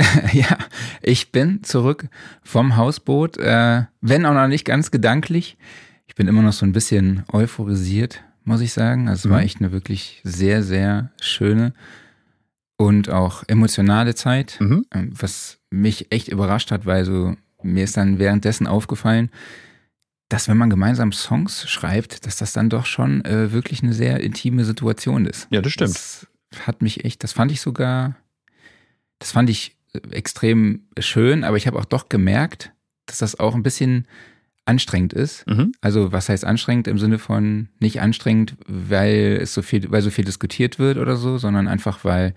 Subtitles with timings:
[0.32, 0.56] ja,
[1.02, 2.06] ich bin zurück
[2.42, 5.56] vom Hausboot, äh, wenn auch noch nicht ganz gedanklich.
[6.06, 9.08] Ich bin immer noch so ein bisschen euphorisiert, muss ich sagen.
[9.08, 9.44] Also es war Mhm.
[9.44, 11.72] echt eine wirklich sehr, sehr schöne
[12.76, 14.86] und auch emotionale Zeit, Mhm.
[14.92, 19.30] ähm, was mich echt überrascht hat, weil so mir ist dann währenddessen aufgefallen,
[20.30, 24.20] dass wenn man gemeinsam Songs schreibt, dass das dann doch schon äh, wirklich eine sehr
[24.20, 25.46] intime Situation ist.
[25.50, 25.94] Ja, das stimmt.
[25.94, 26.26] Das
[26.66, 28.16] hat mich echt, das fand ich sogar,
[29.18, 29.76] das fand ich
[30.10, 32.72] extrem schön, aber ich habe auch doch gemerkt,
[33.06, 34.06] dass das auch ein bisschen
[34.64, 35.46] anstrengend ist.
[35.48, 35.72] Mhm.
[35.80, 40.10] Also was heißt anstrengend im Sinne von nicht anstrengend, weil es so viel, weil so
[40.10, 42.34] viel diskutiert wird oder so, sondern einfach weil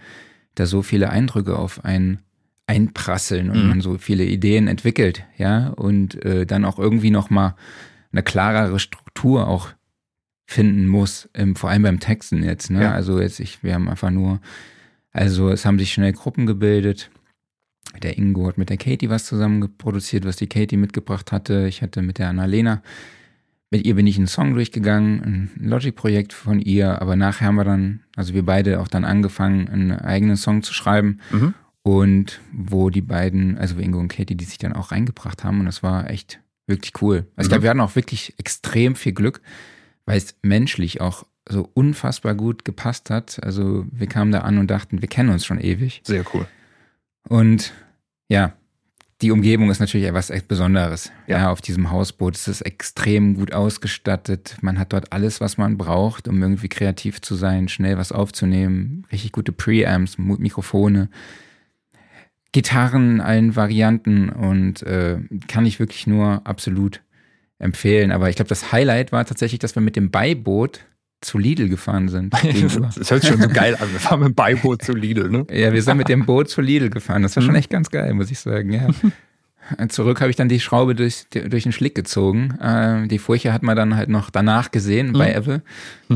[0.55, 2.19] da so viele Eindrücke auf einen
[2.65, 3.67] einprasseln und Mhm.
[3.69, 7.55] man so viele Ideen entwickelt, ja, und äh, dann auch irgendwie noch mal
[8.11, 9.69] eine klarere Struktur auch
[10.45, 12.83] finden muss, ähm, vor allem beim Texten jetzt, ne?
[12.83, 12.91] Ja.
[12.93, 14.39] Also jetzt ich, wir haben einfach nur,
[15.11, 17.11] also es haben sich schnell Gruppen gebildet.
[18.01, 21.67] Der Ingo hat mit der Katie was zusammen produziert, was die Katie mitgebracht hatte.
[21.67, 22.81] Ich hatte mit der Annalena,
[23.71, 27.63] mit ihr bin ich einen Song durchgegangen, ein Logic-Projekt von ihr, aber nachher haben wir
[27.65, 31.53] dann, also wir beide auch dann angefangen, einen eigenen Song zu schreiben Mhm.
[31.83, 35.65] und wo die beiden, also Ingo und Katie, die sich dann auch reingebracht haben und
[35.65, 37.25] das war echt wirklich cool.
[37.35, 37.49] Also ich Mhm.
[37.49, 39.41] glaube, wir hatten auch wirklich extrem viel Glück,
[40.05, 43.39] weil es menschlich auch so unfassbar gut gepasst hat.
[43.43, 46.01] Also wir kamen da an und dachten, wir kennen uns schon ewig.
[46.05, 46.47] Sehr cool.
[47.27, 47.73] Und
[48.29, 48.53] ja,
[49.21, 51.11] die Umgebung ist natürlich etwas echt Besonderes.
[51.27, 51.39] Ja.
[51.39, 51.51] Ja.
[51.51, 54.57] auf diesem Hausboot ist es extrem gut ausgestattet.
[54.61, 59.07] Man hat dort alles, was man braucht, um irgendwie kreativ zu sein, schnell was aufzunehmen.
[59.11, 61.09] Richtig gute Preamps, Mikrofone,
[62.51, 67.01] Gitarren in allen Varianten und äh, kann ich wirklich nur absolut
[67.59, 68.11] empfehlen.
[68.11, 70.81] Aber ich glaube, das Highlight war tatsächlich, dass wir mit dem Beiboot
[71.23, 72.33] zu Lidl gefahren sind.
[72.43, 73.91] Das hört sich schon so geil an.
[73.91, 75.45] Wir fahren mit dem Beiboot zu Lidl, ne?
[75.51, 77.23] Ja, wir sind mit dem Boot zu Lidl gefahren.
[77.23, 77.57] Das war schon Mhm.
[77.57, 78.71] echt ganz geil, muss ich sagen.
[78.71, 78.87] Ja.
[79.87, 82.57] Zurück habe ich dann die Schraube durch, durch den Schlick gezogen.
[82.61, 85.35] Ähm, die Furche hat man dann halt noch danach gesehen bei Mhm.
[85.37, 85.61] Apple.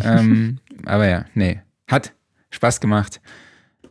[0.03, 2.12] Ähm, aber ja, nee, hat
[2.50, 3.22] Spaß gemacht.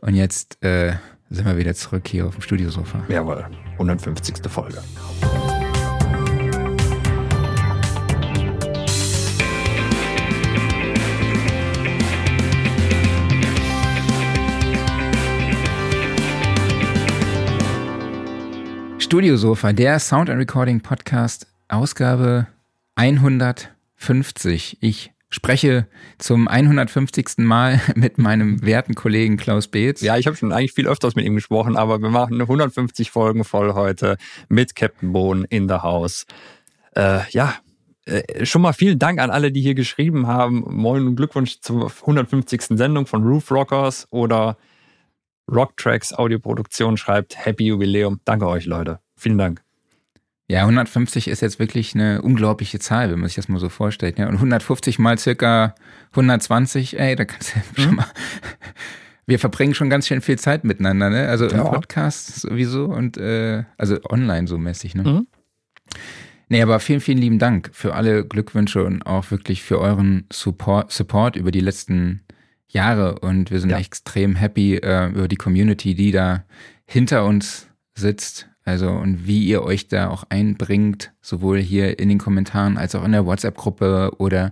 [0.01, 0.93] Und jetzt äh,
[1.31, 3.03] sind wir wieder zurück hier auf dem Studiosofa.
[3.09, 3.45] Jawohl.
[3.73, 4.35] 150.
[4.47, 4.77] Folge.
[19.07, 22.47] Studiosofa, der Sound and Recording Podcast, Ausgabe
[22.95, 24.79] 150.
[24.81, 25.87] Ich spreche
[26.17, 27.37] zum 150.
[27.37, 30.01] Mal mit meinem werten Kollegen Klaus Beetz.
[30.01, 33.45] Ja, ich habe schon eigentlich viel öfters mit ihm gesprochen, aber wir machen 150 Folgen
[33.45, 34.17] voll heute
[34.49, 36.25] mit Captain Bohn in the House.
[36.93, 37.53] Äh, ja,
[38.03, 40.65] äh, schon mal vielen Dank an alle, die hier geschrieben haben.
[40.67, 42.77] Moin und Glückwunsch zur 150.
[42.77, 44.57] Sendung von Roof Rockers oder
[45.51, 48.19] Rocktracks Audioproduktion schreibt Happy Jubiläum.
[48.25, 48.99] Danke euch, Leute.
[49.15, 49.61] Vielen Dank.
[50.49, 54.17] Ja, 150 ist jetzt wirklich eine unglaubliche Zahl, wenn man sich das mal so vorstellt.
[54.17, 55.75] Ja, und 150 mal circa
[56.11, 58.05] 120, ey, da kannst du schon mal.
[59.25, 61.27] Wir verbringen schon ganz schön viel Zeit miteinander, ne?
[61.27, 61.63] Also im Ja.
[61.65, 65.03] Podcast sowieso und äh, also online so mäßig, ne?
[65.03, 65.27] Mhm.
[66.47, 70.93] Nee, aber vielen, vielen lieben Dank für alle Glückwünsche und auch wirklich für euren Support,
[70.93, 72.23] Support über die letzten
[72.67, 73.19] Jahre.
[73.19, 73.77] Und wir sind Ja.
[73.79, 76.43] extrem happy äh, über die Community, die da
[76.85, 78.49] hinter uns sitzt.
[78.63, 83.03] Also und wie ihr euch da auch einbringt, sowohl hier in den Kommentaren als auch
[83.05, 84.51] in der WhatsApp-Gruppe oder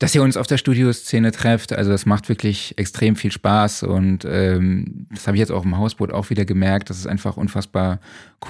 [0.00, 1.72] dass ihr uns auf der Studioszene trefft.
[1.72, 5.76] Also das macht wirklich extrem viel Spaß und ähm, das habe ich jetzt auch im
[5.76, 8.00] Hausboot auch wieder gemerkt, dass es einfach unfassbar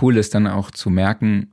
[0.01, 1.53] cool ist, dann auch zu merken,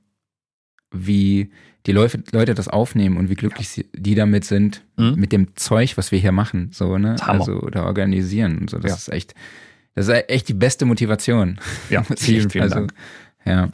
[0.91, 1.51] wie
[1.85, 5.15] die Leute, Leute das aufnehmen und wie glücklich sie, die damit sind, Mhm.
[5.15, 7.15] mit dem Zeug, was wir hier machen, so, ne?
[7.21, 8.77] Also, oder organisieren und so.
[8.79, 8.95] Das Ja.
[8.97, 9.35] ist echt,
[9.93, 11.59] das ist echt die beste Motivation.
[11.89, 12.93] Ja, vielen, vielen also, Dank.
[13.45, 13.69] Ja.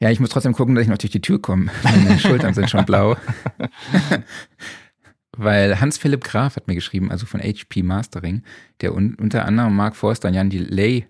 [0.00, 1.72] Ja, ich muss trotzdem gucken, dass ich noch durch die Tür komme.
[1.82, 3.16] Meine Schultern sind schon blau.
[5.36, 8.42] Weil Hans-Philipp Graf hat mir geschrieben, also von HP Mastering,
[8.80, 11.06] der un unter anderem Mark Forster und Jan Delay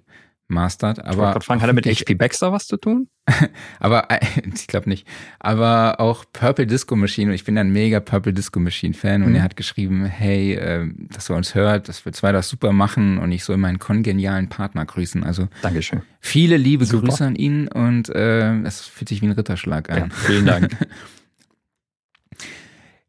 [0.48, 0.98] mastert.
[0.98, 3.08] Ich Aber, gerade fragen, hat er mit HP Baxter was zu tun?
[3.80, 4.18] aber äh,
[4.54, 5.06] ich glaube nicht.
[5.38, 9.30] Aber auch Purple Disco Machine und ich bin ein mega Purple Disco Machine Fan und
[9.30, 9.34] Mhm.
[9.36, 13.18] er hat geschrieben, hey, äh, dass er uns hört, dass wir zwei das super machen
[13.18, 15.22] und ich soll meinen kongenialen Partner grüßen.
[15.24, 16.02] Also Dankeschön.
[16.20, 17.06] viele liebe Super.
[17.08, 20.10] Grüße an ihn und äh, es fühlt sich wie ein Ritterschlag Ja, an.
[20.10, 20.76] vielen Dank.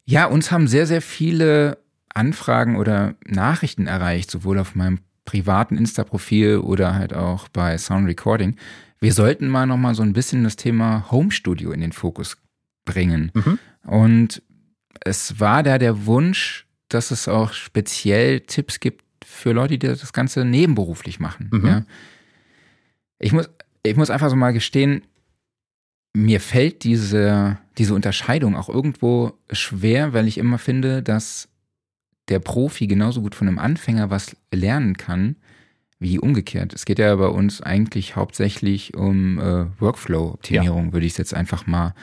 [0.06, 1.78] Ja, uns haben sehr, sehr viele
[2.14, 5.00] Anfragen oder Nachrichten erreicht, sowohl auf meinem
[5.30, 8.56] privaten Insta-Profil oder halt auch bei Sound Recording.
[9.00, 12.36] Wir sollten mal nochmal so ein bisschen das Thema Home Studio in den Fokus
[12.84, 13.32] bringen.
[13.36, 13.60] Mhm.
[13.84, 14.42] Und
[15.02, 20.14] es war da der Wunsch, dass es auch speziell Tipps gibt für Leute, die das
[20.14, 21.52] Ganze nebenberuflich machen.
[21.54, 21.68] Mhm.
[21.68, 21.84] Ja.
[23.20, 23.52] Ich, muss,
[23.84, 25.04] ich muss einfach so mal gestehen,
[26.14, 31.50] mir fällt diese, diese Unterscheidung auch irgendwo schwer, weil ich immer finde, dass
[32.30, 35.36] der Profi genauso gut von einem Anfänger was lernen kann,
[36.00, 36.74] wie umgekehrt.
[36.74, 40.94] Es geht ja bei uns eigentlich hauptsächlich um äh, Workflow-Optimierung, ja.
[40.94, 41.94] würde ich es jetzt einfach mal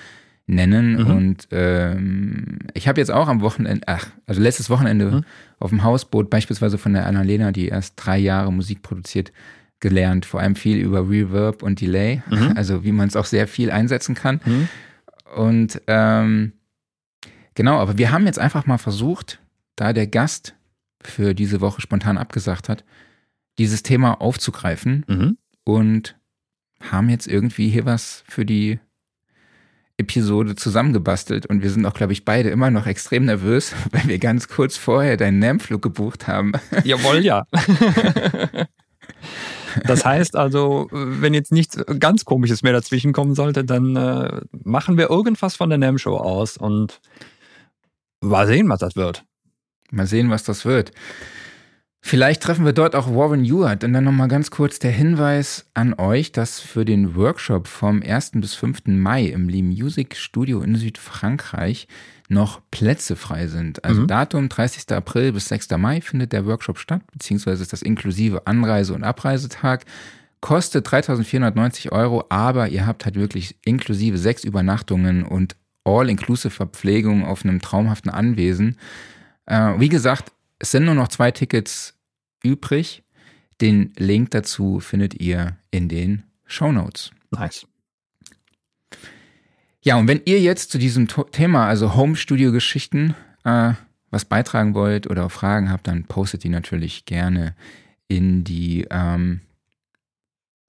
[0.47, 1.03] nennen.
[1.03, 1.07] Mhm.
[1.07, 5.25] Und ähm, ich habe jetzt auch am Wochenende, ach, also letztes Wochenende mhm.
[5.59, 9.33] auf dem Hausboot beispielsweise von der Annalena, die erst drei Jahre Musik produziert,
[9.81, 10.27] gelernt.
[10.27, 12.53] Vor allem viel über Reverb und Delay, mhm.
[12.55, 14.41] also wie man es auch sehr viel einsetzen kann.
[14.45, 14.69] Mhm.
[15.35, 16.53] Und ähm,
[17.55, 19.41] genau, aber wir haben jetzt einfach mal versucht,
[19.77, 20.55] da der Gast
[21.03, 22.85] für diese Woche spontan abgesagt hat,
[23.59, 25.39] dieses Thema aufzugreifen mhm.
[25.65, 26.19] und
[26.81, 28.81] haben jetzt irgendwie hier was für die
[29.99, 34.19] Episode zusammengebastelt und wir sind auch, glaube ich, beide immer noch extrem nervös, weil wir
[34.19, 36.53] ganz kurz vorher deinen NAM-Flug gebucht haben.
[36.85, 37.47] Jawohl, ja.
[39.85, 44.97] Das heißt also, wenn jetzt nichts ganz Komisches mehr dazwischen kommen sollte, dann äh, machen
[44.97, 47.01] wir irgendwas von der NAM-Show aus und
[48.23, 49.25] mal sehen, was das wird.
[49.91, 50.93] Mal sehen, was das wird.
[52.07, 53.83] Vielleicht treffen wir dort auch Warren Ewart.
[53.83, 58.33] Und dann nochmal ganz kurz der Hinweis an euch, dass für den Workshop vom 1.
[58.35, 58.83] bis 5.
[58.87, 61.89] Mai im Lee Music Studio in Südfrankreich
[62.29, 63.85] noch Plätze frei sind.
[63.85, 64.07] Also mhm.
[64.07, 64.93] Datum 30.
[64.93, 65.71] April bis 6.
[65.79, 69.85] Mai findet der Workshop statt, beziehungsweise ist das inklusive Anreise- und Abreisetag.
[70.41, 77.45] Kostet 3490 Euro, aber ihr habt halt wirklich inklusive sechs Übernachtungen und all-inclusive Verpflegung auf
[77.45, 78.77] einem traumhaften Anwesen.
[79.47, 81.95] Äh, wie gesagt, es sind nur noch zwei Tickets
[82.43, 83.03] übrig.
[83.61, 87.11] Den Link dazu findet ihr in den Show Notes.
[87.31, 87.67] Nice.
[89.81, 93.15] Ja, und wenn ihr jetzt zu diesem Thema, also Home Studio Geschichten,
[93.45, 93.75] äh,
[94.11, 97.55] was beitragen wollt oder Fragen habt, dann postet die natürlich gerne
[98.09, 99.41] in die ähm,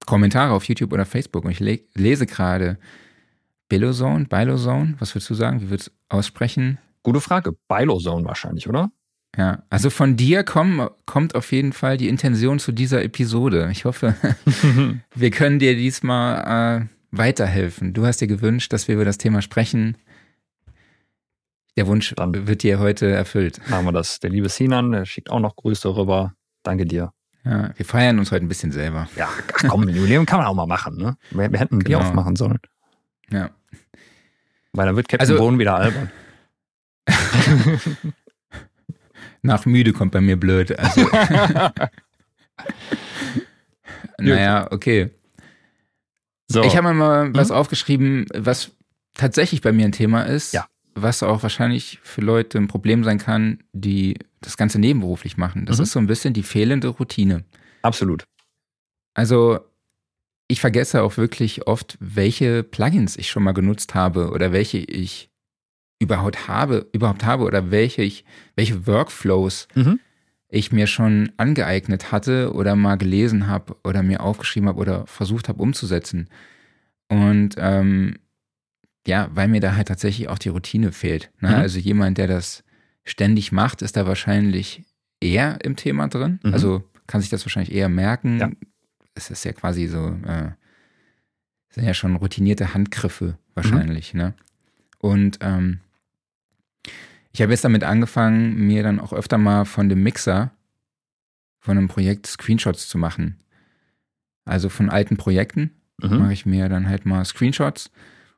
[0.06, 1.46] Kommentare auf YouTube oder Facebook.
[1.46, 2.78] Und ich le lese gerade
[3.70, 5.62] Bilozone, Bilozone, was würdest du sagen?
[5.62, 6.78] Wie würdest du aussprechen?
[7.08, 7.54] Gute Frage.
[7.70, 8.92] Bilozone wahrscheinlich, oder?
[9.38, 13.70] Ja, also von dir komm, kommt auf jeden Fall die Intention zu dieser Episode.
[13.72, 14.16] Ich hoffe,
[15.16, 17.94] wir können dir diesmal äh, weiterhelfen.
[17.94, 19.96] Du hast dir gewünscht, dass wir über das Thema sprechen.
[21.78, 23.62] Der Wunsch Dann wird dir heute erfüllt.
[23.70, 24.20] Machen wir das.
[24.20, 26.34] Der liebe Sinan, der schickt auch noch Grüße rüber.
[26.64, 27.14] Danke dir.
[27.46, 29.08] Ja, wir feiern uns heute ein bisschen selber.
[29.16, 31.16] Ja, ach komm, Jubiläum kann man auch mal machen, ne?
[31.32, 32.00] Wir, wir hätten ein genau.
[32.00, 32.60] Bier aufmachen sollen.
[33.32, 33.52] Ja.
[34.74, 36.12] Weil dann wird Captain also, Bohnen wieder albern.
[39.42, 40.78] Nach müde kommt bei mir blöd.
[40.78, 41.02] Also.
[44.20, 45.12] naja, okay.
[46.50, 46.64] So.
[46.64, 47.56] Ich habe mal was hm?
[47.56, 48.72] aufgeschrieben, was
[49.14, 50.68] tatsächlich bei mir ein Thema ist, ja.
[50.96, 55.66] was auch wahrscheinlich für Leute ein Problem sein kann, die das Ganze nebenberuflich machen.
[55.66, 55.84] Das mhm.
[55.84, 57.44] ist so ein bisschen die fehlende Routine.
[57.82, 58.24] Absolut.
[59.14, 59.60] Also
[60.48, 65.30] ich vergesse auch wirklich oft, welche Plugins ich schon mal genutzt habe oder welche ich
[66.00, 68.24] überhaupt habe, überhaupt habe oder welche ich,
[68.56, 70.00] welche Workflows mhm.
[70.50, 75.50] ich mir schon angeeignet hatte oder mal gelesen habe oder mir aufgeschrieben habe oder versucht
[75.50, 76.30] habe umzusetzen.
[77.10, 78.18] Und ähm,
[79.08, 81.32] ja, weil mir da halt tatsächlich auch die Routine fehlt.
[81.40, 81.50] Ne?
[81.50, 81.56] Mhm.
[81.56, 82.64] Also jemand, der das
[83.06, 84.84] ständig macht, ist da wahrscheinlich
[85.22, 86.40] eher im Thema drin.
[86.44, 86.54] Mhm.
[86.54, 88.40] Also kann sich das wahrscheinlich eher merken.
[88.40, 88.52] Ja.
[89.16, 90.52] Es ist ja quasi so, äh,
[91.70, 94.14] sind ja schon routinierte Handgriffe wahrscheinlich.
[94.14, 94.20] Mhm.
[94.20, 94.34] Ne?
[95.00, 95.80] Und ähm,
[97.38, 100.50] ich habe jetzt damit angefangen, mir dann auch öfter mal von dem Mixer,
[101.60, 103.40] von einem Projekt Screenshots zu machen.
[104.44, 105.70] Also von alten Projekten
[106.02, 106.18] mhm.
[106.18, 107.92] mache ich mir dann halt mal Screenshots.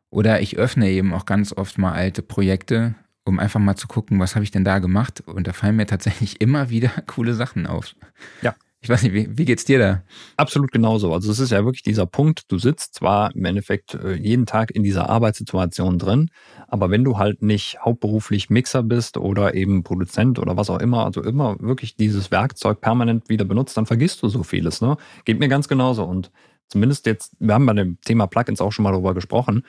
[0.10, 4.20] Oder ich öffne eben auch ganz oft mal alte Projekte, um einfach mal zu gucken,
[4.20, 5.22] was habe ich denn da gemacht.
[5.22, 7.96] Und da fallen mir tatsächlich immer wieder coole Sachen auf.
[8.42, 8.54] Ja.
[8.82, 10.04] Ich weiß nicht, wie, wie geht's dir da?
[10.38, 11.14] Absolut genauso.
[11.14, 14.72] Also es ist ja wirklich dieser Punkt, du sitzt zwar im Endeffekt äh, jeden Tag
[14.72, 16.30] in dieser Arbeitssituation drin,
[16.70, 21.04] aber wenn du halt nicht hauptberuflich Mixer bist oder eben Produzent oder was auch immer,
[21.04, 24.80] also immer wirklich dieses Werkzeug permanent wieder benutzt, dann vergisst du so vieles.
[24.80, 24.96] Ne?
[25.26, 26.06] Geht mir ganz genauso.
[26.06, 26.32] Und
[26.70, 29.64] zumindest jetzt, wir haben bei dem Thema Plugins auch schon mal darüber gesprochen,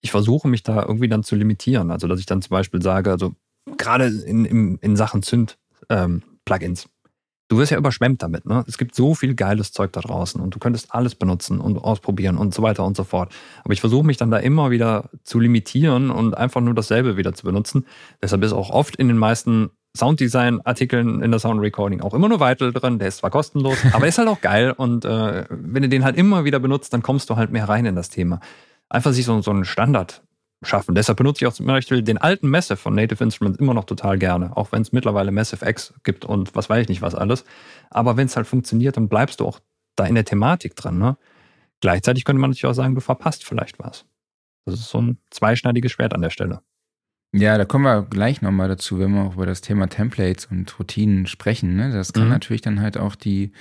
[0.00, 1.90] ich versuche mich da irgendwie dann zu limitieren.
[1.90, 3.34] Also dass ich dann zum Beispiel sage, also
[3.76, 5.58] gerade in, in, in Sachen Synth,
[5.90, 6.88] ähm, Plugins,
[7.48, 8.46] du wirst ja überschwemmt damit.
[8.46, 8.64] Ne?
[8.66, 12.36] Es gibt so viel geiles Zeug da draußen und du könntest alles benutzen und ausprobieren
[12.36, 13.32] und so weiter und so fort.
[13.64, 17.34] Aber ich versuche mich dann da immer wieder zu limitieren und einfach nur dasselbe wieder
[17.34, 17.86] zu benutzen.
[18.22, 22.40] Deshalb ist auch oft in den meisten Sounddesign-Artikeln in der Sound Recording auch immer nur
[22.40, 22.98] Weitel drin.
[22.98, 24.72] Der ist zwar kostenlos, aber ist halt auch geil.
[24.76, 27.86] Und äh, wenn du den halt immer wieder benutzt, dann kommst du halt mehr rein
[27.86, 28.40] in das Thema.
[28.88, 30.22] Einfach sich so, so einen Standard
[30.62, 30.94] schaffen.
[30.94, 34.18] Deshalb benutze ich auch zum Beispiel den alten Massive von Native Instruments immer noch total
[34.18, 34.56] gerne.
[34.56, 37.44] Auch wenn es mittlerweile Massive X gibt und was weiß ich nicht was alles.
[37.90, 39.60] Aber wenn es halt funktioniert, dann bleibst du auch
[39.96, 40.98] da in der Thematik drin.
[40.98, 41.16] Ne?
[41.80, 44.06] Gleichzeitig könnte man natürlich auch sagen, du verpasst vielleicht was.
[44.64, 46.62] Das ist so ein zweischneidiges Schwert an der Stelle.
[47.32, 50.78] Ja, da kommen wir gleich nochmal dazu, wenn wir auch über das Thema Templates und
[50.78, 51.76] Routinen sprechen.
[51.76, 51.92] Ne?
[51.92, 52.30] Das kann mhm.
[52.30, 53.52] natürlich dann halt auch die,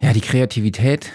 [0.00, 1.12] ja, die Kreativität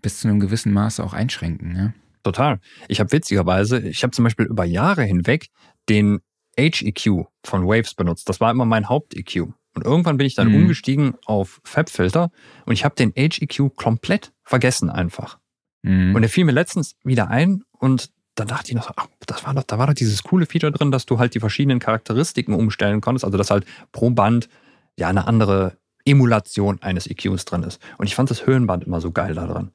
[0.00, 1.76] bis zu einem gewissen Maße auch einschränken.
[1.76, 1.92] Ja?
[2.28, 2.60] Total.
[2.88, 5.48] Ich habe witzigerweise, ich habe zum Beispiel über Jahre hinweg
[5.88, 6.20] den
[6.58, 8.28] HEQ von Waves benutzt.
[8.28, 9.48] Das war immer mein Haupt-EQ.
[9.74, 10.56] Und irgendwann bin ich dann mhm.
[10.56, 12.30] umgestiegen auf Fabfilter
[12.66, 15.38] und ich habe den HEQ komplett vergessen einfach.
[15.80, 16.14] Mhm.
[16.14, 19.54] Und der fiel mir letztens wieder ein und dann dachte ich noch, ach, das war
[19.54, 23.00] doch, da war doch dieses coole Feature drin, dass du halt die verschiedenen Charakteristiken umstellen
[23.00, 24.50] konntest, also dass halt pro Band
[24.98, 27.80] ja eine andere Emulation eines EQs drin ist.
[27.96, 29.70] Und ich fand das Höhenband immer so geil da drin.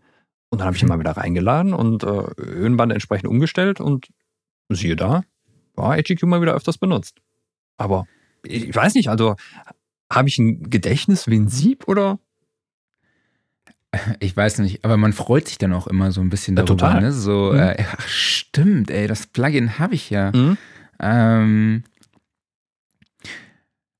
[0.53, 4.09] Und dann habe ich ihn mal wieder reingeladen und äh, Höhenband entsprechend umgestellt und
[4.69, 5.23] siehe da,
[5.73, 7.17] war HEQ mal wieder öfters benutzt.
[7.77, 8.05] Aber
[8.43, 9.35] ich weiß nicht, also
[10.11, 12.19] habe ich ein Gedächtnis wie ein Sieb oder
[14.19, 16.73] ich weiß nicht, aber man freut sich dann auch immer so ein bisschen darüber.
[16.73, 17.01] Ja, total.
[17.01, 17.11] Ne?
[17.13, 17.59] So, mhm.
[17.59, 20.31] äh, ach, stimmt, ey, das Plugin habe ich ja.
[20.35, 20.57] Mhm.
[20.99, 21.83] Ähm,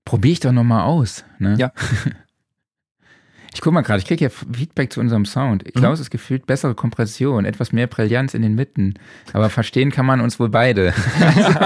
[0.05, 1.25] Probiere ich doch nochmal aus.
[1.39, 1.55] Ne?
[1.57, 1.71] Ja.
[3.53, 5.63] Ich guck mal gerade, ich kriege ja Feedback zu unserem Sound.
[5.75, 6.03] Klaus mhm.
[6.03, 8.95] ist gefühlt bessere Kompression, etwas mehr Brillanz in den Mitten.
[9.31, 10.93] Aber verstehen kann man uns wohl beide.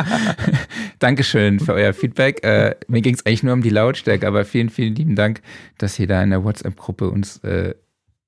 [1.00, 2.44] Dankeschön für euer Feedback.
[2.44, 5.42] Äh, mir ging es eigentlich nur um die Lautstärke, aber vielen, vielen lieben Dank,
[5.78, 7.74] dass ihr da in der WhatsApp-Gruppe uns äh,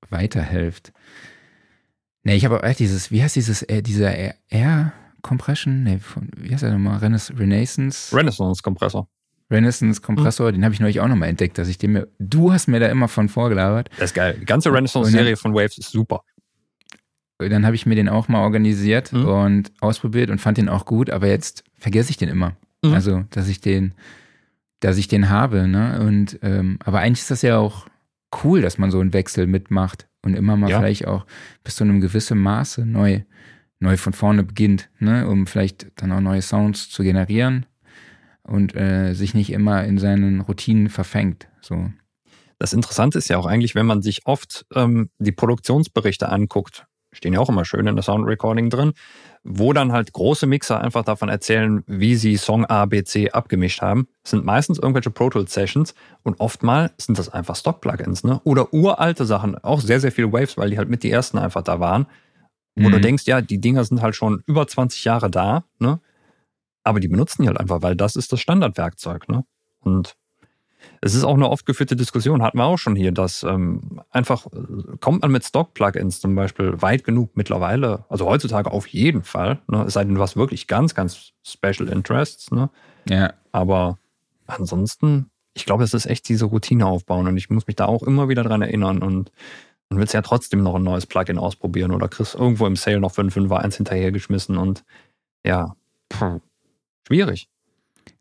[0.08, 0.92] weiterhelft.
[2.22, 4.14] Nee, ich habe auch dieses, wie heißt dieses, äh, dieser
[4.48, 5.82] Air Compression?
[5.82, 6.98] Nee, von, wie heißt der nochmal?
[6.98, 8.16] Renaissance?
[8.16, 9.06] Renaissance Kompressor.
[9.50, 10.56] Renaissance Kompressor, mhm.
[10.56, 12.86] den habe ich neulich auch nochmal entdeckt, dass ich den mir, du hast mir da
[12.86, 13.90] immer von vorgelabert.
[13.98, 14.36] Das ist geil.
[14.40, 16.22] Die ganze Renaissance-Serie von Waves ist super.
[17.38, 19.26] Dann habe ich mir den auch mal organisiert mhm.
[19.26, 22.54] und ausprobiert und fand den auch gut, aber jetzt vergesse ich den immer.
[22.82, 22.92] Mhm.
[22.92, 23.94] Also, dass ich den,
[24.80, 26.00] dass ich den habe, ne?
[26.00, 27.86] Und ähm, aber eigentlich ist das ja auch
[28.44, 30.78] cool, dass man so einen Wechsel mitmacht und immer mal ja.
[30.78, 31.26] vielleicht auch
[31.64, 33.22] bis zu einem gewissen Maße neu,
[33.80, 35.26] neu von vorne beginnt, ne?
[35.26, 37.66] um vielleicht dann auch neue Sounds zu generieren
[38.50, 41.48] und äh, sich nicht immer in seinen Routinen verfängt.
[41.60, 41.90] So.
[42.58, 47.32] Das Interessante ist ja auch eigentlich, wenn man sich oft ähm, die Produktionsberichte anguckt, stehen
[47.32, 48.92] ja auch immer schön in der Sound Recording drin,
[49.44, 53.82] wo dann halt große Mixer einfach davon erzählen, wie sie Song A, B, C abgemischt
[53.82, 54.08] haben.
[54.22, 58.40] Das sind meistens irgendwelche Pro Tools Sessions und oftmal sind das einfach Stock-Plugins, ne?
[58.44, 61.62] Oder uralte Sachen, auch sehr, sehr viele Waves, weil die halt mit die ersten einfach
[61.62, 62.06] da waren.
[62.76, 62.92] Wo mhm.
[62.92, 66.00] du denkst, ja, die Dinger sind halt schon über 20 Jahre da, ne?
[66.82, 69.44] Aber die benutzen die halt einfach, weil das ist das Standardwerkzeug, ne?
[69.80, 70.16] Und
[71.00, 74.46] es ist auch eine oft geführte Diskussion, hatten wir auch schon hier, dass ähm, einfach
[74.46, 79.60] äh, kommt man mit Stock-Plugins zum Beispiel weit genug mittlerweile, also heutzutage auf jeden Fall,
[79.66, 82.70] ne, es sei denn, du hast wirklich ganz, ganz Special Interests, ne?
[83.08, 83.32] Ja.
[83.52, 83.98] Aber
[84.46, 88.02] ansonsten, ich glaube, es ist echt diese Routine aufbauen und ich muss mich da auch
[88.02, 89.32] immer wieder dran erinnern und
[89.88, 93.12] man willst ja trotzdem noch ein neues Plugin ausprobieren oder kriegst irgendwo im Sale noch
[93.12, 94.84] 5 5 eins hinterhergeschmissen und
[95.44, 95.74] ja,
[96.12, 96.40] pff,
[97.06, 97.48] schwierig.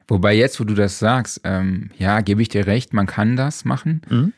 [0.07, 3.63] Wobei jetzt, wo du das sagst, ähm, ja, gebe ich dir recht, man kann das
[3.63, 4.33] machen, mhm.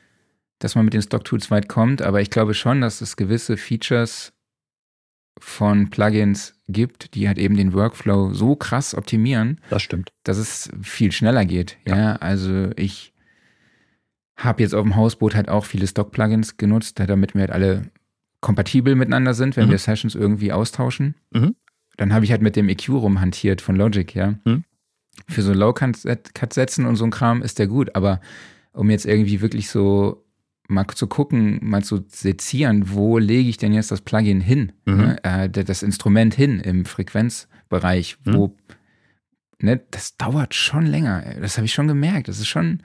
[0.59, 4.33] dass man mit den Stock-Tools weit kommt, aber ich glaube schon, dass es gewisse Features
[5.39, 9.61] von Plugins gibt, die halt eben den Workflow so krass optimieren.
[9.69, 10.11] Das stimmt.
[10.23, 11.77] Dass es viel schneller geht.
[11.87, 13.13] Ja, ja also ich
[14.37, 17.91] habe jetzt auf dem Hausboot halt auch viele Stock-Plugins genutzt, damit wir halt alle
[18.41, 19.71] kompatibel miteinander sind, wenn mhm.
[19.71, 21.15] wir Sessions irgendwie austauschen.
[21.31, 21.55] Mhm.
[21.97, 24.35] Dann habe ich halt mit dem EQ rumhantiert von Logic, ja.
[24.45, 24.63] Mhm
[25.27, 28.21] für so Low-Cut-Sätzen und so ein Kram ist der gut, aber
[28.73, 30.25] um jetzt irgendwie wirklich so
[30.67, 34.97] mal zu gucken, mal zu sezieren, wo lege ich denn jetzt das Plugin hin, mhm.
[34.97, 35.23] ne?
[35.23, 38.53] äh, das Instrument hin im Frequenzbereich, wo, mhm.
[39.59, 41.35] ne, das dauert schon länger.
[41.41, 42.29] Das habe ich schon gemerkt.
[42.29, 42.83] Das ist schon,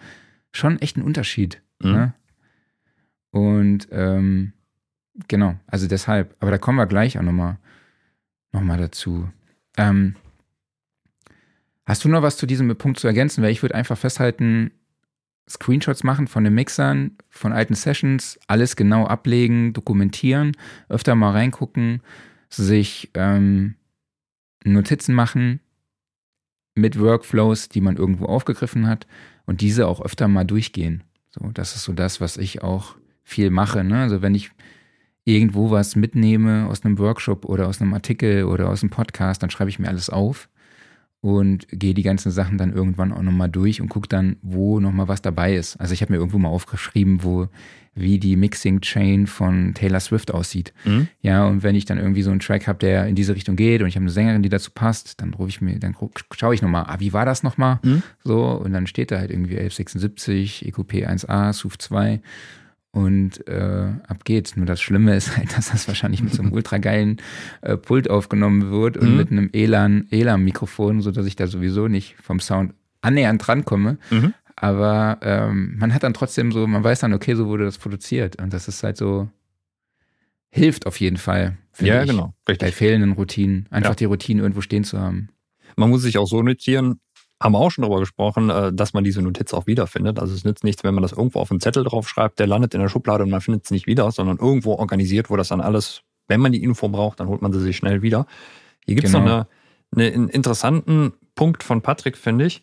[0.53, 1.63] schon echt ein Unterschied.
[1.81, 1.93] Mhm.
[1.93, 2.15] Ne?
[3.31, 4.53] Und ähm,
[5.29, 7.59] genau, also deshalb, aber da kommen wir gleich auch nochmal noch
[8.63, 9.29] mal dazu.
[9.77, 10.17] Ähm,
[11.87, 13.43] Hast du noch was zu diesem Punkt zu ergänzen?
[13.43, 14.73] Weil ich würde einfach festhalten,
[15.49, 20.57] Screenshots machen von den Mixern, von alten Sessions, alles genau ablegen, dokumentieren,
[20.89, 22.03] öfter mal reingucken,
[22.51, 23.77] sich ähm,
[24.65, 25.61] Notizen machen
[26.75, 29.07] mit Workflows, die man irgendwo aufgegriffen hat
[29.47, 31.05] und diese auch öfter mal durchgehen.
[31.31, 33.85] So, das ist so das, was ich auch viel mache.
[33.85, 34.03] Ne?
[34.03, 34.51] Also wenn ich
[35.27, 39.51] irgendwo was mitnehme aus einem Workshop oder aus einem Artikel oder aus einem Podcast, dann
[39.51, 40.49] schreibe ich mir alles auf
[41.21, 45.09] und gehe die ganzen Sachen dann irgendwann auch nochmal durch und gucke dann, wo nochmal
[45.09, 45.77] was dabei ist.
[45.81, 47.49] Also ich habe mir irgendwo mal aufgeschrieben, wo
[47.97, 50.73] wie die Mixing Chain von Taylor Swift aussieht.
[50.85, 51.09] Mhm.
[51.23, 53.81] Ja, und wenn ich dann irgendwie so einen Track habe, der in diese Richtung geht
[53.81, 55.97] und ich habe eine Sängerin, die dazu passt, dann rufe ich mir, dann
[56.35, 57.81] schaue ich nochmal, ah, wie war das nochmal?
[57.83, 58.03] Mhm.
[58.23, 62.21] So, und dann steht da halt irgendwie 1176, EQP 1A, SUF 2
[62.97, 64.57] und äh, ab geht's.
[64.57, 67.19] Nur das Schlimme ist halt, dass das wahrscheinlich mit so einem ultra geilen
[67.61, 69.17] äh, Pult aufgenommen wird und mhm.
[69.19, 72.73] mit einem Elan, Elan-Mikrofon, sodass ich da sowieso nicht vom Sound
[73.03, 73.99] annähernd drankomme.
[74.11, 74.33] Mhm.
[74.57, 78.41] Aber ähm, man hat dann trotzdem so, man weiß dann, okay, so wurde das produziert.
[78.41, 79.29] Und das ist halt so,
[80.49, 81.59] hilft auf jeden Fall.
[81.79, 82.33] Ja, ich, genau.
[82.49, 82.67] Richtig.
[82.67, 83.67] Bei fehlenden Routinen.
[83.69, 83.97] Einfach ja.
[83.97, 85.29] die Routinen irgendwo stehen zu haben.
[85.77, 86.99] Man muss sich auch so notieren,
[87.43, 90.19] haben wir auch schon darüber gesprochen, äh, dass man diese Notiz auch wiederfindet.
[90.19, 92.75] Also es nützt nichts, wenn man das irgendwo auf einen Zettel drauf schreibt, der landet
[92.75, 95.61] in der Schublade und man findet es nicht wieder, sondern irgendwo organisiert, wo das dann
[95.61, 98.27] alles, wenn man die Info braucht, dann holt man sie sich schnell wieder.
[98.85, 99.27] Hier gibt es genau.
[99.27, 99.47] noch
[99.95, 102.63] eine, einen interessanten Punkt von Patrick, finde ich.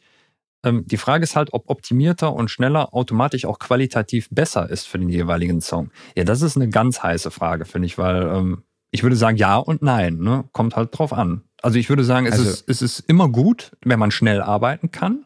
[0.63, 4.97] Ähm, die Frage ist halt, ob optimierter und schneller automatisch auch qualitativ besser ist für
[4.97, 5.91] den jeweiligen Song.
[6.15, 9.57] Ja, das ist eine ganz heiße Frage, finde ich, weil ähm, ich würde sagen ja
[9.57, 10.17] und nein.
[10.17, 10.45] Ne?
[10.51, 11.43] Kommt halt drauf an.
[11.63, 14.91] Also ich würde sagen, es, also, ist, es ist immer gut, wenn man schnell arbeiten
[14.91, 15.25] kann,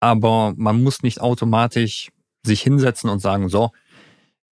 [0.00, 2.10] aber man muss nicht automatisch
[2.42, 3.70] sich hinsetzen und sagen, so,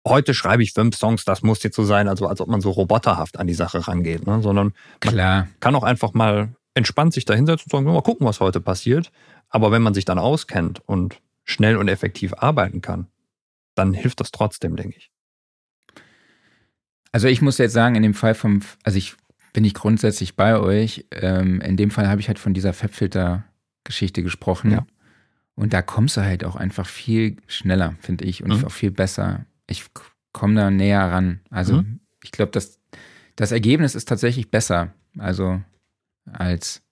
[0.06, 2.70] heute schreibe ich fünf Songs, das muss jetzt so sein, also als ob man so
[2.70, 4.40] roboterhaft an die Sache rangeht, ne?
[4.42, 5.40] sondern Klar.
[5.40, 8.60] man kann auch einfach mal entspannt sich da hinsetzen und sagen, mal gucken, was heute
[8.60, 9.10] passiert.
[9.48, 13.08] Aber wenn man sich dann auskennt und schnell und effektiv arbeiten kann,
[13.74, 15.10] dann hilft das trotzdem, denke ich.
[17.10, 19.16] Also ich muss jetzt sagen, in dem Fall vom, also ich
[19.56, 21.06] bin ich grundsätzlich bei euch.
[21.12, 24.70] Ähm, in dem Fall habe ich halt von dieser Fabfilter-Geschichte gesprochen.
[24.70, 24.86] Ja.
[25.54, 28.66] Und da kommst du halt auch einfach viel schneller, finde ich, und mhm.
[28.66, 29.46] auch viel besser.
[29.66, 29.86] Ich
[30.34, 31.40] komme da näher ran.
[31.48, 32.00] Also mhm.
[32.22, 32.78] ich glaube, das,
[33.34, 34.92] das Ergebnis ist tatsächlich besser.
[35.16, 35.62] Also
[36.30, 36.82] als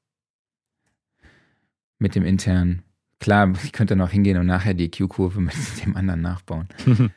[1.98, 2.82] mit dem internen.
[3.20, 6.68] Klar, ich könnte noch hingehen und nachher die Q-Kurve mit dem anderen nachbauen.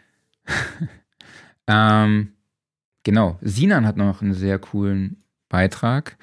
[1.68, 2.34] ähm,
[3.04, 3.40] genau.
[3.40, 6.18] Sinan hat noch einen sehr coolen Beitrag.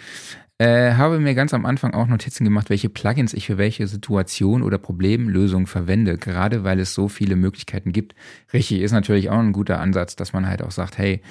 [0.58, 4.62] Äh, habe mir ganz am Anfang auch Notizen gemacht, welche Plugins ich für welche Situation
[4.62, 8.14] oder Problemlösung verwende, gerade weil es so viele Möglichkeiten gibt.
[8.52, 11.22] Richtig ist natürlich auch ein guter Ansatz, dass man halt auch sagt, hey,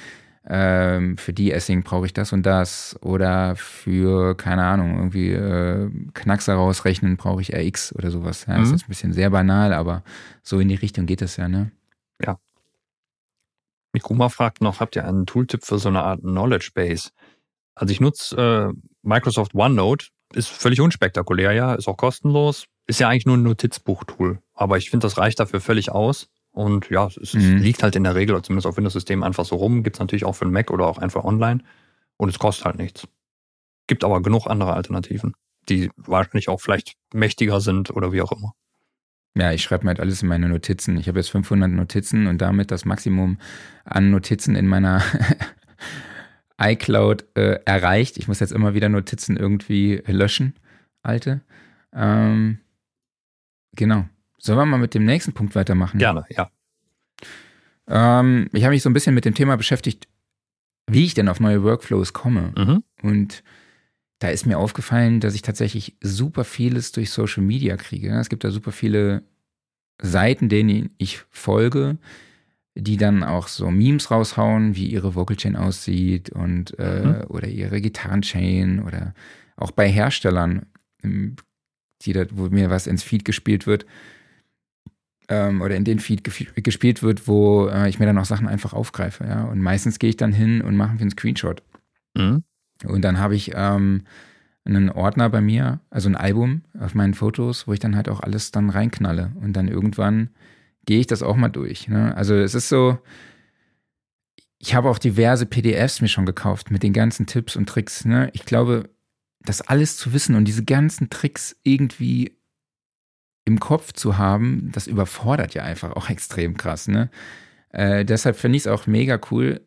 [0.45, 5.89] ähm, für die Essing brauche ich das und das oder für, keine Ahnung, irgendwie äh,
[6.13, 8.45] Knackser rausrechnen brauche ich RX oder sowas.
[8.47, 8.63] Ja, mhm.
[8.63, 10.03] Das ist ein bisschen sehr banal, aber
[10.41, 11.71] so in die Richtung geht das ja, ne?
[12.21, 12.38] Ja.
[13.93, 17.12] Mikuma fragt noch, habt ihr einen Tooltip für so eine Art Knowledge Base?
[17.75, 18.36] Also ich nutze
[18.71, 23.43] äh, Microsoft OneNote, ist völlig unspektakulär, ja, ist auch kostenlos, ist ja eigentlich nur ein
[23.43, 24.39] Notizbuch-Tool.
[24.53, 26.29] Aber ich finde, das reicht dafür völlig aus.
[26.51, 27.57] Und ja, es, mhm.
[27.57, 29.83] liegt halt in der Regel, zumindest auf Windows-Systemen, einfach so rum.
[29.83, 31.62] Gibt es natürlich auch für den Mac oder auch einfach online.
[32.17, 33.07] Und es kostet halt nichts.
[33.88, 35.33] Gibt aber genug andere Alternativen,
[35.67, 38.53] die wahrscheinlich auch vielleicht mächtiger sind oder wie auch immer.
[39.36, 40.97] Ja, ich schreibe mir halt alles in meine Notizen.
[40.97, 43.39] Ich habe jetzt 500 Notizen und damit das Maximum
[43.83, 45.01] an Notizen in meiner
[46.60, 48.18] iCloud äh, erreicht.
[48.18, 50.56] Ich muss jetzt immer wieder Notizen irgendwie löschen,
[51.02, 51.42] alte.
[51.94, 52.60] Ähm,
[53.76, 54.06] genau.
[54.38, 56.00] Sollen wir mal mit dem nächsten Punkt weitermachen?
[56.00, 56.50] Gerne, ja.
[57.88, 60.08] Ähm, ich habe mich so ein bisschen mit dem Thema beschäftigt,
[60.88, 62.54] wie ich denn auf neue Workflows komme.
[62.58, 62.84] Mhm.
[63.02, 63.44] Und
[64.20, 68.10] da ist mir aufgefallen, dass ich tatsächlich super vieles durch Social Media kriege.
[68.18, 69.24] Es gibt da super viele
[70.02, 71.98] Seiten, denen ich folge,
[72.75, 77.23] die dann auch so Memes raushauen, wie ihre Vocal Chain aussieht und äh, mhm.
[77.27, 79.13] oder ihre Gitarrenchain oder
[79.55, 80.65] auch bei Herstellern,
[81.03, 83.86] die da, wo mir was ins Feed gespielt wird
[85.29, 88.73] ähm, oder in den Feed gespielt wird, wo äh, ich mir dann auch Sachen einfach
[88.73, 89.43] aufgreife, ja.
[89.43, 91.62] Und meistens gehe ich dann hin und mache mir einen Screenshot.
[92.15, 92.43] Mhm.
[92.86, 94.03] Und dann habe ich ähm,
[94.65, 98.21] einen Ordner bei mir, also ein Album auf meinen Fotos, wo ich dann halt auch
[98.21, 100.29] alles dann reinknalle und dann irgendwann
[100.86, 101.88] gehe ich das auch mal durch.
[101.88, 102.15] Ne?
[102.15, 102.98] Also es ist so,
[104.60, 108.06] ich habe auch diverse PDFs mir schon gekauft mit den ganzen Tipps und Tricks.
[108.06, 108.30] Ne?
[108.34, 108.89] Ich glaube,
[109.41, 112.34] das alles zu wissen und diese ganzen Tricks irgendwie
[113.46, 116.88] im Kopf zu haben, das überfordert ja einfach auch extrem krass.
[116.88, 117.10] Ne?
[117.69, 119.62] Äh, deshalb finde ich es auch mega cool,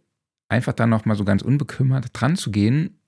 [0.49, 2.99] einfach dann nochmal so ganz unbekümmert dran zu gehen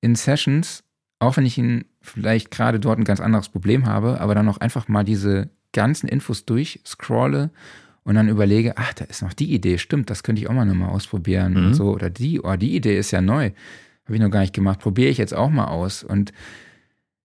[0.00, 0.84] in Sessions,
[1.18, 4.58] auch wenn ich ihn vielleicht gerade dort ein ganz anderes Problem habe, aber dann auch
[4.58, 7.50] einfach mal diese ganzen Infos durchscrolle
[8.04, 10.64] und dann überlege, ach, da ist noch die Idee, stimmt, das könnte ich auch mal
[10.64, 11.66] nochmal ausprobieren mhm.
[11.66, 11.90] und so.
[11.92, 13.50] Oder die, oh, die Idee ist ja neu.
[14.04, 16.02] Habe ich noch gar nicht gemacht, probiere ich jetzt auch mal aus.
[16.04, 16.32] Und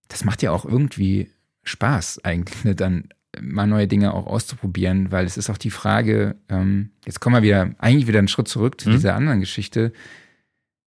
[0.08, 1.30] das macht ja auch irgendwie
[1.62, 2.74] Spaß eigentlich, ne?
[2.74, 3.08] dann
[3.40, 7.42] mal neue Dinge auch auszuprobieren, weil es ist auch die Frage, ähm, jetzt kommen wir
[7.42, 8.92] wieder, eigentlich wieder einen Schritt zurück zu Mhm.
[8.94, 9.92] dieser anderen Geschichte.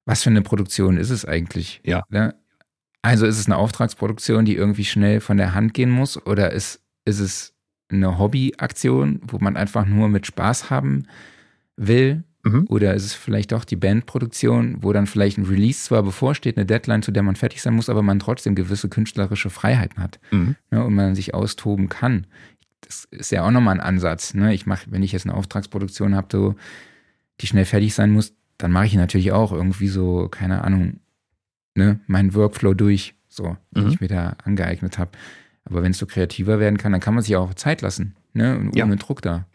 [0.06, 1.80] Was für eine Produktion ist es eigentlich?
[1.86, 2.04] Ja.
[2.10, 2.36] Ne?
[3.02, 6.83] Also ist es eine Auftragsproduktion, die irgendwie schnell von der Hand gehen muss, oder ist,
[7.06, 7.54] ist es
[7.89, 11.08] eine Hobbyaktion, wo man einfach nur mit Spaß haben
[11.76, 12.24] will?
[12.46, 12.66] Mhm.
[12.68, 16.66] Oder ist es vielleicht doch die Bandproduktion, wo dann vielleicht ein Release zwar bevorsteht, eine
[16.66, 20.56] Deadline, zu der man fertig sein muss, aber man trotzdem gewisse künstlerische Freiheiten hat Mhm.
[20.72, 22.28] ne, und man sich austoben kann.
[22.82, 24.34] Das ist ja auch nochmal ein Ansatz.
[24.34, 24.54] Ne?
[24.54, 26.56] Ich mache, wenn ich jetzt eine Auftragsproduktion habe, so,
[27.39, 31.00] die schnell fertig sein muss, dann mache ich natürlich auch irgendwie so, keine Ahnung,
[31.76, 33.89] ne, meinen Workflow durch, so, den Mhm.
[33.89, 35.12] ich mir da angeeignet habe.
[35.65, 38.58] Aber wenn es so kreativer werden kann, dann kann man sich auch Zeit lassen, ne?
[38.58, 38.86] Und Ja.
[38.86, 39.47] ohne Druck da,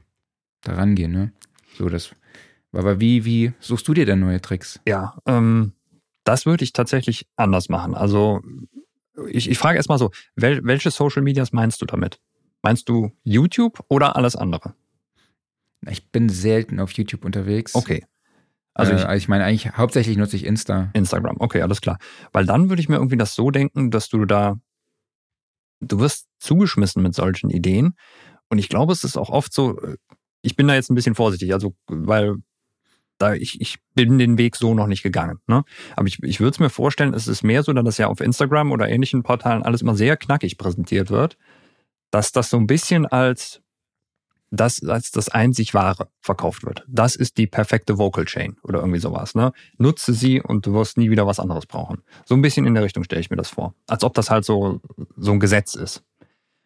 [0.62, 1.33] da rangehen, ne?
[1.77, 2.14] So, das.
[2.73, 4.81] Aber wie, wie suchst du dir denn neue Tricks?
[4.87, 5.73] Ja, ähm,
[6.25, 7.94] das würde ich tatsächlich anders machen.
[7.94, 8.42] Also
[9.31, 12.21] ich, ich frage erstmal so, wel, welche Social Medias meinst du damit?
[12.62, 14.75] Meinst du YouTube oder alles andere?
[15.88, 17.75] Ich bin selten auf YouTube unterwegs.
[17.75, 18.05] Okay.
[18.75, 20.90] Also Also, ich, äh, ich meine, eigentlich hauptsächlich nutze ich Insta.
[20.92, 21.99] Instagram, okay, alles klar.
[22.33, 24.61] Weil dann würde ich mir irgendwie das so denken, dass du da,
[25.81, 27.95] du wirst zugeschmissen mit solchen Ideen.
[28.49, 29.97] Und ich glaube, es ist auch oft so, äh,
[30.43, 32.37] ich bin da jetzt ein bisschen vorsichtig, also weil
[33.19, 35.38] da ich, ich bin den Weg so noch nicht gegangen.
[35.47, 35.64] Ne?
[35.97, 38.21] Aber ich, ich würde es mir vorstellen, es ist mehr so, dass das ja auf
[38.21, 41.37] Instagram oder ähnlichen Portalen alles immer sehr knackig präsentiert wird,
[42.11, 43.61] dass das so ein bisschen als
[44.51, 46.85] das als das einzig wahre verkauft wird.
[46.89, 49.35] Das ist die perfekte Vocal Chain oder irgendwie sowas.
[49.35, 49.53] Ne?
[49.77, 52.03] Nutze sie und du wirst nie wieder was anderes brauchen.
[52.25, 53.75] So ein bisschen in der Richtung stelle ich mir das vor.
[53.87, 54.81] Als ob das halt so,
[55.17, 56.03] so ein Gesetz ist.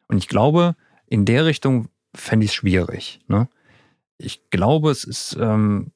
[0.09, 3.21] Und ich glaube, in der Richtung fände ich es schwierig.
[3.27, 3.49] Ne?
[4.19, 5.93] Ich glaube, es ist, ähm,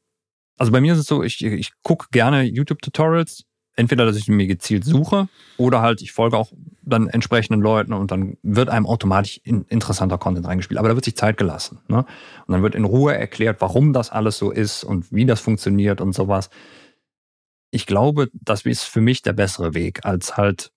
[0.56, 3.44] also bei mir ist es so, ich, ich gucke gerne YouTube-Tutorials,
[3.76, 6.50] entweder, dass ich mir gezielt suche oder halt ich folge auch
[6.82, 10.78] dann entsprechenden Leuten und dann wird einem automatisch in, interessanter Content reingespielt.
[10.78, 11.78] Aber da wird sich Zeit gelassen.
[11.88, 11.98] Ne?
[11.98, 16.00] Und dann wird in Ruhe erklärt, warum das alles so ist und wie das funktioniert
[16.00, 16.48] und sowas.
[17.70, 20.72] Ich glaube, das ist für mich der bessere Weg, als halt,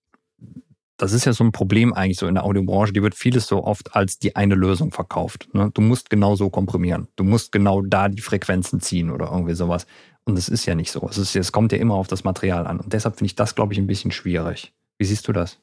[1.00, 3.64] das ist ja so ein Problem eigentlich so in der Audiobranche, die wird vieles so
[3.64, 5.48] oft als die eine Lösung verkauft.
[5.54, 5.70] Ne?
[5.72, 7.08] Du musst genau so komprimieren.
[7.16, 9.86] Du musst genau da die Frequenzen ziehen oder irgendwie sowas.
[10.24, 11.08] Und es ist ja nicht so.
[11.08, 12.80] Es, ist, es kommt ja immer auf das Material an.
[12.80, 14.74] Und deshalb finde ich das, glaube ich, ein bisschen schwierig.
[14.98, 15.58] Wie siehst du das?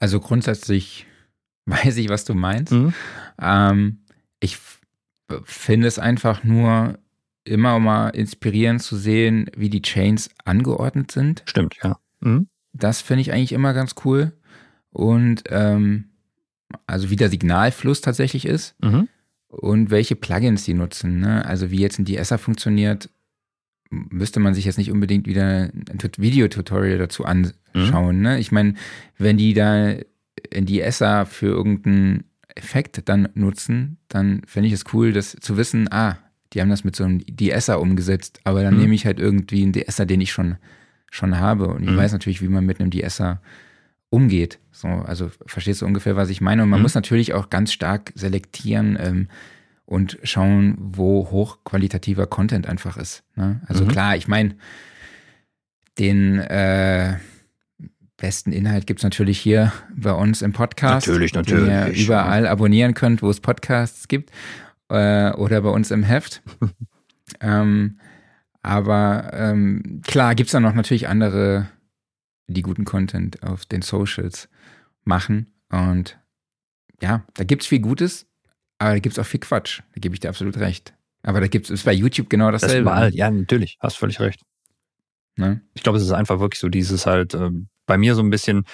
[0.00, 1.06] Also grundsätzlich
[1.66, 2.72] weiß ich, was du meinst.
[2.72, 2.92] Mhm.
[3.40, 4.04] Ähm,
[4.40, 4.58] ich
[5.44, 6.98] finde es einfach nur
[7.44, 11.44] immer mal inspirierend zu sehen, wie die Chains angeordnet sind.
[11.46, 11.98] Stimmt, ja.
[12.18, 12.48] Mhm.
[12.74, 14.32] Das finde ich eigentlich immer ganz cool.
[14.90, 16.04] Und ähm,
[16.86, 19.08] also wie der Signalfluss tatsächlich ist Mhm.
[19.48, 21.20] und welche Plugins die nutzen.
[21.20, 21.44] Ne?
[21.46, 23.08] Also wie jetzt ein DSer funktioniert,
[23.90, 28.20] müsste man sich jetzt nicht unbedingt wieder ein Tut- Videotutorial dazu anschauen.
[28.22, 28.38] Ne?
[28.40, 28.74] Ich meine,
[29.18, 29.94] wenn die da
[30.52, 32.24] ein DSer für irgendeinen
[32.56, 36.18] Effekt dann nutzen, dann fände ich es cool, das zu wissen, ah,
[36.52, 38.80] die haben das mit so einem DSer umgesetzt, aber dann Mhm.
[38.80, 40.56] nehme ich halt irgendwie einen DSer, den ich schon,
[41.14, 41.68] schon habe.
[41.68, 41.96] Und ich Mhm.
[41.96, 43.40] weiß natürlich, wie man mit einem DSer
[44.10, 44.58] umgeht.
[44.72, 46.62] So, also verstehst du ungefähr, was ich meine?
[46.62, 46.82] Und man Mhm.
[46.82, 49.28] muss natürlich auch ganz stark selektieren ähm,
[49.86, 53.22] und schauen, wo hochqualitativer Content einfach ist.
[53.36, 53.60] Ne?
[53.66, 53.88] Also Mhm.
[53.88, 54.56] klar, ich meine,
[55.98, 57.14] den äh,
[58.16, 61.06] besten Inhalt gibt's natürlich hier bei uns im Podcast.
[61.06, 62.04] Natürlich, Den ihr natürlich.
[62.04, 64.30] überall abonnieren könnt, wo es Podcasts gibt.
[64.88, 66.42] Äh, oder bei uns im Heft.
[67.40, 67.98] ähm,
[68.64, 71.68] aber ähm, klar gibt's da noch natürlich andere,
[72.46, 74.48] die guten Content auf den Socials
[75.04, 75.52] machen.
[75.70, 76.18] Und
[77.02, 78.26] ja, da gibt's viel Gutes,
[78.78, 79.82] aber da gibt's auch viel Quatsch.
[79.92, 80.94] Da gebe ich dir absolut recht.
[81.22, 82.88] Aber da gibt's ist bei YouTube genau Das dasselbe.
[82.88, 83.76] überall, ja, natürlich.
[83.80, 84.40] Hast völlig recht.
[85.36, 85.60] Ne?
[85.74, 88.64] Ich glaube, es ist einfach wirklich so dieses halt ähm, bei mir so ein bisschen,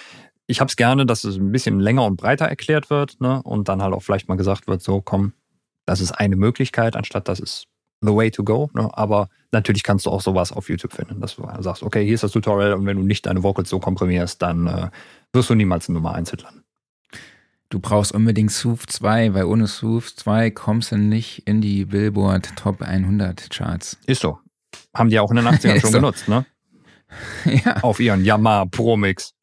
[0.46, 3.42] ich habe es gerne, dass es ein bisschen länger und breiter erklärt wird ne?
[3.42, 5.32] und dann halt auch vielleicht mal gesagt wird, so komm,
[5.84, 7.66] das ist eine Möglichkeit, anstatt das ist
[8.00, 8.70] the way to go.
[8.74, 8.88] Ne?
[8.92, 12.22] Aber natürlich kannst du auch sowas auf YouTube finden, dass du sagst, okay, hier ist
[12.22, 14.90] das Tutorial und wenn du nicht deine Vocals so komprimierst, dann äh,
[15.32, 16.52] wirst du niemals ein Nummer 1 Hitler.
[17.68, 22.56] Du brauchst unbedingt Sooth 2, weil ohne Sooth 2 kommst du nicht in die Billboard
[22.56, 23.96] Top 100 Charts.
[24.06, 24.38] Ist so.
[24.94, 25.98] Haben die auch in den 80ern Ist schon so.
[25.98, 26.46] genutzt, ne?
[27.64, 27.76] ja.
[27.82, 29.34] Auf ihren Yamaha Pro Mix.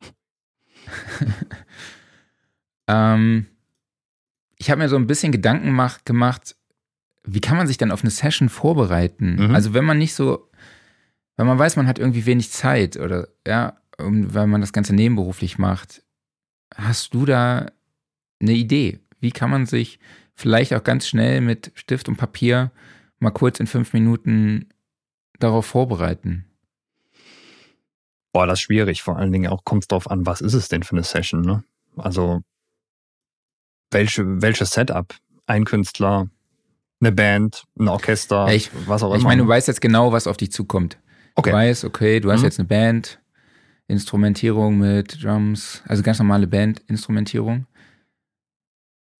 [2.88, 3.48] Ähm,
[4.58, 6.56] ich habe mir so ein bisschen Gedanken mach, gemacht,
[7.28, 9.36] wie kann man sich dann auf eine Session vorbereiten?
[9.36, 9.56] Mhm.
[9.56, 10.50] Also wenn man nicht so,
[11.36, 14.96] wenn man weiß, man hat irgendwie wenig Zeit oder ja, und weil man das Ganze
[14.96, 16.04] nebenberuflich macht,
[16.76, 17.68] hast du da
[18.42, 19.00] eine Idee?
[19.20, 20.00] Wie kann man sich
[20.34, 22.72] vielleicht auch ganz schnell mit Stift und Papier
[23.20, 24.70] mal kurz in fünf Minuten
[25.40, 26.46] darauf vorbereiten?
[28.32, 29.02] Boah, das ist schwierig.
[29.02, 31.42] Vor allen Dingen auch kommt es drauf an, was ist es denn für eine Session,
[31.42, 31.64] ne?
[31.96, 32.42] Also
[33.92, 35.16] welche, welches Setup?
[35.48, 36.30] Ein Künstler,
[37.00, 39.18] eine Band, ein Orchester, Ja, ich- was auch immer.
[39.18, 40.98] Ich meine, du weißt jetzt genau, was auf dich zukommt.
[41.36, 41.52] Okay.
[41.52, 42.46] Du weißt, okay, du hast Mhm.
[42.46, 43.20] jetzt eine Band,
[43.88, 47.68] Instrumentierung mit Drums, also ganz normale Band-Instrumentierung.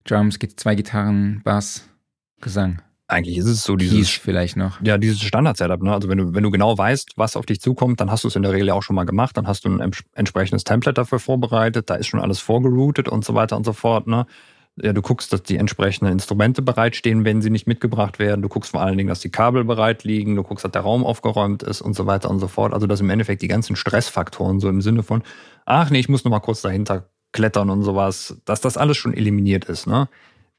[0.04, 1.88] Drums, zwei Gitarren, Bass,
[2.40, 2.82] Gesang.
[3.10, 4.82] Eigentlich ist es so Keys dieses, vielleicht noch.
[4.82, 5.82] ja, dieses Standard-Setup.
[5.82, 5.92] Ne?
[5.94, 8.36] Also wenn du, wenn du genau weißt, was auf dich zukommt, dann hast du es
[8.36, 9.36] in der Regel ja auch schon mal gemacht.
[9.36, 11.88] Dann hast du ein ents- entsprechendes Template dafür vorbereitet.
[11.88, 14.06] Da ist schon alles vorgeroutet und so weiter und so fort.
[14.06, 14.26] Ne?
[14.82, 18.42] Ja, du guckst, dass die entsprechenden Instrumente bereitstehen, wenn sie nicht mitgebracht werden.
[18.42, 20.36] Du guckst vor allen Dingen, dass die Kabel bereit liegen.
[20.36, 22.72] Du guckst, dass der Raum aufgeräumt ist und so weiter und so fort.
[22.72, 25.22] Also dass im Endeffekt die ganzen Stressfaktoren so im Sinne von,
[25.66, 29.14] ach nee, ich muss noch mal kurz dahinter klettern und sowas, dass das alles schon
[29.14, 29.86] eliminiert ist.
[29.86, 30.08] Ne?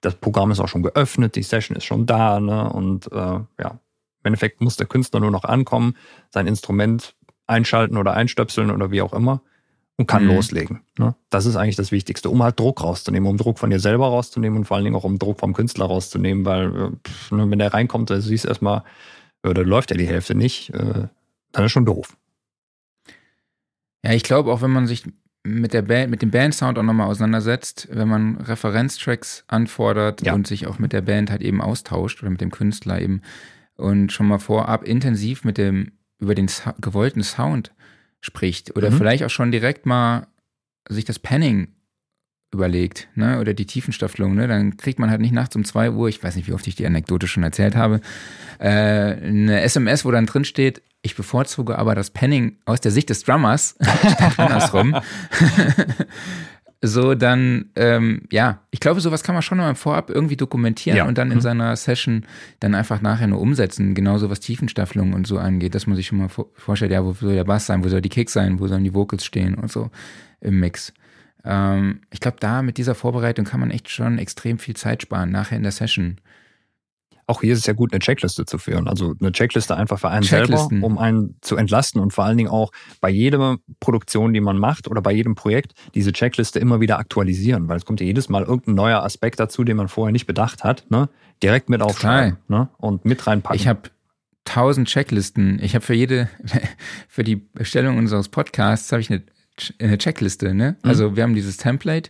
[0.02, 2.40] Das Programm ist auch schon geöffnet, die Session ist schon da.
[2.40, 2.72] Ne?
[2.72, 5.96] Und äh, ja, im Endeffekt muss der Künstler nur noch ankommen,
[6.30, 7.16] sein Instrument
[7.48, 9.42] einschalten oder einstöpseln oder wie auch immer
[10.00, 10.30] und kann Mhm.
[10.32, 10.80] loslegen.
[10.98, 11.14] Ne?
[11.30, 14.60] Das ist eigentlich das Wichtigste, um halt Druck rauszunehmen, um Druck von dir selber rauszunehmen
[14.60, 17.60] und vor allen Dingen auch um Druck vom Künstler rauszunehmen, weil äh, pff, ne, wenn
[17.60, 18.84] der reinkommt, da siehst du erstmal,
[19.44, 21.08] äh, da läuft ja die Hälfte nicht, äh,
[21.52, 22.16] dann ist schon doof.
[24.06, 25.04] Ja, ich glaube auch, wenn man sich
[25.44, 30.34] mit der Band, mit dem Bandsound auch nochmal auseinandersetzt, wenn man Referenztracks anfordert Ja.
[30.34, 33.22] und sich auch mit der Band halt eben austauscht oder mit dem Künstler eben
[33.76, 37.72] und schon mal vorab intensiv mit dem über den gewollten Sound
[38.22, 38.98] spricht oder Mhm.
[38.98, 40.28] vielleicht auch schon direkt mal
[40.90, 41.70] sich das Panning
[42.52, 46.10] überlegt, ne, oder die Tiefenstaffelung, ne, dann kriegt man halt nicht nachts um zwei Uhr,
[46.10, 48.02] ich weiß nicht, wie oft ich die Anekdote schon erzählt habe,
[48.58, 53.10] äh, eine SMS, wo dann drin steht, ich bevorzuge aber das Panning aus der Sicht
[53.12, 54.96] des Drummers, statt andersrum.
[56.82, 61.06] so, dann, ähm, ja, ich glaube, sowas kann man schon mal Vorab irgendwie dokumentieren Ja.
[61.08, 61.42] und dann in Mhm.
[61.42, 62.26] seiner Session
[62.62, 66.20] dann einfach nachher nur umsetzen, genauso was Tiefenstaffelung und so angeht, dass man sich schon
[66.20, 68.68] mal vor vorstellt, ja, wo soll der Bass sein, wo soll die Kick sein, wo
[68.68, 69.92] sollen die Vocals stehen und so
[70.40, 70.94] im Mix.
[71.44, 75.32] Ähm, ich glaube, da mit dieser Vorbereitung kann man echt schon extrem viel Zeit sparen,
[75.32, 76.18] nachher in der Session.
[77.30, 78.88] Auch hier ist es ja gut, eine Checkliste zu führen.
[78.88, 80.48] Also eine Checkliste einfach für einen selber,
[80.84, 84.88] um einen zu entlasten und vor allen Dingen auch bei jeder Produktion, die man macht
[84.88, 88.44] oder bei jedem Projekt, diese Checkliste immer wieder aktualisieren, weil es kommt ja jedes Mal
[88.44, 91.08] irgendein neuer Aspekt dazu, den man vorher nicht bedacht hat, ne?
[91.42, 92.70] direkt mit aufschreiben ne?
[92.78, 93.56] und mit reinpacken.
[93.60, 93.82] Ich habe
[94.46, 95.60] tausend Checklisten.
[95.62, 96.30] Ich habe für jede,
[97.08, 99.22] für die Erstellung unseres Podcasts habe ich eine,
[99.60, 100.54] Ch- eine Checkliste.
[100.54, 100.78] Ne?
[100.84, 100.90] Mhm.
[100.90, 102.10] Also wir haben dieses Template,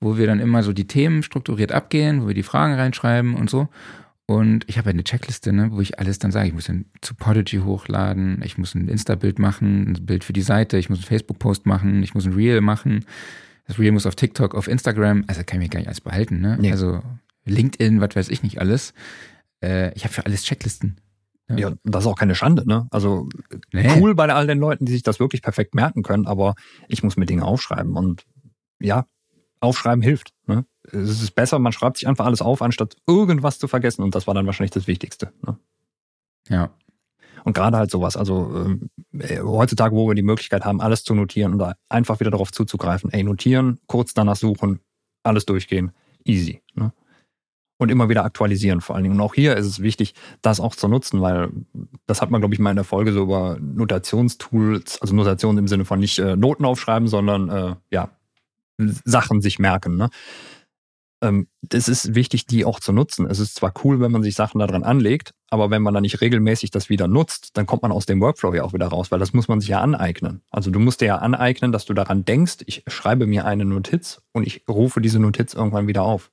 [0.00, 3.50] wo wir dann immer so die Themen strukturiert abgehen, wo wir die Fragen reinschreiben und
[3.50, 3.68] so.
[4.32, 6.48] Und ich habe eine Checkliste, ne, wo ich alles dann sage.
[6.48, 10.40] Ich muss dann zu Podigy hochladen, ich muss ein Insta-Bild machen, ein Bild für die
[10.40, 13.04] Seite, ich muss einen Facebook-Post machen, ich muss ein Reel machen.
[13.66, 15.24] Das Reel muss auf TikTok, auf Instagram.
[15.26, 16.40] Also kann ich mir gar nicht alles behalten.
[16.40, 16.56] Ne?
[16.58, 16.70] Nee.
[16.72, 17.02] Also
[17.44, 18.94] LinkedIn, was weiß ich nicht alles.
[19.62, 20.96] Äh, ich habe für alles Checklisten.
[21.54, 22.86] ja, das ist auch keine Schande, ne?
[22.90, 23.28] Also
[23.72, 24.00] Nee.
[24.00, 26.54] cool bei all den Leuten, die sich das wirklich perfekt merken können, aber
[26.88, 28.24] ich muss mir Dinge aufschreiben und
[28.80, 29.04] ja,
[29.62, 30.32] aufschreiben hilft.
[30.46, 30.64] Ne?
[30.84, 34.26] Es ist besser, man schreibt sich einfach alles auf, anstatt irgendwas zu vergessen und das
[34.26, 35.32] war dann wahrscheinlich das Wichtigste.
[35.46, 35.56] Ne?
[36.48, 36.70] Ja.
[37.44, 41.14] Und gerade halt sowas, also ähm, äh, heutzutage, wo wir die Möglichkeit haben, alles zu
[41.14, 44.80] notieren und da einfach wieder darauf zuzugreifen, ey, notieren, kurz danach suchen,
[45.24, 45.92] alles durchgehen,
[46.24, 46.62] easy.
[46.74, 46.92] Ne?
[47.78, 49.16] Und immer wieder aktualisieren vor allen Dingen.
[49.16, 51.50] Und auch hier ist es wichtig, das auch zu nutzen, weil
[52.06, 55.66] das hat man, glaube ich, mal in der Folge so über Notationstools, also Notation im
[55.66, 58.10] Sinne von nicht äh, Noten aufschreiben, sondern äh, ja,
[59.04, 59.96] Sachen sich merken.
[59.96, 60.10] Ne?
[61.22, 63.26] Ähm, es ist wichtig, die auch zu nutzen.
[63.26, 66.20] Es ist zwar cool, wenn man sich Sachen daran anlegt, aber wenn man dann nicht
[66.20, 69.20] regelmäßig das wieder nutzt, dann kommt man aus dem Workflow ja auch wieder raus, weil
[69.20, 70.42] das muss man sich ja aneignen.
[70.50, 74.20] Also du musst dir ja aneignen, dass du daran denkst, ich schreibe mir eine Notiz
[74.32, 76.32] und ich rufe diese Notiz irgendwann wieder auf.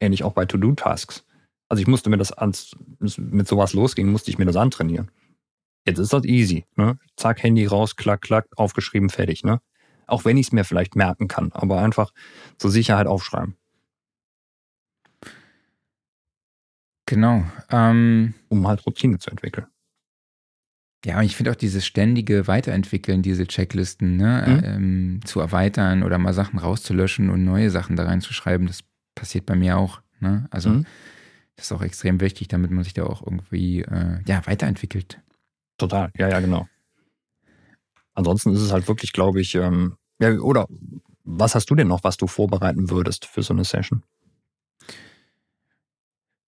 [0.00, 1.26] Ähnlich auch bei To-Do-Tasks.
[1.68, 5.10] Also ich musste mir das ans, mit sowas losgehen, musste ich mir das antrainieren.
[5.86, 6.64] Jetzt ist das easy.
[6.76, 6.98] Ne?
[7.16, 9.44] Zack, Handy raus, klack, klack, aufgeschrieben, fertig.
[9.44, 9.60] Ne?
[10.10, 12.12] Auch wenn ich es mir vielleicht merken kann, aber einfach
[12.58, 13.56] zur Sicherheit aufschreiben.
[17.06, 17.44] Genau.
[17.70, 19.66] Ähm, um halt Routine zu entwickeln.
[21.04, 24.64] ja, und ich finde auch dieses ständige Weiterentwickeln, diese Checklisten, ne, Mhm.
[24.64, 28.80] ähm, zu erweitern oder mal Sachen rauszulöschen und neue Sachen da reinzuschreiben, das
[29.14, 30.02] passiert bei mir auch.
[30.20, 30.46] Ne?
[30.50, 30.86] Also Mhm.
[31.56, 35.20] das ist auch extrem wichtig, damit man sich da auch irgendwie äh, ja, weiterentwickelt.
[35.78, 36.68] Total, ja, ja, genau.
[38.14, 40.68] Ansonsten ist es halt wirklich, glaube ich, ähm, ja, oder
[41.24, 44.02] was hast du denn noch, was du vorbereiten würdest für so eine Session?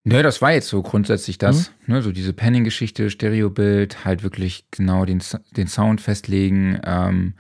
[0.05, 1.73] Nö, das war jetzt so grundsätzlich das.
[1.87, 5.23] Ne, so diese Panning-Geschichte, Stereobild, halt wirklich genau den,
[5.57, 7.35] den Sound festlegen ähm,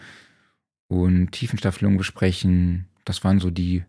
[0.86, 2.88] und Tiefenstaffelung besprechen.
[3.04, 3.84] Das waren so die,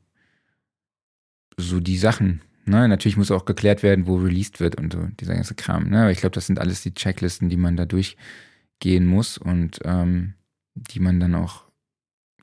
[1.56, 2.42] so die Sachen.
[2.66, 2.88] Ne?
[2.88, 5.90] Natürlich muss auch geklärt werden, wo released wird und so, dieser ganze Kram.
[5.90, 6.02] Ne?
[6.02, 10.34] Aber ich glaube, das sind alles die Checklisten, die man da durchgehen muss und ähm,
[10.74, 11.66] die man dann auch,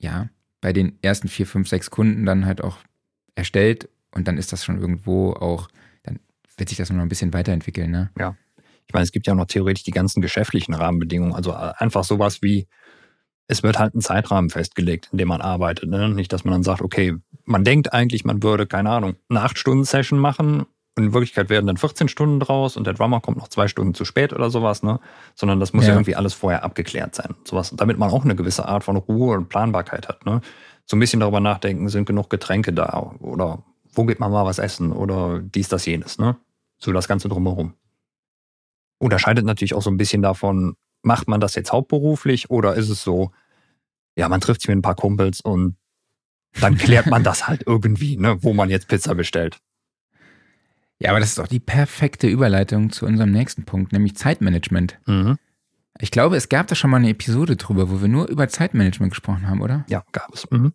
[0.00, 0.28] ja,
[0.60, 2.78] bei den ersten vier, fünf, sechs Kunden dann halt auch
[3.34, 5.68] erstellt und dann ist das schon irgendwo auch,
[6.02, 6.18] dann
[6.56, 7.90] wird sich das noch ein bisschen weiterentwickeln.
[7.90, 8.10] Ne?
[8.18, 8.36] Ja.
[8.86, 11.34] Ich meine, es gibt ja noch theoretisch die ganzen geschäftlichen Rahmenbedingungen.
[11.34, 12.66] Also äh, einfach sowas wie,
[13.46, 15.88] es wird halt ein Zeitrahmen festgelegt, in dem man arbeitet.
[15.88, 16.08] Ne?
[16.08, 20.18] Nicht, dass man dann sagt, okay, man denkt eigentlich, man würde, keine Ahnung, eine 8-Stunden-Session
[20.18, 23.68] machen und in Wirklichkeit werden dann 14 Stunden draus und der Drummer kommt noch zwei
[23.68, 25.00] Stunden zu spät oder sowas, ne?
[25.34, 27.34] Sondern das muss ja, ja irgendwie alles vorher abgeklärt sein.
[27.44, 30.40] Sowas, damit man auch eine gewisse Art von Ruhe und Planbarkeit hat, ne?
[30.86, 34.58] So ein bisschen darüber nachdenken, sind genug Getränke da oder wo geht man mal was
[34.58, 36.36] essen oder dies, das, jenes, ne?
[36.78, 37.74] So das Ganze drumherum.
[38.98, 43.02] Unterscheidet natürlich auch so ein bisschen davon, macht man das jetzt hauptberuflich oder ist es
[43.02, 43.30] so,
[44.16, 45.76] ja, man trifft sich mit ein paar Kumpels und
[46.60, 49.60] dann klärt man das halt irgendwie, ne, wo man jetzt Pizza bestellt.
[51.00, 54.98] Ja, aber das ist doch die perfekte Überleitung zu unserem nächsten Punkt, nämlich Zeitmanagement.
[55.06, 55.38] Mhm.
[55.98, 59.12] Ich glaube, es gab da schon mal eine Episode drüber, wo wir nur über Zeitmanagement
[59.12, 59.84] gesprochen haben, oder?
[59.88, 60.48] Ja, gab es.
[60.50, 60.72] Mhm.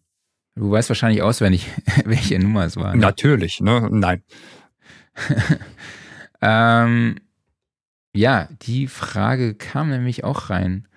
[0.56, 1.70] Du weißt wahrscheinlich auswendig,
[2.06, 2.96] welche Nummer es war.
[2.96, 3.02] Ne?
[3.02, 3.88] Natürlich, ne?
[3.92, 4.24] Nein.
[6.42, 7.16] ähm,
[8.16, 10.88] ja, die Frage kam nämlich auch rein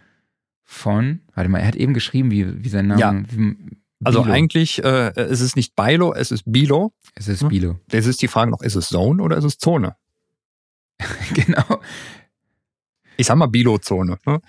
[0.64, 3.01] von, warte mal, er hat eben geschrieben, wie, wie sein Name.
[3.01, 3.23] Ja.
[3.29, 3.57] Wie,
[4.04, 6.92] also eigentlich äh, es ist nicht Bilo, es ist Bilo.
[7.14, 7.48] Es ist hm?
[7.48, 7.80] Bilo.
[7.90, 9.96] Jetzt ist die Frage noch, ist es Zone oder ist es Zone?
[11.34, 11.80] genau.
[13.16, 14.18] Ich sag mal Bilo-Zone.
[14.26, 14.40] Ne?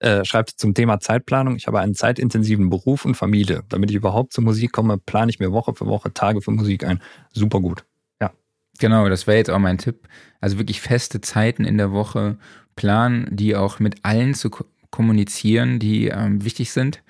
[0.00, 1.56] Äh, schreibt zum Thema Zeitplanung.
[1.56, 3.62] Ich habe einen zeitintensiven Beruf und Familie.
[3.68, 6.84] Damit ich überhaupt zur Musik komme, plane ich mir Woche für Woche Tage für Musik
[6.84, 7.00] ein.
[7.32, 7.84] Super gut.
[8.20, 8.32] Ja.
[8.78, 10.08] Genau, das wäre jetzt auch mein Tipp.
[10.40, 12.38] Also wirklich feste Zeiten in der Woche
[12.76, 14.50] planen, die auch mit allen zu
[14.90, 17.02] kommunizieren, die ähm, wichtig sind,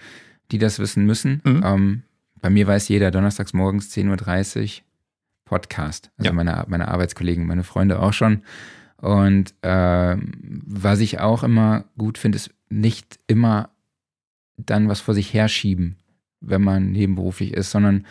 [0.51, 1.41] die das wissen müssen.
[1.45, 1.63] Mhm.
[1.65, 2.03] Ähm,
[2.41, 4.85] bei mir weiß jeder, donnerstags morgens 10.30 Uhr
[5.45, 6.11] Podcast.
[6.19, 6.33] Also ja.
[6.33, 8.43] meine, meine Arbeitskollegen, meine Freunde auch schon.
[9.01, 13.71] Und äh, was ich auch immer gut finde, ist nicht immer
[14.57, 15.97] dann was vor sich herschieben,
[16.41, 18.07] wenn man nebenberuflich ist, sondern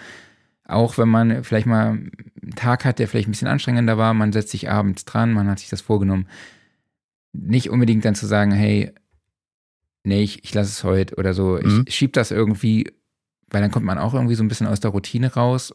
[0.65, 4.33] auch wenn man vielleicht mal einen Tag hat, der vielleicht ein bisschen anstrengender war, man
[4.33, 6.27] setzt sich abends dran, man hat sich das vorgenommen.
[7.33, 8.91] Nicht unbedingt dann zu sagen, hey,
[10.07, 11.59] nee, ich, ich lasse es heute oder so.
[11.61, 11.83] Mhm.
[11.87, 12.91] Ich schieb das irgendwie,
[13.49, 15.73] weil dann kommt man auch irgendwie so ein bisschen aus der Routine raus.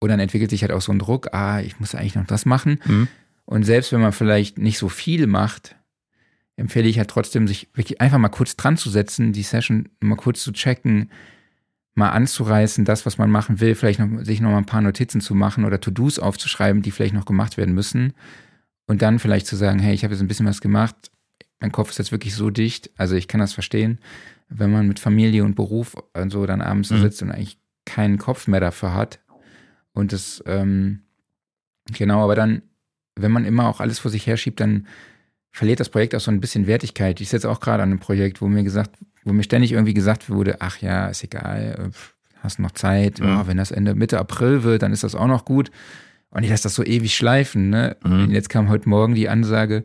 [0.00, 2.46] Und dann entwickelt sich halt auch so ein Druck, ah, ich muss eigentlich noch das
[2.46, 2.80] machen.
[2.86, 3.08] Mhm.
[3.44, 5.76] Und selbst wenn man vielleicht nicht so viel macht,
[6.56, 10.16] empfehle ich halt trotzdem, sich wirklich einfach mal kurz dran zu setzen, die Session mal
[10.16, 11.10] kurz zu checken,
[11.94, 15.20] mal anzureißen, das, was man machen will, vielleicht noch, sich noch mal ein paar Notizen
[15.20, 18.14] zu machen oder To-Dos aufzuschreiben, die vielleicht noch gemacht werden müssen.
[18.86, 21.10] Und dann vielleicht zu sagen, hey, ich habe jetzt ein bisschen was gemacht,
[21.60, 23.98] mein Kopf ist jetzt wirklich so dicht, also ich kann das verstehen,
[24.48, 27.02] wenn man mit Familie und Beruf und so dann abends mhm.
[27.02, 29.20] sitzt und eigentlich keinen Kopf mehr dafür hat.
[29.92, 31.00] Und das, ähm,
[31.92, 32.62] genau, aber dann,
[33.16, 34.86] wenn man immer auch alles vor sich herschiebt, dann
[35.52, 37.20] verliert das Projekt auch so ein bisschen Wertigkeit.
[37.20, 40.30] Ich sitze auch gerade an einem Projekt, wo mir gesagt, wo mir ständig irgendwie gesagt
[40.30, 41.90] wurde, ach ja, ist egal,
[42.42, 43.40] hast noch Zeit, mhm.
[43.40, 45.70] oh, wenn das Ende Mitte April wird, dann ist das auch noch gut.
[46.30, 47.70] Und ich lasse das so ewig schleifen.
[47.70, 47.96] Ne?
[48.04, 48.12] Mhm.
[48.12, 49.84] Und jetzt kam heute Morgen die Ansage,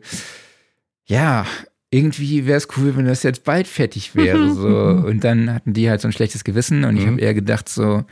[1.06, 1.46] ja,
[1.90, 4.52] irgendwie wäre es cool, wenn das jetzt bald fertig wäre.
[4.54, 4.68] so.
[4.68, 7.12] Und dann hatten die halt so ein schlechtes Gewissen und ich mhm.
[7.12, 8.04] habe eher gedacht so,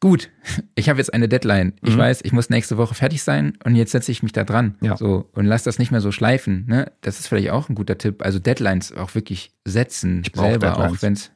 [0.00, 0.30] gut,
[0.74, 1.74] ich habe jetzt eine Deadline.
[1.82, 1.98] Ich mhm.
[1.98, 4.76] weiß, ich muss nächste Woche fertig sein und jetzt setze ich mich da dran.
[4.80, 4.96] Ja.
[4.96, 6.66] So, und lass das nicht mehr so schleifen.
[6.66, 6.92] Ne?
[7.00, 8.22] Das ist vielleicht auch ein guter Tipp.
[8.22, 10.22] Also Deadlines auch wirklich setzen.
[10.24, 10.98] Ich selber Deadlines.
[10.98, 11.30] auch, wenn es.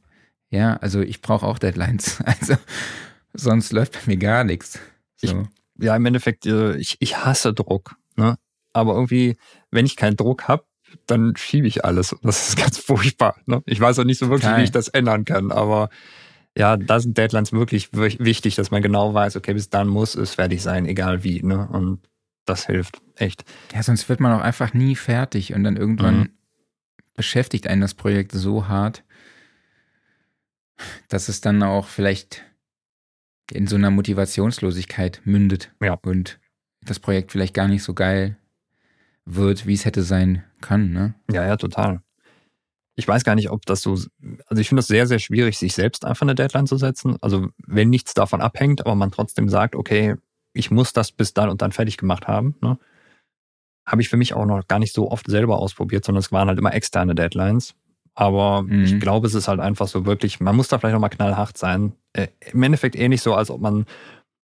[0.50, 2.22] Ja, also ich brauche auch Deadlines.
[2.26, 2.54] Also
[3.34, 4.78] sonst läuft bei mir gar nichts.
[5.16, 5.26] So.
[5.78, 7.96] Ich, ja, im Endeffekt, äh, ich, ich hasse Druck.
[8.72, 9.36] Aber irgendwie,
[9.70, 10.64] wenn ich keinen Druck habe,
[11.06, 12.16] dann schiebe ich alles.
[12.22, 13.36] Das ist ganz furchtbar.
[13.46, 13.62] Ne?
[13.66, 14.60] Ich weiß auch nicht so wirklich, Kein.
[14.60, 15.88] wie ich das ändern kann, aber
[16.56, 20.34] ja, da sind Deadlines wirklich wichtig, dass man genau weiß, okay, bis dann muss es
[20.34, 21.42] fertig sein, egal wie.
[21.42, 21.66] Ne?
[21.66, 22.00] Und
[22.44, 23.44] das hilft echt.
[23.72, 26.28] Ja, sonst wird man auch einfach nie fertig und dann irgendwann mhm.
[27.14, 29.02] beschäftigt einen das Projekt so hart,
[31.08, 32.44] dass es dann auch vielleicht
[33.50, 35.94] in so einer Motivationslosigkeit mündet ja.
[35.94, 36.38] und
[36.82, 38.36] das Projekt vielleicht gar nicht so geil
[39.24, 40.92] wird, wie es hätte sein können.
[40.92, 41.14] Ne?
[41.30, 42.02] Ja, ja, total
[42.94, 45.72] ich weiß gar nicht, ob das so, also ich finde es sehr, sehr schwierig, sich
[45.74, 47.16] selbst einfach eine Deadline zu setzen.
[47.20, 50.16] Also wenn nichts davon abhängt, aber man trotzdem sagt, okay,
[50.52, 52.78] ich muss das bis dann und dann fertig gemacht haben, ne?
[53.86, 56.48] habe ich für mich auch noch gar nicht so oft selber ausprobiert, sondern es waren
[56.48, 57.74] halt immer externe Deadlines.
[58.14, 58.84] Aber mhm.
[58.84, 61.94] ich glaube, es ist halt einfach so wirklich, man muss da vielleicht nochmal knallhart sein.
[62.12, 63.86] Äh, Im Endeffekt ähnlich so, als ob man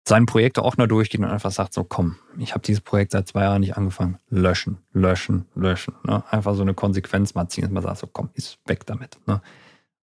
[0.08, 3.26] seinen Projekte auch nur durchgeht und einfach sagt so, komm, ich habe dieses Projekt seit
[3.26, 4.18] zwei Jahren nicht angefangen.
[4.28, 5.94] Löschen, löschen, löschen.
[6.04, 6.22] Ne?
[6.30, 9.18] Einfach so eine Konsequenz mal ziehen, dass man sagt so, komm, ist weg damit.
[9.26, 9.42] Ne?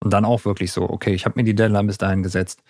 [0.01, 2.62] Und dann auch wirklich so, okay, ich habe mir die Deadline bis dahin gesetzt.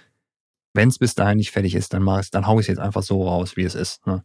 [0.74, 2.80] Wenn es bis dahin nicht fertig ist, dann mach ich dann hau ich es jetzt
[2.80, 4.06] einfach so raus, wie es ist.
[4.06, 4.24] Ne?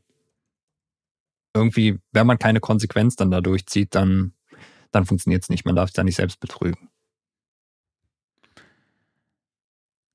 [1.54, 4.34] Irgendwie, wenn man keine Konsequenz dann da durchzieht, dann,
[4.92, 5.64] dann funktioniert es nicht.
[5.64, 6.87] Man darf sich da nicht selbst betrügen.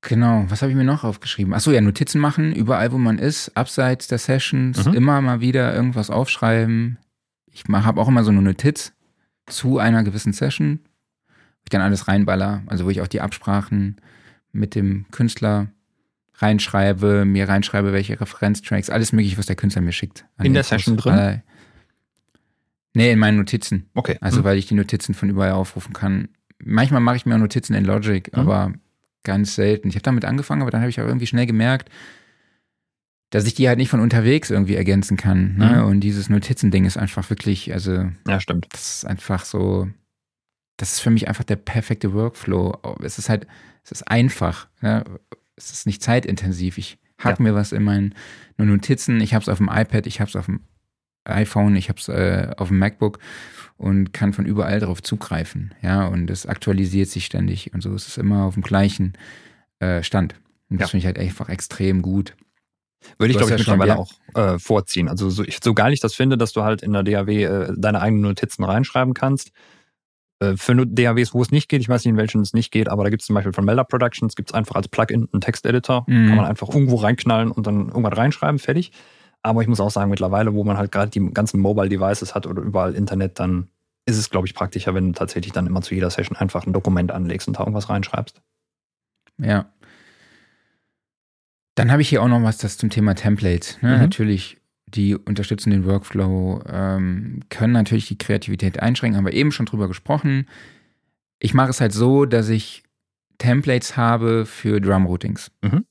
[0.06, 1.54] Genau, was habe ich mir noch aufgeschrieben?
[1.54, 4.92] Achso, ja, Notizen machen, überall wo man ist, abseits der Sessions, mhm.
[4.92, 6.98] immer mal wieder irgendwas aufschreiben.
[7.50, 8.92] Ich habe auch immer so eine Notiz
[9.46, 10.80] zu einer gewissen Session,
[11.26, 13.96] wo ich dann alles reinballer, also wo ich auch die Absprachen
[14.52, 15.68] mit dem Künstler
[16.34, 20.26] reinschreibe, mir reinschreibe, welche Referenztracks, alles mögliche, was der Künstler mir schickt.
[20.42, 21.14] In der Session drin?
[21.14, 21.40] Äh,
[22.92, 23.88] nee, in meinen Notizen.
[23.94, 24.18] Okay.
[24.20, 24.44] Also mhm.
[24.44, 26.28] weil ich die Notizen von überall aufrufen kann.
[26.58, 28.38] Manchmal mache ich mir auch Notizen in Logic, mhm.
[28.38, 28.72] aber
[29.24, 29.88] ganz selten.
[29.88, 31.90] Ich habe damit angefangen, aber dann habe ich auch irgendwie schnell gemerkt,
[33.30, 35.56] dass ich die halt nicht von unterwegs irgendwie ergänzen kann.
[35.56, 35.78] Ne?
[35.78, 35.84] Mhm.
[35.86, 38.10] Und dieses Notizending ist einfach wirklich, also.
[38.28, 38.68] Ja, stimmt.
[38.70, 39.88] Das ist einfach so,
[40.76, 42.78] das ist für mich einfach der perfekte Workflow.
[43.02, 43.46] Es ist halt,
[43.82, 44.68] es ist einfach.
[44.80, 45.04] Ne?
[45.56, 46.78] Es ist nicht zeitintensiv.
[46.78, 47.42] Ich hack ja.
[47.42, 48.14] mir was in meinen
[48.56, 49.20] Notizen.
[49.20, 50.60] Ich habe es auf dem iPad, ich habe es auf dem
[51.24, 53.18] iPhone, ich habe es äh, auf dem MacBook
[53.76, 55.74] und kann von überall darauf zugreifen.
[55.82, 59.14] Ja, und es aktualisiert sich ständig und so ist es immer auf dem gleichen
[59.80, 60.34] äh, Stand.
[60.70, 60.90] Und das ja.
[60.90, 62.34] finde ich halt einfach extrem gut.
[63.18, 65.08] Würde ich, glaube ich, ja mittlerweile auch äh, vorziehen.
[65.08, 67.72] Also so, ich, so geil ich das finde, dass du halt in der DAW äh,
[67.76, 69.52] deine eigenen Notizen reinschreiben kannst.
[70.40, 72.88] Äh, für DAWs, wo es nicht geht, ich weiß nicht, in welchen es nicht geht,
[72.88, 75.40] aber da gibt es zum Beispiel von Melder Productions, gibt es einfach als Plugin einen
[75.40, 76.04] Texteditor.
[76.06, 76.28] Mhm.
[76.28, 78.92] Kann man einfach irgendwo reinknallen und dann irgendwas reinschreiben, fertig.
[79.44, 82.46] Aber ich muss auch sagen, mittlerweile, wo man halt gerade die ganzen Mobile Devices hat
[82.46, 83.68] oder überall Internet, dann
[84.06, 86.72] ist es, glaube ich, praktischer, wenn du tatsächlich dann immer zu jeder Session einfach ein
[86.72, 88.40] Dokument anlegst und da irgendwas reinschreibst.
[89.38, 89.70] Ja.
[91.74, 93.82] Dann habe ich hier auch noch was das zum Thema Templates.
[93.82, 93.96] Ne?
[93.96, 94.00] Mhm.
[94.00, 99.66] Natürlich, die unterstützen den Workflow, ähm, können natürlich die Kreativität einschränken, haben wir eben schon
[99.66, 100.48] drüber gesprochen.
[101.38, 102.82] Ich mache es halt so, dass ich
[103.36, 105.50] Templates habe für Drum-Routings.
[105.60, 105.84] Mhm.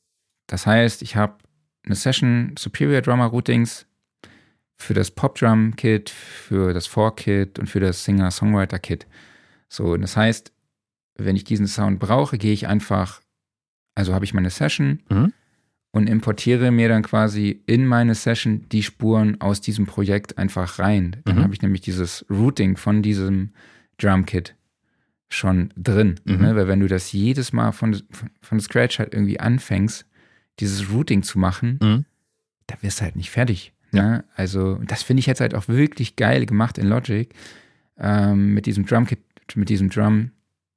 [0.47, 1.35] Das heißt, ich habe
[1.85, 3.85] eine Session Superior Drummer Routings
[4.77, 9.07] für das Pop Drum Kit, für das Four Kit und für das Singer Songwriter Kit.
[9.69, 10.51] So, das heißt,
[11.15, 13.21] wenn ich diesen Sound brauche, gehe ich einfach,
[13.95, 15.33] also habe ich meine Session mhm.
[15.91, 21.17] und importiere mir dann quasi in meine Session die Spuren aus diesem Projekt einfach rein.
[21.25, 21.43] Dann mhm.
[21.43, 23.51] habe ich nämlich dieses Routing von diesem
[23.97, 24.55] Drum Kit
[25.29, 26.19] schon drin.
[26.25, 26.41] Mhm.
[26.41, 26.55] Ne?
[26.55, 30.05] Weil wenn du das jedes Mal von, von, von Scratch halt irgendwie anfängst,
[30.59, 32.05] dieses Routing zu machen, mhm.
[32.67, 33.73] da wirst du halt nicht fertig.
[33.91, 33.99] Ne?
[33.99, 34.23] Ja.
[34.35, 37.33] Also, das finde ich jetzt halt auch wirklich geil gemacht in Logic
[37.97, 39.07] ähm, mit diesem Drum
[39.55, 40.31] mit diesem Drum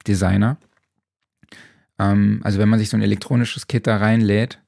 [0.07, 0.59] Designer.
[1.99, 4.61] Ähm, also, wenn man sich so ein elektronisches Kit da reinlädt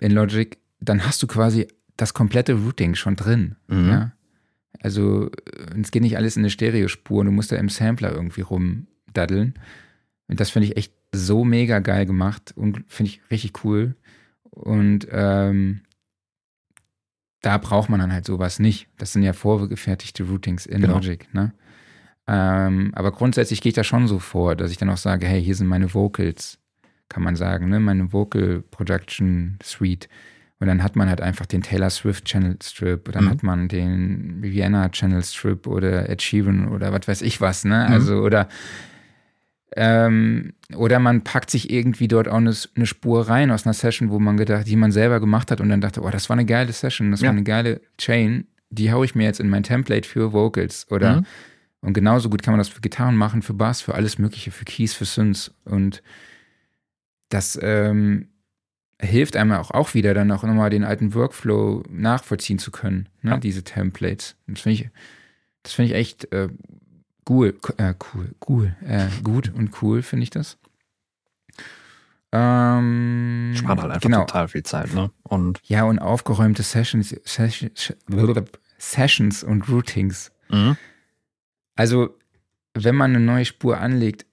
[0.00, 3.56] in Logic, dann hast du quasi das komplette Routing schon drin.
[3.68, 3.88] Mhm.
[3.88, 4.12] Ja?
[4.82, 8.42] Also, äh, es geht nicht alles in eine Stereospur, du musst da im Sampler irgendwie
[8.42, 9.54] rumdaddeln.
[10.28, 13.96] Und das finde ich echt so mega geil gemacht und finde ich richtig cool.
[14.50, 15.80] Und ähm,
[17.42, 18.88] da braucht man dann halt sowas nicht.
[18.96, 20.94] Das sind ja vorgefertigte Routings in genau.
[20.94, 21.52] Logic, ne?
[22.26, 25.42] Ähm, aber grundsätzlich gehe ich da schon so vor, dass ich dann auch sage, hey,
[25.42, 26.58] hier sind meine Vocals,
[27.10, 27.80] kann man sagen, ne?
[27.80, 30.08] Meine Vocal Production Suite.
[30.58, 33.30] Und dann hat man halt einfach den Taylor Swift Channel Strip, dann mhm.
[33.30, 37.84] hat man den Vienna Channel Strip oder Ed Sheeran oder was weiß ich was, ne?
[37.88, 37.92] Mhm.
[37.92, 38.48] Also, oder
[39.76, 44.10] ähm, oder man packt sich irgendwie dort auch eine, eine, Spur rein aus einer Session,
[44.10, 46.46] wo man gedacht, die man selber gemacht hat und dann dachte, oh, das war eine
[46.46, 47.26] geile Session, das ja.
[47.26, 51.16] war eine geile Chain, die haue ich mir jetzt in mein Template für Vocals oder
[51.16, 51.26] mhm.
[51.80, 54.64] und genauso gut kann man das für Gitarren machen, für Bass, für alles Mögliche, für
[54.64, 56.02] Keys, für Synths und
[57.30, 58.28] das ähm,
[59.00, 63.32] hilft einem auch, auch wieder dann auch nochmal den alten Workflow nachvollziehen zu können, ne?
[63.32, 63.36] ja.
[63.38, 64.36] diese Templates.
[64.46, 64.88] Das finde ich,
[65.62, 66.48] das finde ich echt äh,
[67.28, 70.58] Cool, äh, cool, cool, äh, gut und cool finde ich das.
[72.32, 74.20] Ähm, Spart halt einfach genau.
[74.20, 75.10] total viel Zeit, ne?
[75.22, 77.14] Und ja, und aufgeräumte Sessions,
[78.78, 80.32] Sessions und Routings.
[80.50, 80.76] Mhm.
[81.76, 82.16] Also,
[82.74, 84.26] wenn man eine neue Spur anlegt,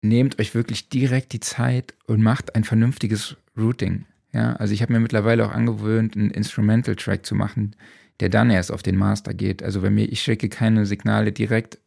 [0.00, 4.06] nehmt euch wirklich direkt die Zeit und macht ein vernünftiges Routing.
[4.32, 7.76] Ja, also ich habe mir mittlerweile auch angewöhnt, einen Instrumental-Track zu machen,
[8.20, 9.62] der dann erst auf den Master geht.
[9.62, 11.78] Also wenn mir, ich schicke keine Signale direkt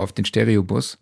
[0.00, 0.98] auf den Stereobus,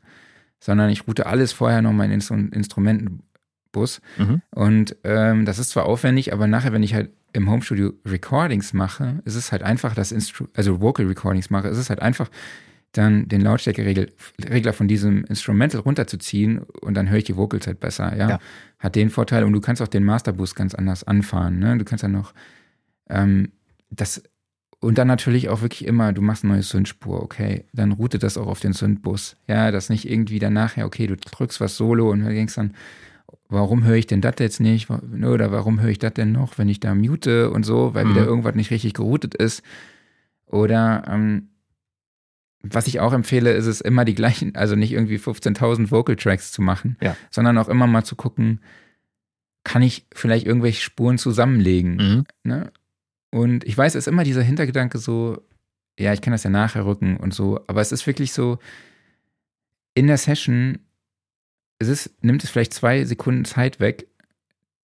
[0.61, 4.01] sondern ich route alles vorher noch meinen Instru Instrumentenbus.
[4.17, 4.43] Mhm.
[4.51, 9.21] Und ähm, das ist zwar aufwendig, aber nachher, wenn ich halt im Homestudio Recordings mache,
[9.25, 12.31] ist es halt einfach, das Instru also Vocal Recordings mache, ist es halt einfach,
[12.93, 18.17] dann den Lautstärkeregler von diesem Instrumental runterzuziehen und dann höre ich die Vocals halt besser,
[18.17, 18.31] ja?
[18.31, 18.39] ja.
[18.79, 21.77] Hat den Vorteil und du kannst auch den Masterbus ganz anders anfahren, ne?
[21.77, 22.33] Du kannst dann noch
[23.11, 23.53] ähm,
[23.91, 24.23] das
[24.81, 28.39] und dann natürlich auch wirklich immer, du machst eine neue Synthspur, okay, dann routet das
[28.39, 29.37] auch auf den Synthbus.
[29.49, 32.75] Ja, das nicht irgendwie dann nachher, okay, du drückst was solo und dann denkst dann,
[33.49, 34.89] warum höre ich denn das jetzt nicht?
[34.91, 38.11] Oder warum höre ich das denn noch, wenn ich da mute und so, weil mhm.
[38.11, 39.63] wieder irgendwas nicht richtig geroutet ist.
[40.47, 41.49] Oder ähm,
[42.63, 46.53] was ich auch empfehle, ist es immer die gleichen, also nicht irgendwie 15.000 Vocal Tracks
[46.53, 47.17] zu machen, Ja.
[47.31, 48.61] sondern auch immer mal zu gucken,
[49.65, 51.97] kann ich vielleicht irgendwelche Spuren zusammenlegen.
[51.97, 52.25] Mhm.
[52.45, 52.73] Ne?
[53.31, 55.43] Und ich weiß, es ist immer dieser Hintergedanke so,
[55.99, 58.59] ja, ich kann das ja nachher rücken und so, aber es ist wirklich so,
[59.95, 60.79] in der Session,
[61.79, 64.07] es ist, nimmt es vielleicht zwei Sekunden Zeit weg,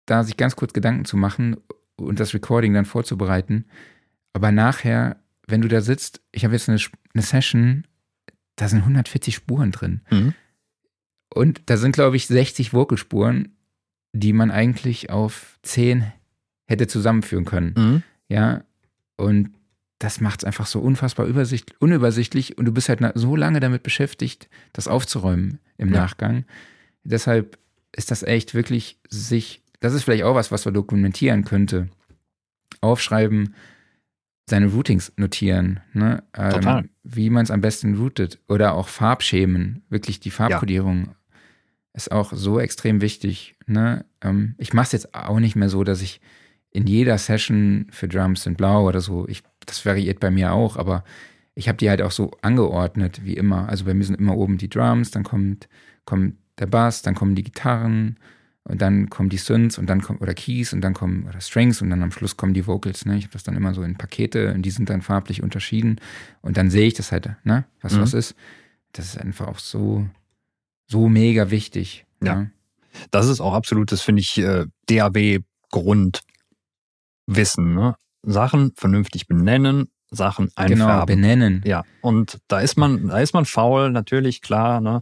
[0.05, 1.57] da sich ganz kurz Gedanken zu machen
[1.95, 3.65] und das Recording dann vorzubereiten.
[4.33, 5.17] Aber nachher,
[5.47, 6.79] wenn du da sitzt, ich habe jetzt eine,
[7.13, 7.87] eine Session,
[8.57, 10.01] da sind 140 Spuren drin.
[10.11, 10.33] Mhm.
[11.33, 13.55] Und da sind, glaube ich, 60 Vocalspuren,
[14.13, 16.11] die man eigentlich auf 10
[16.67, 17.73] hätte zusammenführen können.
[17.77, 18.03] Mhm.
[18.29, 18.63] Ja,
[19.17, 19.51] und
[19.99, 23.83] das macht es einfach so unfassbar übersicht, unübersichtlich und du bist halt so lange damit
[23.83, 26.01] beschäftigt, das aufzuräumen im Ja.
[26.01, 26.45] Nachgang.
[27.03, 27.57] Deshalb
[27.95, 31.87] ist das echt wirklich sich, das ist vielleicht auch was, was man dokumentieren könnte.
[32.81, 33.55] Aufschreiben,
[34.47, 36.23] seine Routings notieren, ne?
[36.35, 36.89] Ähm, Total.
[37.03, 41.15] wie man es am besten routet oder auch Farbschemen, wirklich die Farbkodierung
[41.93, 43.55] ist auch so extrem wichtig.
[43.65, 44.05] Ne?
[44.21, 46.19] Ähm, ich mache es jetzt auch nicht mehr so, dass ich
[46.75, 50.75] in jeder Session für Drums in Blau oder so, ich, das variiert bei mir auch,
[50.75, 51.05] aber
[51.53, 53.69] ich habe die halt auch so angeordnet, wie immer.
[53.69, 55.69] Also bei mir sind immer oben die Drums, dann kommt,
[56.03, 58.17] kommt der Bass, dann kommen die Gitarren
[58.65, 61.81] und dann kommen die Synths und dann kommt, oder Keys und dann kommen, oder Strings
[61.81, 63.05] und dann am Schluss kommen die Vocals.
[63.05, 63.17] Ne?
[63.17, 66.01] Ich habe das dann immer so in Pakete und die sind dann farblich unterschieden
[66.41, 67.63] und dann sehe ich das halt, ne?
[67.79, 68.01] was Mhm.
[68.01, 68.35] was ist.
[68.91, 70.05] Das ist einfach auch so,
[70.87, 72.05] so mega wichtig.
[72.21, 72.35] Ja.
[72.35, 72.51] ne?
[73.11, 74.65] Das ist auch absolut, das finde ich, äh,
[77.27, 77.73] DAW-Grundwissen.
[77.73, 77.95] Ne?
[78.23, 81.05] Sachen vernünftig benennen, Sachen Genau, einfärben.
[81.05, 81.61] benennen.
[81.65, 85.01] Ja, und da ist man, da ist man faul, natürlich, klar, ne?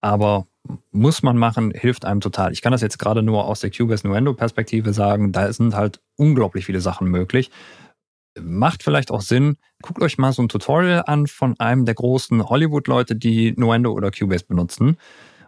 [0.00, 0.46] Aber
[0.90, 2.52] muss man machen, hilft einem total.
[2.52, 6.66] Ich kann das jetzt gerade nur aus der Cubase Nuendo-Perspektive sagen, da sind halt unglaublich
[6.66, 7.50] viele Sachen möglich.
[8.40, 12.48] Macht vielleicht auch Sinn, guckt euch mal so ein Tutorial an von einem der großen
[12.48, 14.96] Hollywood-Leute, die Nuendo oder Cubase benutzen.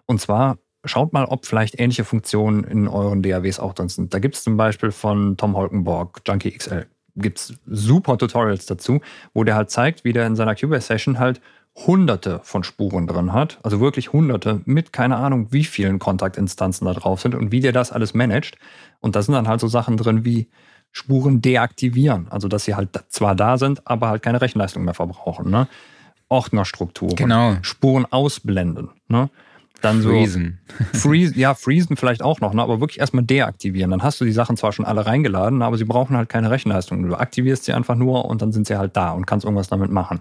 [0.07, 4.15] Und zwar schaut mal, ob vielleicht ähnliche Funktionen in euren DAWs auch drin sind.
[4.15, 9.01] Da gibt es zum Beispiel von Tom Holkenborg, Junkie XL, gibt es super Tutorials dazu,
[9.35, 11.41] wo der halt zeigt, wie der in seiner Cubase-Session halt
[11.87, 16.95] hunderte von Spuren drin hat, also wirklich hunderte, mit keine Ahnung, wie vielen Kontaktinstanzen da
[16.95, 18.57] drauf sind und wie der das alles managt.
[19.01, 20.49] Und da sind dann halt so Sachen drin wie
[20.91, 25.51] Spuren deaktivieren, also dass sie halt zwar da sind, aber halt keine Rechenleistung mehr verbrauchen.
[25.51, 25.69] Ne?
[26.29, 27.57] Ordnerstrukturen, Genau.
[27.63, 28.91] Spuren ausblenden.
[29.07, 29.31] Ne?
[29.81, 30.59] Dann so Freezen.
[30.93, 32.63] Freeze, ja, freezen vielleicht auch noch, ne?
[32.63, 33.91] aber wirklich erstmal deaktivieren.
[33.91, 37.03] Dann hast du die Sachen zwar schon alle reingeladen, aber sie brauchen halt keine Rechenleistung.
[37.09, 39.91] Du aktivierst sie einfach nur und dann sind sie halt da und kannst irgendwas damit
[39.91, 40.21] machen.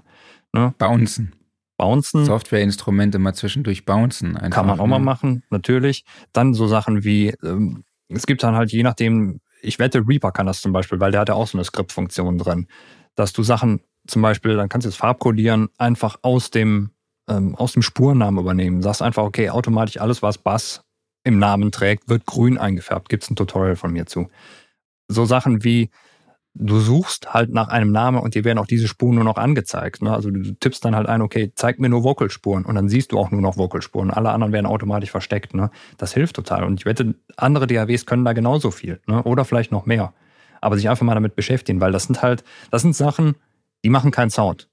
[0.78, 1.34] Bouncen.
[1.78, 4.36] Bouncen Softwareinstrumente mal zwischendurch bouncen.
[4.36, 5.06] Einfach, kann man auch mal ne?
[5.06, 6.06] machen, natürlich.
[6.34, 10.46] Dann so Sachen wie, ähm, es gibt dann halt je nachdem, ich wette, Reaper kann
[10.46, 12.68] das zum Beispiel, weil der hat ja auch so eine Skriptfunktion drin,
[13.16, 16.92] dass du Sachen zum Beispiel, dann kannst du das Farbkodieren einfach aus dem,
[17.28, 18.82] ähm, aus dem Spurennamen übernehmen.
[18.82, 20.82] Sagst einfach, okay, automatisch alles, was Bass
[21.24, 23.10] im Namen trägt, wird grün eingefärbt.
[23.10, 24.30] Gibt es ein Tutorial von mir zu.
[25.10, 25.90] So Sachen wie,
[26.60, 30.02] du suchst halt nach einem Namen und dir werden auch diese Spuren nur noch angezeigt.
[30.02, 30.12] Ne?
[30.12, 33.20] Also du tippst dann halt ein, okay, zeig mir nur Vocalspuren und dann siehst du
[33.20, 34.12] auch nur noch Vocalspuren.
[34.12, 35.54] Alle anderen werden automatisch versteckt.
[35.54, 35.70] Ne?
[35.98, 36.64] Das hilft total.
[36.64, 39.02] Und ich wette, andere DAWs können da genauso viel.
[39.08, 39.24] Ne?
[39.24, 40.14] Oder vielleicht noch mehr.
[40.62, 43.36] Aber sich einfach mal damit beschäftigen, weil das sind halt, das sind Sachen,
[43.84, 44.70] die machen keinen Sound.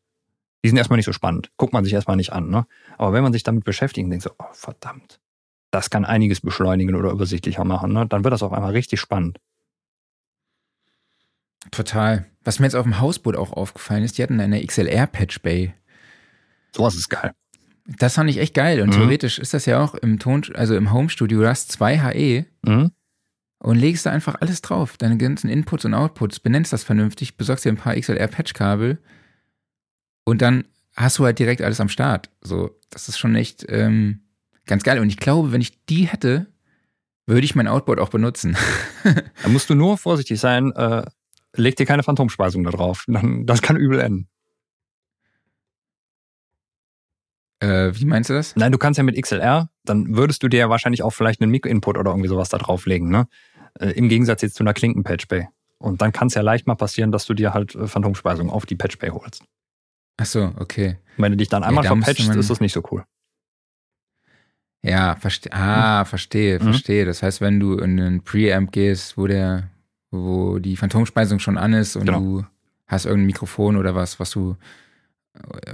[0.65, 1.51] Die sind erstmal nicht so spannend.
[1.59, 2.49] Guckt man sich erstmal nicht an.
[2.51, 2.67] Ne?
[2.99, 5.21] Aber wenn man sich damit beschäftigt und denkt so, oh verdammt,
[5.71, 8.07] das kann einiges beschleunigen oder übersichtlicher machen, ne?
[8.09, 9.39] dann wird das auf einmal richtig spannend.
[11.71, 12.27] Total.
[12.45, 15.75] Was mir jetzt auf dem Hausboot auch aufgefallen ist, die hatten eine XLR-Patch Bay.
[16.75, 17.33] Sowas ist geil.
[17.87, 18.81] Das fand ich echt geil.
[18.81, 18.93] Und Mhm.
[18.93, 22.91] theoretisch ist das ja auch im Ton, also im Home-Studio, du hast zwei HE Mhm.
[23.59, 24.97] und legst da einfach alles drauf.
[24.97, 28.99] Deine ganzen Inputs und Outputs, benennst das vernünftig, besorgst dir ein paar XLR-Patch-Kabel
[30.25, 30.65] und dann
[30.97, 32.31] hast du halt direkt alles am Start.
[32.41, 34.23] So, das ist schon echt ähm,
[34.67, 34.99] ganz geil.
[34.99, 36.47] Und ich glaube, wenn ich die hätte,
[37.27, 38.57] würde ich mein Outboard auch benutzen.
[39.43, 41.05] Da musst du nur vorsichtig sein, äh,
[41.55, 43.05] leg dir keine Phantomspeisung da drauf.
[43.07, 44.29] Das kann übel enden.
[47.65, 48.55] äh, wie meinst du das?
[48.57, 51.51] Nein, du kannst ja mit XLR, dann würdest du dir ja wahrscheinlich auch vielleicht einen
[51.51, 53.27] Mikro-Input oder irgendwie sowas da drauflegen, ne?
[53.79, 55.49] Äh, Im Gegensatz jetzt zu einer Klinken-Patchbay.
[55.79, 58.67] Und dann kann es ja leicht mal passieren, dass du dir halt äh, Phantomspeisung auf
[58.67, 59.45] die Patchbay holst.
[60.17, 60.99] Ach so, okay.
[61.17, 63.05] Und wenn du dich dann einmal da müsste verpatchst, ist das nicht so cool.
[64.83, 66.65] Ja, verste ah, verstehe, Mhm.
[66.65, 67.05] verstehe.
[67.07, 69.71] Das heißt, wenn du in einen Preamp gehst, wo der,
[70.11, 72.19] wo die Phantomspeisung schon an ist und Genau.
[72.21, 72.45] du
[72.87, 74.57] hast irgendein Mikrofon oder was, was du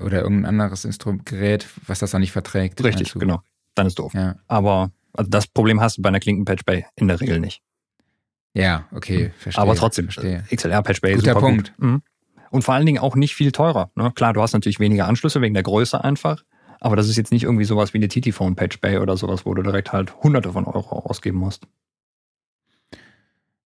[0.02, 2.82] oder irgendein anderes Instrument, Gerät, was das dann nicht verträgt.
[2.82, 3.18] Richtig, du?
[3.18, 3.42] genau.
[3.74, 4.14] Dann ist doof.
[4.14, 7.62] Ja, Aber also das Problem hast du bei einer Klinken-Patchbay in der Regel nicht.
[8.54, 9.60] ja, okay, verstehe.
[9.62, 10.44] Aber trotzdem, verstehe.
[10.48, 11.74] äh, XLR-Patchbay Guter super Punkt.
[11.76, 11.84] Gut.
[11.84, 12.02] Mhm.
[12.50, 13.90] Und vor allen Dingen auch nicht viel teurer.
[13.94, 14.12] Ne?
[14.14, 16.44] Klar, du hast natürlich weniger Anschlüsse wegen der Größe einfach.
[16.80, 19.54] Aber das ist jetzt nicht irgendwie sowas wie eine TT-Phone Patch Bay oder sowas, wo
[19.54, 21.66] du direkt halt hunderte von Euro ausgeben musst.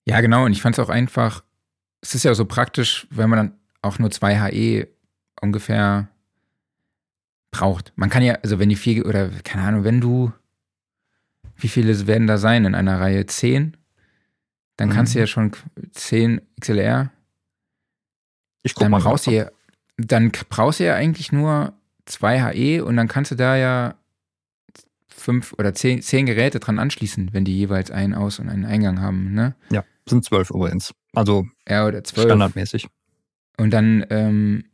[0.05, 0.45] Ja, genau.
[0.45, 1.43] Und ich fand es auch einfach,
[2.03, 4.89] es ist ja so praktisch, wenn man dann auch nur zwei HE
[5.41, 6.09] ungefähr
[7.51, 7.93] braucht.
[7.97, 10.33] Man kann ja, also wenn die vier, oder keine Ahnung, wenn du,
[11.57, 13.25] wie viele werden da sein in einer Reihe?
[13.27, 13.77] Zehn?
[14.77, 15.53] Dann kannst du ja schon
[15.93, 17.13] zehn XLR.
[18.65, 19.01] Ich guck Dann mal.
[19.01, 19.49] brauchst, ja,
[19.97, 21.73] dann brauchst du ja eigentlich nur
[22.07, 23.95] zwei HE und dann kannst du da ja
[25.07, 29.01] fünf oder zehn, zehn Geräte dran anschließen, wenn die jeweils einen Aus- und einen Eingang
[29.01, 29.55] haben, ne?
[29.71, 30.93] Ja, sind zwölf übrigens.
[31.15, 32.27] Also Ja, oder zwölf.
[32.27, 32.89] standardmäßig.
[33.57, 34.65] Und dann ähm,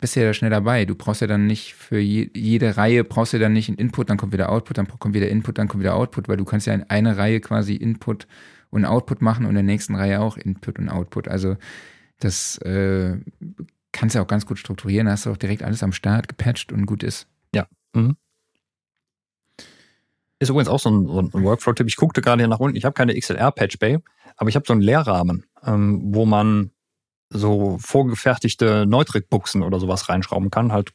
[0.00, 0.84] bist du ja da schnell dabei.
[0.84, 4.10] Du brauchst ja dann nicht für je, jede Reihe brauchst du dann nicht einen Input,
[4.10, 6.66] dann kommt wieder Output, dann kommt wieder Input, dann kommt wieder Output, weil du kannst
[6.66, 8.26] ja in eine Reihe quasi Input
[8.70, 11.28] und Output machen und in der nächsten Reihe auch Input und Output.
[11.28, 11.56] Also
[12.18, 13.18] das äh,
[13.92, 15.06] kannst du auch ganz gut strukturieren.
[15.06, 17.26] Da hast du auch direkt alles am Start gepatcht und gut ist.
[20.38, 21.86] Ist übrigens auch so ein, so ein Workflow-Tipp.
[21.86, 22.76] Ich guckte gerade hier nach unten.
[22.76, 23.98] Ich habe keine XLR-Patch Bay,
[24.36, 26.70] aber ich habe so einen Leerrahmen, ähm, wo man
[27.28, 30.72] so vorgefertigte Neutrik-Buchsen oder sowas reinschrauben kann.
[30.72, 30.92] Halt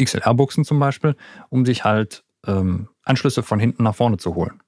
[0.00, 1.16] XLR-Buchsen zum Beispiel,
[1.50, 4.60] um sich halt ähm, Anschlüsse von hinten nach vorne zu holen.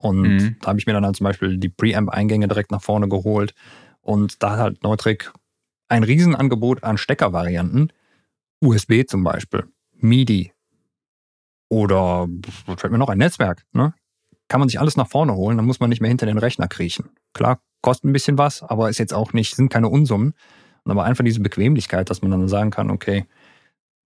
[0.00, 0.56] Und Mhm.
[0.60, 3.54] da habe ich mir dann halt zum Beispiel die Preamp-Eingänge direkt nach vorne geholt.
[4.00, 5.32] Und da hat halt Neutrik
[5.88, 7.92] ein Riesenangebot an Steckervarianten.
[8.62, 9.64] USB zum Beispiel,
[9.96, 10.52] MIDI
[11.68, 12.26] oder
[12.66, 13.64] was fällt mir noch ein Netzwerk.
[13.72, 13.94] Ne?
[14.48, 16.68] Kann man sich alles nach vorne holen, dann muss man nicht mehr hinter den Rechner
[16.68, 17.10] kriechen.
[17.32, 20.34] Klar, kostet ein bisschen was, aber ist jetzt auch nicht, sind keine Unsummen.
[20.84, 23.26] Und aber einfach diese Bequemlichkeit, dass man dann sagen kann, okay,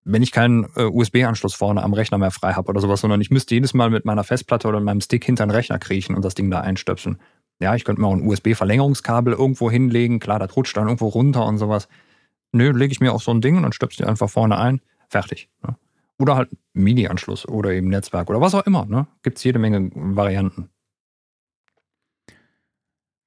[0.04, 3.30] wenn ich keinen äh, USB-Anschluss vorne am Rechner mehr frei habe oder sowas, sondern ich
[3.30, 6.34] müsste jedes Mal mit meiner Festplatte oder meinem Stick hinter den Rechner kriechen und das
[6.34, 7.18] Ding da einstöpseln.
[7.60, 11.46] Ja, ich könnte mir auch ein USB-Verlängerungskabel irgendwo hinlegen, klar, das rutscht dann irgendwo runter
[11.46, 11.88] und sowas.
[12.52, 14.80] Nö, lege ich mir auf so ein Ding und dann stöpsel ich einfach vorne ein,
[15.08, 15.48] fertig.
[15.62, 15.76] Ne?
[16.18, 18.84] Oder halt MIDI-Anschluss oder eben Netzwerk oder was auch immer.
[18.84, 19.06] Ne?
[19.22, 20.68] Gibt es jede Menge Varianten.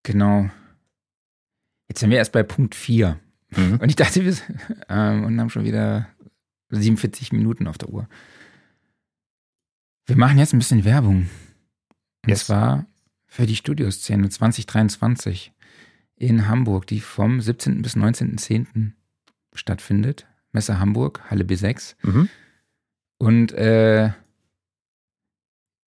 [0.03, 0.49] Genau.
[1.89, 3.19] Jetzt sind wir erst bei Punkt 4.
[3.55, 3.79] Mhm.
[3.81, 4.33] Und ich dachte, wir
[4.89, 6.07] ähm, und haben schon wieder
[6.69, 8.07] 47 Minuten auf der Uhr.
[10.05, 11.29] Wir machen jetzt ein bisschen Werbung.
[12.23, 12.45] Und Yes.
[12.45, 12.85] zwar
[13.25, 15.53] für die Studioszene 2023
[16.15, 17.81] in Hamburg, die vom 17.
[17.81, 18.93] bis 19.10.
[19.53, 20.25] stattfindet.
[20.51, 21.95] Messe Hamburg, Halle B6.
[22.03, 22.29] Mhm.
[23.19, 24.11] Und äh,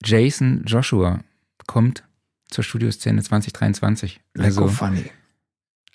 [0.05, 1.23] Jason Joshua
[1.67, 2.05] kommt
[2.49, 4.21] zur Studioszene 2023.
[4.35, 5.11] Lecko Also funny.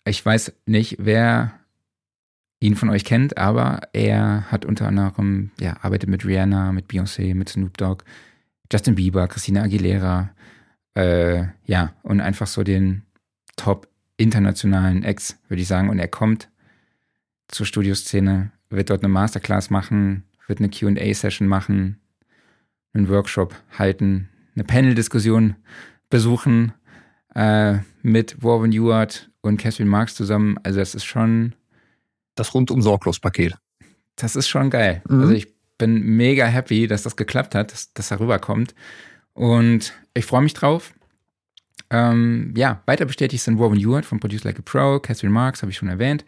[0.05, 1.59] ich weiß nicht, wer
[2.59, 7.35] ihn von euch kennt, aber er hat unter anderem, ja, arbeitet mit Rihanna, mit Beyoncé,
[7.35, 8.03] mit Snoop Dogg,
[8.71, 10.31] Justin Bieber, Christina Aguilera,
[10.95, 13.03] äh, ja, und einfach so den
[13.55, 13.87] top
[14.17, 15.89] internationalen Ex, würde ich sagen.
[15.89, 16.49] Und er kommt
[17.47, 21.99] zur Studioszene, wird dort eine Masterclass machen, wird eine QA-Session machen,
[22.93, 25.55] einen Workshop halten, eine Panel-Diskussion
[26.09, 26.73] besuchen
[27.33, 30.57] äh, mit Warren Ewart und Catherine Marks zusammen.
[30.63, 31.53] Also das ist schon,
[32.35, 33.55] Das rundum sorglos Paket.
[34.17, 35.01] das ist schon geil.
[35.09, 35.21] Mhm.
[35.21, 38.73] Also ich bin mega happy, dass das geklappt hat, dass, dass er rüberkommt.
[39.33, 40.93] Und ich freue mich drauf.
[41.89, 45.71] Ähm, ja, weiter bestätigt sind Warren Ewart von Produce Like a Pro, Catherine Marks, habe
[45.71, 46.25] ich schon erwähnt,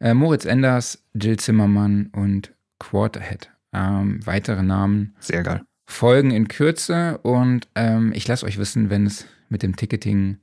[0.00, 3.50] äh, Moritz Enders, Jill Zimmermann und Quarterhead.
[3.72, 5.62] Ähm, weitere Namen Sehr geil.
[5.86, 10.38] folgen in Kürze und ähm, ich lasse euch wissen, wenn es mit dem Ticketing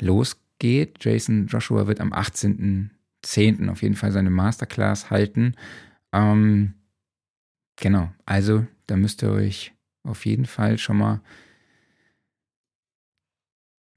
[0.00, 0.96] losgeht.
[1.04, 2.12] Jason Joshua wird am
[3.26, 3.68] 18.10.
[3.70, 5.54] auf jeden Fall seine Masterclass halten.
[6.12, 6.74] Ähm,
[7.76, 9.72] genau, also da müsst ihr euch
[10.04, 11.20] auf jeden Fall schon mal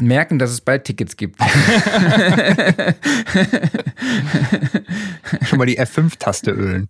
[0.01, 1.39] merken, dass es bald Tickets gibt.
[5.45, 6.87] Schon mal die F5-Taste ölen.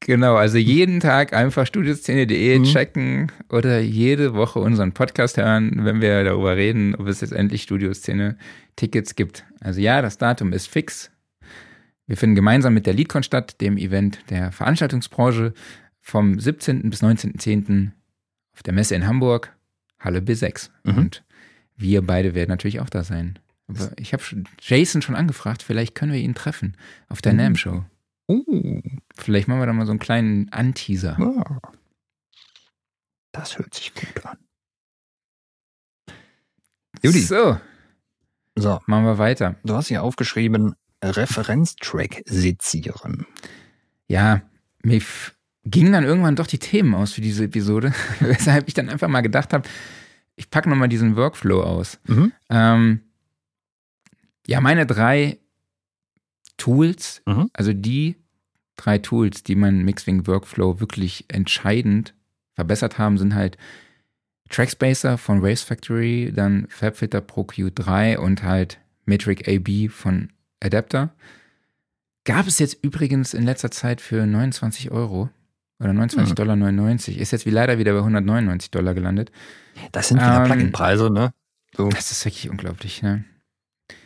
[0.00, 2.64] Genau, also jeden Tag einfach studioszene.de Mhm.
[2.64, 7.62] checken oder jede Woche unseren Podcast hören, wenn wir darüber reden, ob es jetzt endlich
[8.78, 9.44] Studioszene-Tickets gibt.
[9.60, 11.10] Also ja, das Datum ist fix.
[12.06, 15.52] Wir finden gemeinsam mit der LeadCon statt, dem Event der Veranstaltungsbranche,
[16.00, 16.88] vom 17.
[16.88, 17.90] bis 19.10.
[18.54, 19.54] auf der Messe in Hamburg,
[20.00, 20.70] Halle B6.
[20.84, 20.96] Mhm.
[20.98, 21.24] Und
[21.76, 23.38] wir beide werden natürlich auch da sein.
[23.66, 24.22] Aber ich habe
[24.62, 26.76] Jason schon angefragt, vielleicht können wir ihn treffen
[27.08, 27.38] auf der Mhm.
[27.38, 27.84] NAM-Show.
[28.30, 28.82] Uh,
[29.16, 31.16] Vielleicht machen wir da mal so einen kleinen Anteaser.
[31.18, 31.60] ja.
[33.32, 34.38] Das hört sich gut an.
[37.02, 37.20] Judy.
[37.20, 37.60] So,
[38.60, 39.56] So, machen wir weiter.
[39.64, 43.26] du hast hier aufgeschrieben, Referenztrack sezieren.
[44.08, 44.42] Ja,
[44.82, 45.00] mir
[45.64, 49.20] gingen dann irgendwann doch die Themen aus für diese Episode, weshalb ich dann einfach mal
[49.20, 49.68] gedacht habe,
[50.36, 51.98] ich packe nochmal diesen Workflow aus.
[52.06, 52.32] Mhm.
[52.50, 53.00] Ähm,
[54.46, 55.38] ja, meine drei
[56.56, 57.50] Tools, Mhm.
[57.52, 58.16] also die
[58.76, 62.14] drei Tools, die meinen Mixwing Workflow wirklich entscheidend
[62.54, 63.58] verbessert haben, sind halt
[64.50, 70.30] Trackspacer von Race Factory, dann FabFilter Pro Q3 und halt Metric AB von
[70.60, 71.10] Adapter.
[72.24, 75.30] Gab es jetzt übrigens in letzter Zeit für 29 Euro
[75.80, 76.34] oder 29,99 Hm.
[76.34, 76.56] Dollar.
[76.56, 77.18] 99.
[77.18, 79.30] Ist jetzt wie leider wieder bei 199 Dollar gelandet.
[79.92, 81.32] Das sind wieder Ähm, Plugin-Preise, ne?
[81.76, 83.24] So Das ist wirklich unglaublich, ne?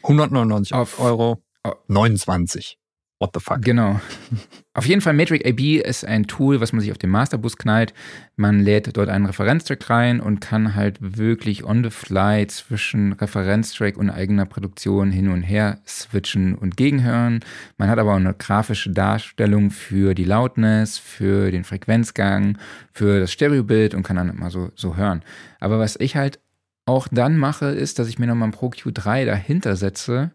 [0.03, 2.79] 199 Auf- Euro, auf- 29.
[3.23, 3.63] What the fuck?
[3.63, 4.01] Genau.
[4.75, 7.95] Auf jeden Fall, Metric AB ist ein Tool, was man sich auf den Masterbus knallt.
[8.35, 13.97] Man lädt dort einen Referenztrack rein und kann halt wirklich on the fly zwischen Referenztrack
[13.97, 17.45] und eigener Produktion hin und her switchen und gegenhören.
[17.77, 22.59] Man hat aber auch eine grafische Darstellung für die Loudness, für den Frequenzgang,
[22.91, 25.23] für das Stereobild und kann dann immer so, so hören.
[25.61, 26.41] Aber was ich halt
[26.87, 30.33] auch dann mache, ist, dass ich mir nochmal ein Pro Q3 dahinter setze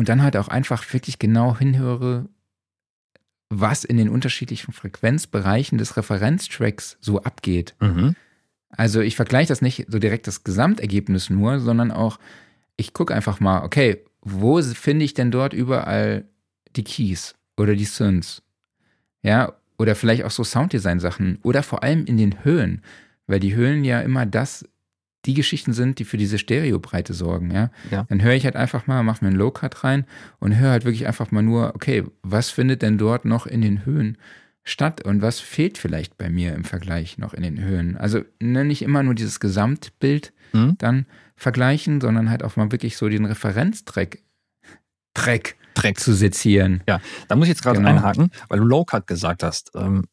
[0.00, 2.26] und dann halt auch einfach wirklich genau hinhöre,
[3.50, 7.74] was in den unterschiedlichen Frequenzbereichen des Referenztracks so abgeht.
[7.80, 8.16] Mhm.
[8.70, 12.18] Also ich vergleiche das nicht so direkt das Gesamtergebnis nur, sondern auch,
[12.78, 16.24] ich gucke einfach mal, okay, wo finde ich denn dort überall
[16.76, 18.42] die Keys oder die Synths?
[19.22, 22.80] Ja, oder vielleicht auch so Sounddesign-Sachen oder vor allem in den Höhen,
[23.26, 24.66] weil die Höhen ja immer das,
[25.26, 27.70] die Geschichten sind, die für diese Stereobreite sorgen, ja.
[27.90, 28.04] Ja.
[28.08, 30.06] Dann höre ich halt einfach mal, mache mir einen Low-Cut rein
[30.38, 33.84] und höre halt wirklich einfach mal nur, okay, was findet denn dort noch in den
[33.84, 34.16] Höhen
[34.64, 37.96] statt und was fehlt vielleicht bei mir im Vergleich noch in den Höhen?
[37.96, 40.74] Also ne, nicht immer nur dieses Gesamtbild Mhm.
[40.78, 41.06] dann
[41.36, 44.18] vergleichen, sondern halt auch mal wirklich so den Referenztrack
[45.14, 45.98] Track Dreck.
[45.98, 46.82] zu sezieren.
[46.86, 47.88] Da muss ich jetzt gerade Genau.
[47.90, 49.70] einhaken, weil du Low-Cut gesagt hast.
[49.76, 50.04] Ähm,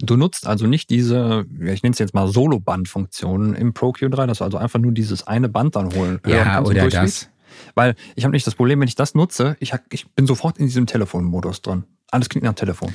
[0.00, 4.38] du nutzt also nicht diese, ich nenne es jetzt mal Solo-Band-Funktionen im Pro Q3, dass
[4.38, 7.30] du also einfach nur dieses eine Band dann holen Ja, oder das.
[7.74, 10.58] Weil ich habe nicht das Problem, wenn ich das nutze, ich, hab, ich bin sofort
[10.58, 11.84] in diesem Telefonmodus drin.
[12.10, 12.92] Alles klingt nach Telefon.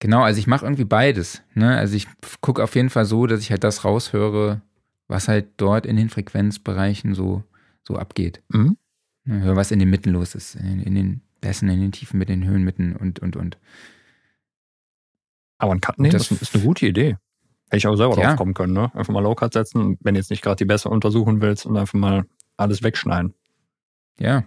[0.00, 1.42] Genau, also ich mache irgendwie beides.
[1.54, 1.76] Ne?
[1.76, 2.06] Also ich
[2.40, 4.62] gucke auf jeden Fall so, dass ich halt das raushöre,
[5.08, 7.42] was halt dort in den Frequenzbereichen so,
[7.82, 8.42] so abgeht.
[8.48, 8.76] Mhm.
[9.24, 12.18] Ne, Höre, was in den Mitten los ist, in, in den Bässen, in den Tiefen,
[12.18, 13.58] mit den Höhenmitten und, und, und.
[15.58, 17.16] Aber ein Cut nehmen, Das- ist eine gute Idee.
[17.70, 18.28] Hätte ich auch selber Ja.
[18.28, 18.90] drauf kommen können, ne?
[18.94, 21.94] Einfach mal Low-Cut setzen, wenn du jetzt nicht gerade die Bässe untersuchen willst und einfach
[21.98, 22.24] mal
[22.56, 23.34] alles wegschneiden.
[24.18, 24.44] Ja.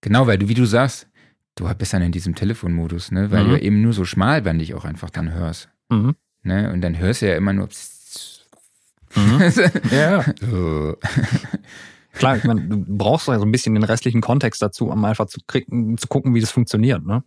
[0.00, 1.08] Genau, weil du, wie du sagst,
[1.56, 3.30] du bist dann in diesem Telefonmodus, ne?
[3.32, 3.48] Weil Mhm.
[3.50, 5.68] du eben nur so schmalbandig auch einfach dann hörst.
[5.88, 6.14] Mhm.
[6.44, 6.72] Ne?
[6.72, 7.68] Und dann hörst du ja immer nur.
[9.16, 9.40] Mhm.
[9.90, 10.22] ja.
[12.12, 15.26] Klar, ich meine, du brauchst ja so ein bisschen den restlichen Kontext dazu, um einfach
[15.26, 17.22] zu, kriegen, zu gucken, wie das funktioniert, ne?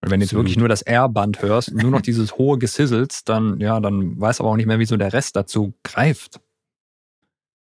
[0.00, 3.60] Weil wenn du jetzt wirklich nur das R-Band hörst, nur noch dieses hohe Gesizzles, dann,
[3.60, 6.40] ja, dann weiß aber auch nicht mehr, wieso der Rest dazu greift.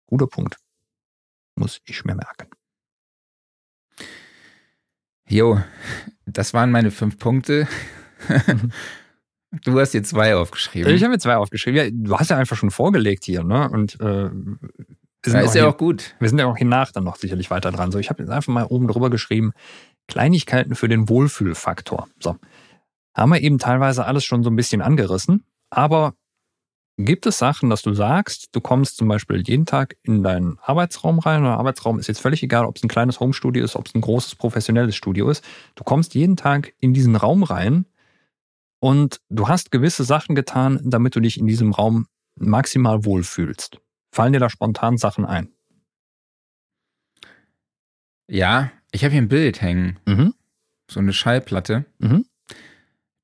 [0.07, 0.57] Guter Punkt.
[1.55, 2.47] Muss ich mir merken.
[5.28, 5.59] Jo,
[6.26, 7.67] das waren meine fünf Punkte.
[9.63, 10.93] du hast hier zwei aufgeschrieben.
[10.93, 11.78] Ich habe mir zwei aufgeschrieben.
[11.78, 13.69] Ja, du hast ja einfach schon vorgelegt hier, ne?
[13.69, 16.15] Und äh, wir, sind ja, auch ist ja hier, auch gut.
[16.19, 17.91] wir sind ja auch hier nach dann noch sicherlich weiter dran.
[17.91, 19.53] So, ich habe jetzt einfach mal oben drüber geschrieben,
[20.08, 22.08] Kleinigkeiten für den Wohlfühlfaktor.
[22.20, 22.38] So.
[23.16, 26.16] Haben wir eben teilweise alles schon so ein bisschen angerissen, aber
[26.97, 31.20] gibt es Sachen, dass du sagst, du kommst zum Beispiel jeden Tag in deinen Arbeitsraum
[31.20, 33.95] rein, oder Arbeitsraum ist jetzt völlig egal, ob es ein kleines Homestudio ist, ob es
[33.95, 35.43] ein großes professionelles Studio ist.
[35.76, 37.86] Du kommst jeden Tag in diesen Raum rein
[38.80, 43.80] und du hast gewisse Sachen getan, damit du dich in diesem Raum maximal wohlfühlst.
[44.12, 45.51] Fallen dir da spontan Sachen ein?
[48.28, 49.97] Ja, ich habe hier ein Bild hängen.
[50.05, 50.33] Mhm.
[50.89, 52.25] So eine Schallplatte, Mhm.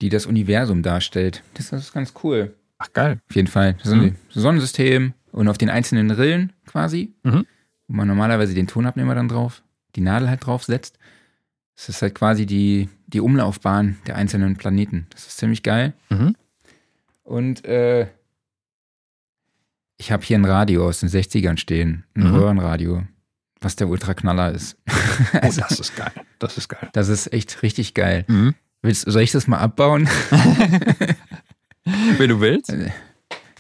[0.02, 1.44] die das Universum darstellt.
[1.54, 2.56] Das ist ganz cool.
[2.78, 3.20] Ach geil.
[3.30, 3.74] Auf jeden Fall.
[3.76, 4.02] Das ist Mhm.
[4.04, 7.46] ein Sonnensystem und auf den einzelnen Rillen quasi, Mhm.
[7.88, 9.64] wo man normalerweise den Tonabnehmer dann drauf,
[9.96, 10.98] die Nadel halt drauf setzt.
[11.76, 15.08] Das ist halt quasi die, die Umlaufbahn der einzelnen Planeten.
[15.12, 15.94] Das ist ziemlich geil.
[16.10, 16.36] Mhm.
[17.24, 18.08] Und äh,
[19.98, 22.36] ich habe hier ein Radio aus den 60ern stehen, ein Mhm.
[22.36, 23.04] Röhrenradio,
[23.62, 24.76] was der Ultraknaller ist.
[24.90, 26.12] Oh, Also, das ist geil.
[26.40, 26.90] Das ist geil.
[26.94, 28.26] das ist echt richtig geil.
[28.28, 28.56] Mhm.
[28.82, 30.10] Willst, soll ich das mal abbauen?
[32.18, 32.72] Wenn du willst.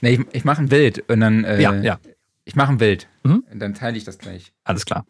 [0.01, 1.43] nee, ich, ich mache ein Bild und dann.
[1.43, 1.99] Äh, ja, ja,
[2.45, 3.07] Ich mache ein Bild.
[3.23, 3.43] Mhm.
[3.51, 4.51] Und dann teile ich das gleich.
[4.63, 5.05] alles klar.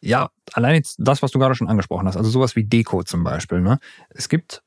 [0.00, 3.24] Ja, allein jetzt das, was du gerade schon angesprochen hast, also sowas wie Deko zum
[3.24, 3.60] Beispiel.
[3.62, 3.78] Ne?
[4.10, 4.62] Es gibt,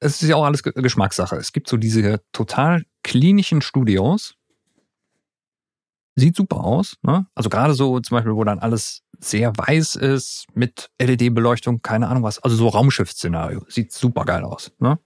[0.00, 1.36] es ist ja auch alles Ge- Geschmackssache.
[1.36, 4.34] Es gibt so diese total klinischen Studios.
[6.16, 6.96] Sieht super aus.
[7.02, 7.26] Ne?
[7.34, 12.22] Also gerade so zum Beispiel, wo dann alles sehr weiß ist, mit LED-Beleuchtung, keine Ahnung
[12.22, 12.38] was.
[12.40, 13.64] Also so Raumschiff-Szenario.
[13.68, 14.72] Sieht super geil aus.
[14.78, 14.98] Ne?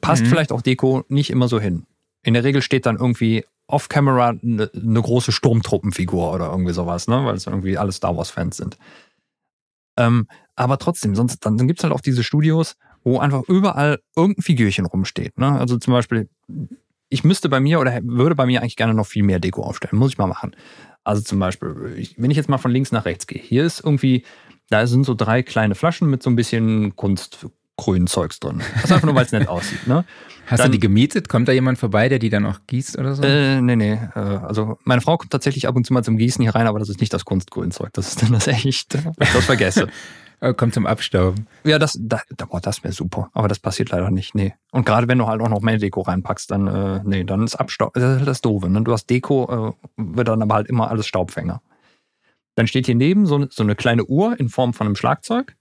[0.00, 0.28] Passt Mhm.
[0.28, 1.86] vielleicht auch Deko nicht immer so hin.
[2.22, 7.24] In der Regel steht dann irgendwie off-camera eine, eine große Sturmtruppenfigur oder irgendwie sowas, ne?
[7.24, 8.78] weil es irgendwie alle Star Wars-Fans sind.
[9.96, 14.00] Ähm, aber trotzdem, sonst dann, dann gibt es halt auch diese Studios, wo einfach überall
[14.16, 15.38] irgendein Figürchen rumsteht.
[15.38, 15.50] Ne?
[15.58, 16.28] Also zum Beispiel,
[17.10, 19.98] ich müsste bei mir oder würde bei mir eigentlich gerne noch viel mehr Deko aufstellen.
[19.98, 20.56] Muss ich mal machen.
[21.04, 24.24] Also zum Beispiel, wenn ich jetzt mal von links nach rechts gehe, hier ist irgendwie,
[24.70, 28.60] da sind so drei kleine Flaschen mit so ein bisschen kunstgrünen Zeugs drin.
[28.74, 29.86] Das ist einfach nur, weil es nett aussieht.
[29.86, 30.04] Ne?
[30.46, 31.28] Hast Dann- du die gemietet?
[31.28, 33.22] Kommt da jemand vorbei, der die dann auch gießt oder so?
[33.22, 33.98] Äh, nee, nee.
[34.14, 36.78] Äh, also meine Frau kommt tatsächlich ab und zu mal zum Gießen hier rein, aber
[36.78, 37.90] das ist nicht das Kunstgrünzeug.
[37.94, 39.88] Das ist dann das echt, ich das vergesse.
[40.42, 41.46] Oh, kommt zum Abstauben.
[41.64, 43.30] Ja, das, da, boah, das wäre super.
[43.34, 44.34] Aber das passiert leider nicht.
[44.34, 44.54] Nee.
[44.72, 47.56] Und gerade wenn du halt auch noch mehr Deko reinpackst, dann, äh, nee, dann ist
[47.56, 47.92] Abstaub.
[47.92, 48.70] Das ist das Doofe.
[48.70, 48.82] Ne?
[48.82, 51.60] Du hast Deko, äh, wird dann aber halt immer alles Staubfänger.
[52.54, 55.56] Dann steht hier neben so, so eine kleine Uhr in Form von einem Schlagzeug.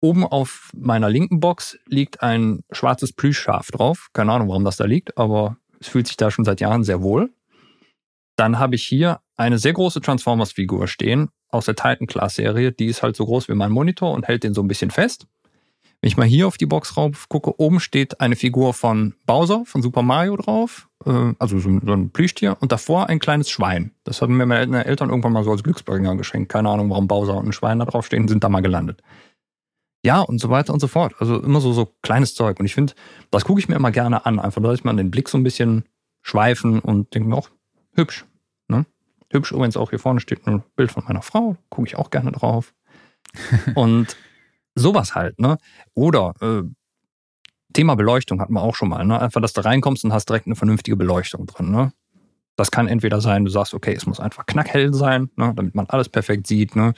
[0.00, 4.08] Oben auf meiner linken Box liegt ein schwarzes Plüschschaf drauf.
[4.14, 7.02] Keine Ahnung, warum das da liegt, aber es fühlt sich da schon seit Jahren sehr
[7.02, 7.30] wohl.
[8.36, 12.72] Dann habe ich hier eine sehr große Transformers-Figur stehen aus der Titan-Class-Serie.
[12.72, 15.26] Die ist halt so groß wie mein Monitor und hält den so ein bisschen fest.
[16.00, 19.64] Wenn ich mal hier auf die Box rauf gucke, oben steht eine Figur von Bowser,
[19.64, 20.88] von Super Mario drauf.
[21.04, 22.56] Äh, also so ein, Plüschtier.
[22.60, 23.90] Und davor ein kleines Schwein.
[24.04, 26.52] Das haben mir meine Eltern irgendwann mal so als Glücksbringer geschenkt.
[26.52, 29.02] Keine Ahnung, warum Bowser und ein Schwein da draufstehen, sind da mal gelandet.
[30.04, 31.14] Ja, und so weiter und so fort.
[31.18, 32.60] Also immer so, so kleines Zeug.
[32.60, 32.94] Und ich finde,
[33.32, 34.38] das gucke ich mir immer gerne an.
[34.38, 35.84] Einfach, da lässt man den Blick so ein bisschen
[36.22, 37.42] schweifen und denke mir
[37.94, 38.24] hübsch.
[39.30, 41.56] Hübsch übrigens auch hier vorne steht ein Bild von meiner Frau.
[41.68, 42.74] Gucke ich auch gerne drauf.
[43.74, 44.16] und
[44.74, 45.58] sowas halt, ne?
[45.94, 46.62] Oder äh,
[47.74, 49.20] Thema Beleuchtung hatten wir auch schon mal, ne?
[49.20, 51.92] Einfach, dass du reinkommst und hast direkt eine vernünftige Beleuchtung drin, ne?
[52.56, 55.52] Das kann entweder sein, du sagst, okay, es muss einfach knackhell sein, ne?
[55.54, 56.94] damit man alles perfekt sieht, ne?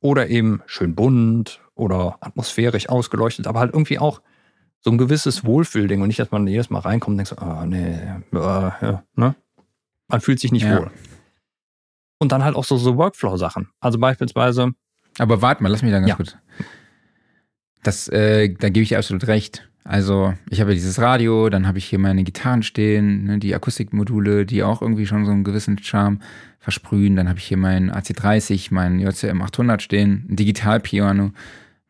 [0.00, 4.22] Oder eben schön bunt oder atmosphärisch ausgeleuchtet, aber halt irgendwie auch
[4.80, 7.64] so ein gewisses Wohlfühlding und nicht, dass man jedes Mal reinkommt und denkt so, ah,
[7.64, 7.94] nee,
[8.32, 9.34] äh, ja, ne?
[10.08, 10.80] Man fühlt sich nicht Ja.
[10.80, 10.90] wohl.
[12.18, 13.68] Und dann halt auch so, so Workflow-Sachen.
[13.80, 14.72] Also beispielsweise,
[15.18, 16.16] Aber warte mal, lass mich da ganz Ja.
[16.16, 16.36] kurz.
[17.82, 19.68] Das, äh, da gebe ich dir absolut recht.
[19.86, 23.54] Also, ich habe ja dieses Radio, dann habe ich hier meine Gitarren stehen, ne, die
[23.54, 26.20] Akustikmodule, die auch irgendwie schon so einen gewissen Charme
[26.58, 27.16] versprühen.
[27.16, 31.32] Dann habe ich hier meinen AC30, meinen JCM 800 stehen, ein Digitalpiano,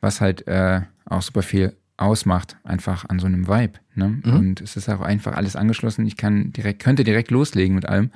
[0.01, 3.75] was halt äh, auch super viel ausmacht, einfach an so einem Vibe.
[3.95, 4.21] Ne?
[4.25, 4.33] Mhm.
[4.35, 6.05] Und es ist auch einfach alles angeschlossen.
[6.07, 8.11] Ich kann direkt, könnte direkt loslegen mit allem.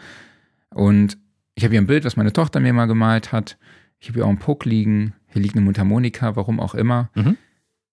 [0.74, 1.16] Und
[1.59, 3.59] ich habe hier ein Bild, was meine Tochter mir mal gemalt hat.
[3.98, 5.14] Ich habe hier auch einen Puck liegen.
[5.26, 7.11] Hier liegt eine Mundharmonika, warum auch immer.
[7.16, 7.36] Mhm.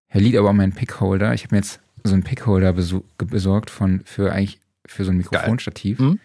[0.08, 1.34] Hier liegt aber auch mein Pickholder.
[1.34, 5.98] Ich habe mir jetzt so einen Pickholder besorgt von, für eigentlich für so ein Mikrofonstativ.
[5.98, 6.20] Mhm.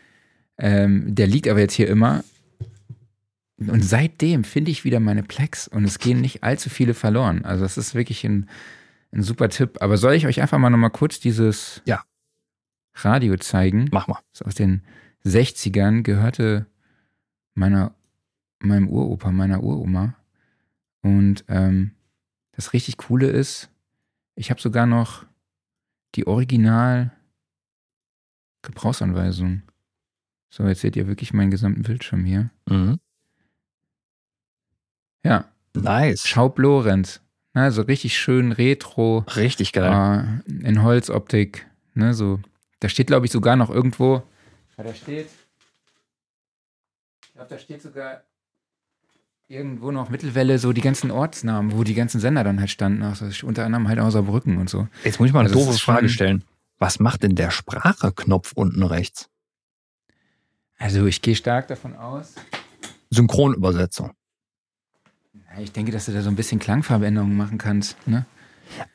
[0.58, 2.22] Ähm, der liegt aber jetzt hier immer.
[3.56, 7.46] Und seitdem finde ich wieder meine Plex und es gehen nicht allzu viele verloren.
[7.46, 8.50] Also das ist wirklich ein,
[9.12, 9.78] ein super Tipp.
[9.80, 12.04] Aber soll ich euch einfach mal nochmal kurz dieses Ja.
[12.96, 13.88] Radio zeigen?
[13.92, 14.18] mach mal.
[14.32, 14.82] Das ist aus den
[15.24, 16.66] 60ern, gehörte
[17.60, 17.94] meiner,
[18.58, 20.14] meinem Uropa, meiner Uroma.
[21.02, 21.92] Und ähm,
[22.52, 23.70] das richtig Coole ist,
[24.34, 25.26] ich habe sogar noch
[26.14, 27.12] die Original
[28.62, 29.62] Gebrauchsanweisung.
[30.50, 32.50] So, jetzt seht ihr wirklich meinen gesamten Bildschirm hier.
[32.68, 32.98] Mhm.
[35.24, 35.44] Ja,
[35.74, 36.26] Nice.
[36.26, 37.20] Schaub Lorenz.
[37.54, 40.40] Ne, so richtig schön retro, Richtig geil.
[40.48, 41.66] äh, in Holzoptik.
[41.94, 42.40] Ne, so.
[42.80, 44.22] Da steht, glaube ich, sogar noch irgendwo.
[44.76, 45.28] Ja, da steht.
[47.40, 48.20] Ich glaube, da steht sogar
[49.48, 53.02] irgendwo noch Mittelwelle, so die ganzen Ortsnamen, wo die ganzen Sender dann halt standen.
[53.02, 54.88] Also unter anderem halt auch Saarbrücken und so.
[55.04, 56.44] Jetzt muss ich mal eine Also doofe Frage stellen.
[56.78, 59.30] Was macht denn der Sprache-Knopf unten rechts?
[60.76, 62.34] Also ich gehe stark davon aus.
[63.08, 64.10] Synchronübersetzung.
[65.60, 67.96] Ich denke, dass du da so ein bisschen Klangveränderungen machen kannst.
[68.06, 68.26] Ne?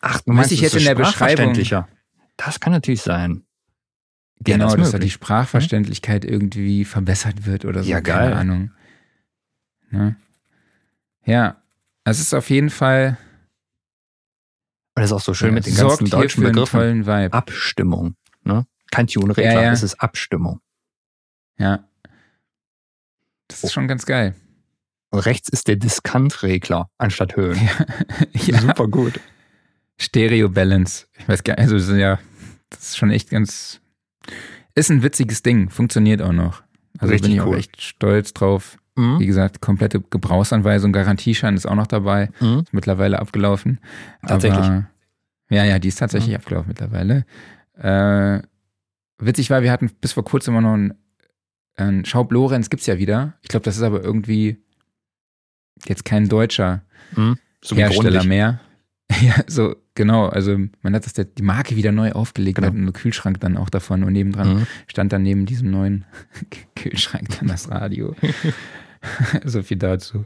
[0.01, 1.55] Ach, du Müsste ich jetzt ist in der Beschreibung-.
[2.37, 3.43] Das kann natürlich sein.
[4.39, 5.09] Ja, Genau, das dass da die.
[5.09, 7.89] Sprachverständlichkeit irgendwie verbessert wird oder so.
[7.89, 8.33] Ja, Keine geil.
[8.33, 8.71] Ahnung.
[9.91, 10.15] Ne?
[11.25, 11.61] Ja,
[12.03, 13.17] es ist auf jeden Fall
[14.95, 16.79] Und das ist auch so schön mit den ganzen deutschen Begriffen.
[16.79, 17.33] tollen Vibe.
[17.33, 18.15] Abstimmung.
[18.43, 18.65] Ne?
[18.91, 19.71] Kein Tune-Regler, Ja, ja.
[19.71, 20.59] es ist Abstimmung.
[21.57, 21.87] Ja.
[23.47, 24.35] Das ist schon ganz geil.
[25.11, 27.57] Und rechts ist der Diskantregler anstatt Höhen.
[28.33, 28.59] ja.
[28.59, 29.19] Super gut.
[29.97, 31.05] Stereo Balance.
[31.17, 32.19] Ich weiß gar nicht, also das ist ja,
[32.69, 33.79] das ist schon echt ganz,
[34.75, 36.63] ist ein witziges Ding, funktioniert auch noch.
[36.97, 37.57] Also Richtig bin ich auch cool.
[37.57, 38.77] echt stolz drauf.
[38.97, 39.19] Wie Mhm.
[39.19, 42.29] gesagt, komplette Gebrauchsanweisung, Garantieschein ist auch noch dabei.
[42.39, 42.59] Mhm.
[42.59, 43.79] Ist mittlerweile abgelaufen.
[44.25, 44.65] Tatsächlich?
[44.65, 44.87] Aber,
[45.49, 46.35] ja, ja, die ist tatsächlich Mhm.
[46.37, 47.25] abgelaufen mittlerweile.
[47.77, 48.41] Äh,
[49.19, 50.93] witzig war, wir hatten bis vor kurzem immer noch einen,
[51.75, 53.33] einen Schaub Lorenz, gibt's ja wieder.
[53.41, 54.63] Ich glaube, das ist aber irgendwie
[55.85, 56.81] jetzt kein deutscher
[57.17, 57.37] Mhm.
[57.61, 58.27] So wie Hersteller Grundig.
[58.29, 58.59] mehr.
[59.21, 60.27] Ja, so, genau.
[60.27, 62.67] Also man hat das die Marke wieder neu aufgelegt, Genau.
[62.67, 64.67] hat einen Kühlschrank dann auch davon und nebendran Mhm.
[64.87, 66.05] stand dann neben diesem neuen
[66.75, 68.15] Kühlschrank dann das Radio.
[69.45, 70.25] so viel dazu.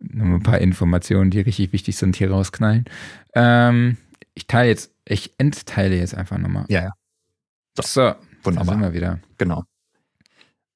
[0.00, 2.84] noch ein paar Informationen, die richtig wichtig sind, hier rausknallen.
[3.34, 3.96] Ähm,
[4.34, 6.64] ich teile jetzt, ich entteile jetzt einfach nochmal.
[6.68, 6.92] Ja, ja.
[7.76, 8.64] So, so Wunderbar.
[8.66, 9.18] da sind wir wieder.
[9.36, 9.64] Genau.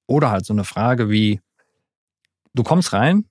[0.07, 1.41] Oder halt so eine Frage wie,
[2.53, 3.25] du kommst rein,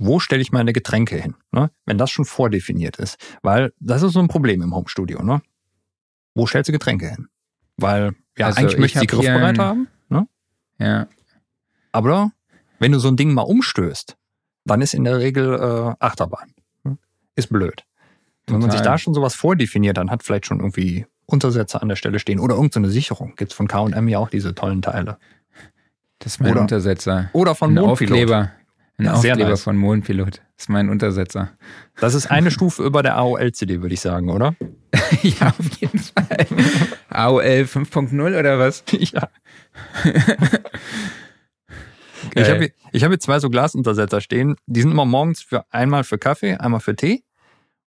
[0.00, 1.34] wo stelle ich meine Getränke hin?
[1.52, 1.70] Ne?
[1.84, 3.18] Wenn das schon vordefiniert ist.
[3.42, 5.22] Weil das ist so ein Problem im Homestudio.
[5.22, 5.42] Ne?
[6.34, 7.28] Wo stellst du Getränke hin?
[7.76, 9.88] Weil, ja, Also eigentlich ich möchte sie hab hier griffbereit haben.
[10.08, 10.26] Ne?
[10.78, 11.06] Ja,
[11.92, 12.32] Aber
[12.78, 14.16] wenn du so ein Ding mal umstößt,
[14.64, 16.54] dann ist in der Regel äh, Achterbahn.
[16.84, 16.98] Hm?
[17.34, 17.84] Ist blöd.
[18.46, 18.78] Wenn man Total.
[18.78, 22.40] sich da schon sowas vordefiniert, dann hat vielleicht schon irgendwie Untersetzer an der Stelle stehen
[22.40, 23.34] oder irgendeine Sicherung.
[23.36, 25.18] Gibt's von K&M ja auch diese tollen Teile.
[26.18, 27.28] das ist mein Oder- Untersetzer.
[27.34, 28.12] Oder von ein Mondpilot.
[28.12, 28.52] Aufkleber.
[29.00, 29.62] Ein Ja, sehr Aufkleber nice.
[29.62, 30.42] von Mondpilot.
[30.56, 31.52] Das ist mein Untersetzer.
[32.00, 34.54] Das ist eine Stufe über der AOL-CD, würde ich sagen, oder?
[35.22, 36.46] ja, auf jeden Fall.
[37.08, 38.84] AOL 5.0 oder was?
[38.92, 39.30] ja.
[42.24, 42.52] Ich Geil.
[42.54, 44.56] habe ich hab hier zwei so Glasuntersetzer stehen.
[44.66, 47.24] Die sind immer morgens für einmal für Kaffee, einmal für Tee.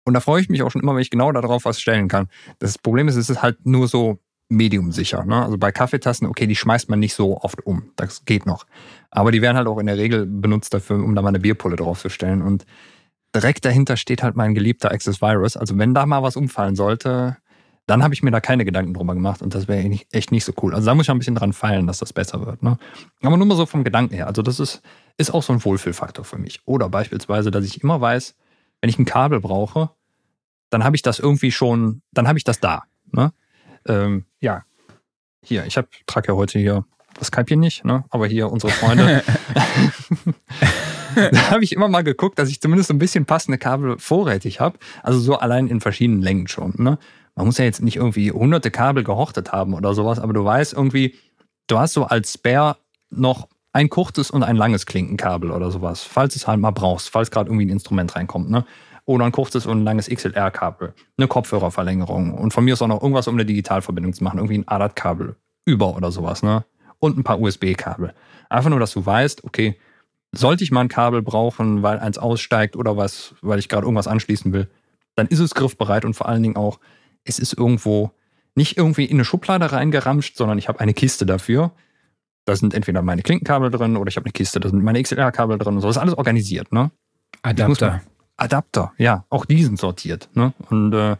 [0.03, 2.27] Und da freue ich mich auch schon immer, wenn ich genau darauf was stellen kann.
[2.59, 5.25] Das Problem ist, es ist halt nur so mediumsicher.
[5.25, 5.43] Ne?
[5.43, 7.91] Also bei Kaffeetassen, okay, die schmeißt man nicht so oft um.
[7.95, 8.65] Das geht noch.
[9.11, 11.75] Aber die werden halt auch in der Regel benutzt dafür, um da mal eine Bierpulle
[11.75, 12.41] draufzustellen.
[12.41, 12.65] Und
[13.35, 15.57] direkt dahinter steht halt mein geliebter Access Virus.
[15.57, 17.37] Also wenn da mal was umfallen sollte,
[17.87, 20.43] dann habe ich mir da keine Gedanken drüber gemacht und das wäre echt- echt nicht
[20.43, 20.73] so cool.
[20.75, 22.61] Also da muss ich ein bisschen dran feilen, dass das besser wird.
[22.61, 22.77] Ne?
[23.21, 24.27] Aber nur mal so vom Gedanken her.
[24.27, 24.81] Also das ist,
[25.17, 26.59] ist auch so ein Wohlfühlfaktor für mich.
[26.65, 28.35] Oder beispielsweise, dass ich immer weiß,
[28.81, 29.89] wenn ich ein Kabel brauche,
[30.69, 32.83] dann habe ich das irgendwie schon, dann habe ich das da.
[33.13, 33.31] Ne?
[33.87, 34.63] Ähm, ja,
[35.43, 36.85] hier, ich habe trage ja heute hier
[37.17, 38.03] das Skype hier nicht, ne?
[38.09, 39.23] aber hier unsere Freunde.
[41.31, 44.59] da habe ich immer mal geguckt, dass ich zumindest so ein bisschen passende Kabel vorrätig
[44.59, 44.77] habe.
[45.03, 46.73] Also so allein in verschiedenen Längen schon.
[46.77, 46.99] Ne?
[47.35, 50.73] Man muss ja jetzt nicht irgendwie hunderte Kabel gehortet haben oder sowas, aber du weißt
[50.73, 51.15] irgendwie,
[51.67, 52.77] du hast so als Spare
[53.09, 57.31] noch ein kurzes und ein langes Klinkenkabel oder sowas, falls es halt mal brauchst, falls
[57.31, 58.65] gerade irgendwie ein Instrument reinkommt, ne?
[59.07, 63.01] Oder ein kurzes und ein langes XLR-Kabel, eine Kopfhörerverlängerung und von mir ist auch noch
[63.01, 66.65] irgendwas, um eine Digitalverbindung zu machen, irgendwie ein ADAT-Kabel über oder sowas, ne?
[66.99, 68.13] Und ein paar USB-Kabel.
[68.49, 69.77] Einfach nur, dass du weißt, okay,
[70.33, 74.07] sollte ich mal ein Kabel brauchen, weil eins aussteigt oder was, weil ich gerade irgendwas
[74.07, 74.67] anschließen will,
[75.15, 76.79] dann ist es griffbereit und vor allen Dingen auch,
[77.23, 78.11] es ist irgendwo
[78.55, 81.71] nicht irgendwie in eine Schublade reingeramscht, sondern ich habe eine Kiste dafür.
[82.45, 85.57] Da sind entweder meine Klinkenkabel drin oder ich habe eine Kiste, da sind meine XLR-Kabel
[85.57, 85.87] drin und so.
[85.87, 86.91] Das ist alles organisiert, ne?
[87.41, 88.01] Adapter.
[88.37, 90.53] Adapter, ja, auch die sind sortiert, ne?
[90.69, 91.17] Und äh,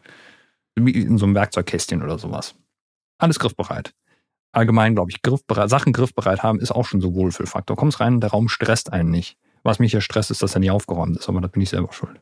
[0.75, 2.53] in so einem Werkzeugkästchen oder sowas.
[3.17, 3.93] Alles griffbereit.
[4.51, 7.75] Allgemein, glaube ich, griffbereit, Sachen griffbereit haben ist auch schon so Wohlfühlfaktor.
[7.75, 9.37] Kommst rein, der Raum stresst einen nicht.
[9.63, 11.91] Was mich hier stresst, ist, dass er nie aufgeräumt ist, aber da bin ich selber
[11.91, 12.21] schuld.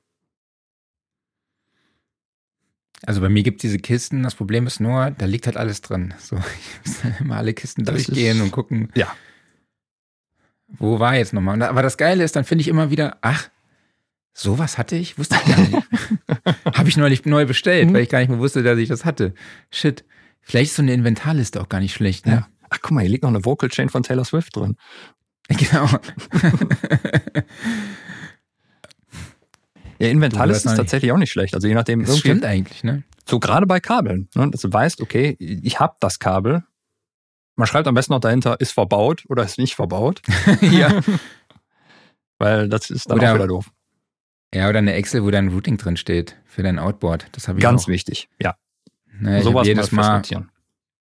[3.06, 5.82] Also bei mir gibt es diese Kisten, das Problem ist nur, da liegt halt alles
[5.82, 6.14] drin.
[6.20, 6.38] So,
[6.84, 9.14] ich muss dann immer alle Kisten Das durchgehen ist- und gucken, Ja.
[10.68, 11.62] wo war jetzt nochmal.
[11.62, 13.50] Aber das Geile ist, dann finde ich immer wieder, ach,
[14.38, 15.88] sowas hatte ich, wusste ich gar nicht.
[16.78, 17.94] Habe ich neulich neu bestellt, Mhm.
[17.96, 19.34] weil ich gar nicht mehr wusste, dass ich das hatte.
[19.72, 20.04] Shit.
[20.42, 22.32] Vielleicht ist so eine Inventarliste auch gar nicht schlecht, ne?
[22.34, 22.48] Ja.
[22.70, 24.76] Ach, guck mal, hier liegt noch eine Vocal Chain von Taylor Swift drin.
[25.48, 25.88] Genau.
[30.00, 31.54] Ja, Inventarliste ist tatsächlich auch nicht schlecht.
[31.56, 33.04] Also je nachdem, Das stimmt eigentlich, ne?
[33.28, 36.64] so gerade bei Kabeln, ne, dass du weißt, okay, ich habe das Kabel.
[37.56, 40.22] Man schreibt am besten noch dahinter, ist verbaut oder ist nicht verbaut.
[40.62, 41.00] ja.
[42.38, 43.72] Weil das ist dann Oder- auch wieder doof.
[44.56, 47.28] Ja, oder eine Excel, wo dein Routing drin steht für dein Outboard.
[47.34, 47.88] Das habe ich Ganz auch.
[47.90, 48.30] wichtig.
[48.42, 48.56] Ja,
[49.22, 50.48] ich sowas jedes mal Mal,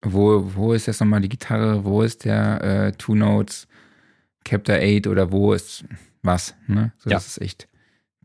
[0.01, 3.67] wo, wo ist jetzt nochmal die Gitarre, wo ist der äh, Two Notes,
[4.43, 5.85] Captor 8 oder wo ist
[6.23, 6.93] was, ne?
[6.97, 7.17] So, Ja.
[7.17, 7.67] Das ist echt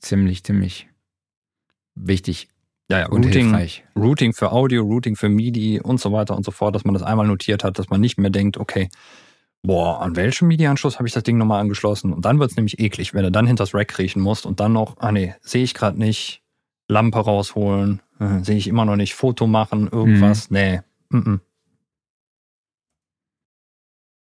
[0.01, 0.89] ziemlich, ziemlich
[1.95, 2.49] wichtig
[2.91, 3.85] Ja, ja, und Routing, hilfreich.
[3.97, 7.03] Routing für Audio, Routing für MIDI und so weiter und so fort, dass man das
[7.03, 8.89] einmal notiert hat, dass man nicht mehr denkt, okay,
[9.63, 12.13] boah, an welchem MIDI-Anschluss habe ich das Ding nochmal angeschlossen?
[12.13, 14.73] Und dann wird es nämlich eklig, wenn du dann hinters Rack kriechen musst und dann
[14.73, 16.43] noch, ah nee, sehe ich gerade nicht,
[16.89, 20.81] Lampe rausholen, äh, sehe ich immer noch nicht, Foto machen, irgendwas, nee.
[21.11, 21.41] Mm -mm.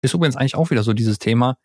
[0.01, 1.57] Ist übrigens eigentlich auch wieder so dieses Thema,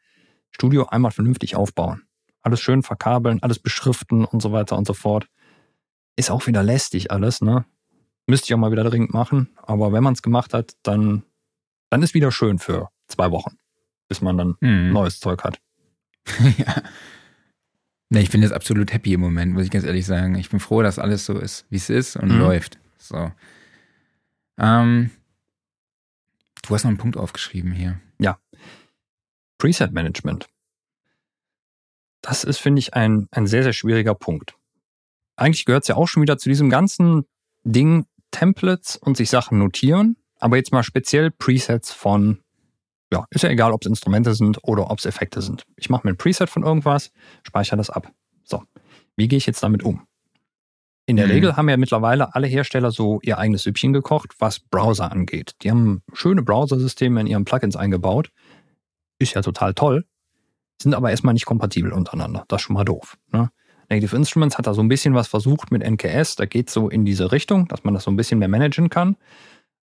[0.51, 2.03] Studio einmal vernünftig aufbauen.
[2.43, 5.29] Alles schön verkabeln, alles beschriften und so weiter und so fort.
[6.17, 7.65] Ist auch wieder lästig alles, ne?
[8.27, 9.51] Müsste ich auch mal wieder dringend machen.
[9.57, 11.23] Aber wenn man es gemacht hat, dann,
[11.91, 13.57] dann ist wieder schön für zwei Wochen,
[14.13, 14.93] bis man dann Mhm.
[14.93, 15.59] neues Zeug hat.
[16.59, 16.83] ja.
[18.11, 20.35] Ne, ich bin jetzt absolut happy im Moment, muss ich ganz ehrlich sagen.
[20.35, 22.39] Ich bin froh, dass alles so ist, wie es ist und Mhm.
[22.39, 22.79] läuft.
[22.99, 23.33] So.
[24.59, 25.11] Ähm,
[26.63, 27.99] du hast noch einen Punkt aufgeschrieben hier.
[29.59, 30.49] Preset Management.
[32.21, 34.57] Das ist, finde ich, ein, ein sehr, sehr schwieriger Punkt.
[35.37, 37.27] Eigentlich gehört es ja auch schon wieder zu diesem ganzen
[37.63, 42.42] Ding Templates und sich Sachen notieren, aber jetzt mal speziell Presets von,
[43.13, 45.65] ja, ist ja egal, ob es Instrumente sind oder ob es Effekte sind.
[45.77, 47.13] Ich mache mir ein Preset von irgendwas,
[47.45, 48.11] speichere das ab.
[48.43, 48.63] So,
[49.17, 50.07] wie gehe ich jetzt damit um?
[51.07, 51.33] In der Mhm.
[51.33, 55.53] Regel haben ja mittlerweile alle Hersteller so ihr eigenes Süppchen gekocht, was Browser angeht.
[55.63, 58.31] Die haben schöne Browser-Systeme in ihren Plugins eingebaut.
[59.19, 60.05] Ist ja total toll,
[60.81, 62.45] sind aber erstmal nicht kompatibel untereinander.
[62.49, 63.19] Das ist schon mal doof.
[63.33, 63.51] Ne?
[63.91, 66.37] Native Instruments hat da so ein bisschen was versucht mit NKS.
[66.37, 69.17] Da geht so in diese Richtung, dass man das so ein bisschen mehr managen kann.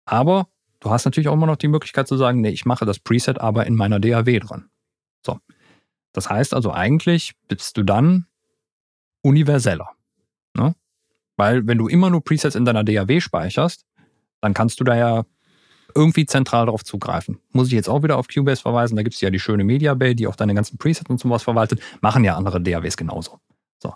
[0.05, 0.47] Aber
[0.85, 3.39] du hast natürlich auch immer noch die Möglichkeit zu sagen, nee, ich mache das Preset
[3.41, 4.69] aber in meiner DAW dran.
[5.25, 5.39] So.
[6.13, 8.27] Das heißt also eigentlich bist du dann
[9.23, 9.89] universeller.
[10.55, 10.75] Ne?
[11.37, 13.83] Weil wenn du immer nur Presets in deiner DAW speicherst,
[14.41, 15.25] dann kannst du da ja
[15.95, 17.39] irgendwie zentral darauf zugreifen.
[17.51, 19.95] Muss ich jetzt auch wieder auf Cubase verweisen, da gibt es ja die schöne Media
[19.95, 23.39] Bay, die auch deine ganzen Presets und sowas verwaltet, machen ja andere DAWs genauso.
[23.81, 23.93] So.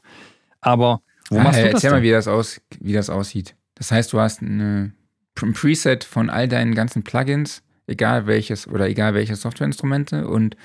[0.60, 2.00] Aber wo Ah, machst du das erzähl denn?
[2.00, 3.56] mal, wie das, aus, wie das aussieht.
[3.76, 4.94] Das heißt, du hast eine,
[5.42, 10.56] ein Preset von all deinen ganzen Plugins, egal welches oder egal welche Softwareinstrumente und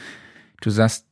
[0.60, 1.06] du sagst,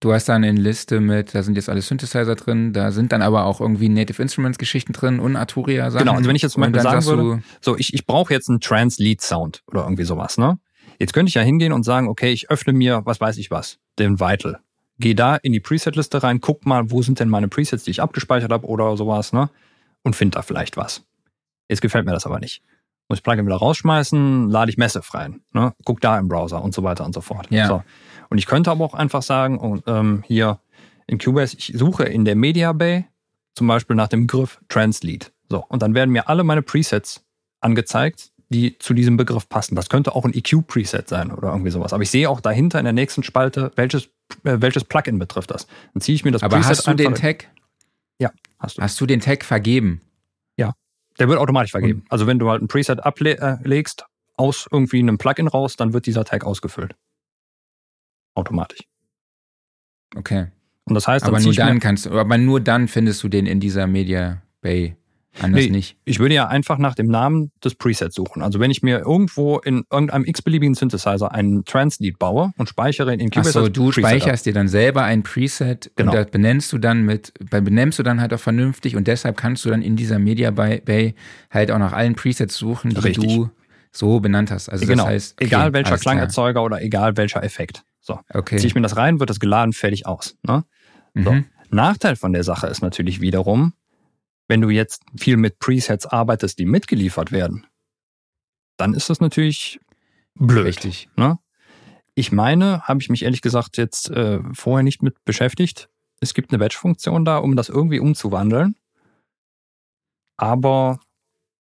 [0.00, 3.22] du hast da eine Liste mit, da sind jetzt alle Synthesizer drin, da sind dann
[3.22, 6.06] aber auch irgendwie Native Instruments Geschichten drin und Arturia Sachen.
[6.06, 8.32] Genau, also wenn ich jetzt zum Und Beispiel dann sagen würde, so, ich, ich brauche
[8.32, 10.58] jetzt einen Trans-Lead-Sound oder irgendwie sowas, ne?
[10.98, 13.78] Jetzt könnte ich ja hingehen und sagen, okay, ich öffne mir, was weiß ich was,
[13.98, 14.60] den Vital.
[14.98, 18.02] Geh da in die Preset-Liste rein, guck mal, wo sind denn meine Presets, die ich
[18.02, 19.50] abgespeichert habe oder sowas, ne?
[20.02, 21.04] Und find da vielleicht was.
[21.68, 22.62] Jetzt gefällt mir das aber nicht.
[23.10, 25.74] Muss ich Plugin wieder rausschmeißen, lade ich Massive rein, ne?
[25.84, 27.48] Guck da im Browser und so weiter und so fort.
[27.50, 27.66] Ja.
[27.66, 27.82] So.
[28.28, 30.60] Und ich könnte aber auch einfach sagen, oh, ähm, hier
[31.08, 33.06] in Cubase, ich suche in der Media Bay
[33.56, 35.32] zum Beispiel nach dem Begriff Translead.
[35.48, 37.24] So, und dann werden mir alle meine Presets
[37.60, 39.74] angezeigt, die zu diesem Begriff passen.
[39.74, 41.92] Das könnte auch ein EQ-Preset sein oder irgendwie sowas.
[41.92, 44.04] Aber ich sehe auch dahinter in der nächsten Spalte, welches,
[44.44, 45.66] äh, welches Plugin betrifft das.
[45.94, 47.48] Dann ziehe ich mir das aber Preset hast du den Tag,
[48.60, 48.82] Hast du.
[48.82, 50.00] hast du den Tag vergeben?
[51.20, 52.04] Der wird automatisch vergeben.
[52.08, 54.06] Also wenn du halt ein Preset ablegst
[54.36, 56.96] aus irgendwie einem Plugin raus, dann wird dieser Tag ausgefüllt.
[58.34, 58.80] Automatisch.
[60.16, 60.46] Okay.
[60.84, 63.60] Und das heißt, Aber nur dann kannst du, aber nur dann findest du den in
[63.60, 64.96] dieser Media Bay.
[65.40, 65.70] Anders Nee.
[65.70, 65.96] nicht.
[66.04, 68.42] Ich würde ja einfach nach dem Namen des Presets suchen.
[68.42, 73.20] Also wenn ich mir irgendwo in irgendeinem x-beliebigen Synthesizer einen Translead baue und speichere ihn
[73.20, 74.10] in Cubase Achso, du Preset ab.
[74.10, 76.10] speicherst dir dann selber ein Preset Genau.
[76.10, 79.64] und das benennst du dann mit, benennst du dann halt auch vernünftig und deshalb kannst
[79.64, 81.14] du dann in dieser Media Bay
[81.50, 83.24] halt auch nach allen Presets suchen, die Richtig.
[83.32, 83.50] du
[83.92, 84.68] so benannt hast.
[84.68, 85.04] Also genau.
[85.04, 86.14] das heißt, okay, egal welcher alles klar.
[86.16, 87.84] Klangerzeuger oder egal welcher Effekt.
[88.00, 88.18] So.
[88.32, 88.56] Okay.
[88.56, 90.36] Ziehe ich mir das rein, wird das geladen, fertig aus.
[90.42, 90.64] Ne?
[91.14, 91.32] so.
[91.32, 91.44] Mhm.
[91.70, 93.74] Nachteil von der Sache ist natürlich wiederum,
[94.50, 97.68] wenn du jetzt viel mit Presets arbeitest, die mitgeliefert werden,
[98.76, 99.78] dann ist das natürlich
[100.34, 100.66] blöd.
[100.66, 101.08] Richtig.
[101.16, 101.38] Ne?
[102.16, 105.88] Ich meine, habe ich mich ehrlich gesagt jetzt äh, vorher nicht mit beschäftigt.
[106.18, 108.74] Es gibt eine Batch-Funktion da, um das irgendwie umzuwandeln.
[110.36, 110.98] Aber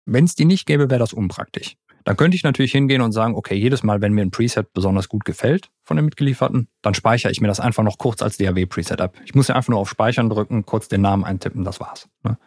[0.06, 1.76] wenn es die nicht gäbe, wäre das unpraktisch.
[2.04, 5.08] Dann könnte ich natürlich hingehen und sagen, okay, jedes Mal, wenn mir ein Preset besonders
[5.08, 9.00] gut gefällt von den mitgelieferten, dann speichere ich mir das einfach noch kurz als DAW-Preset
[9.02, 9.18] ab.
[9.24, 12.10] Ich muss ja einfach nur auf Speichern drücken, kurz den Namen eintippen, das war's.
[12.24, 12.40] Ne?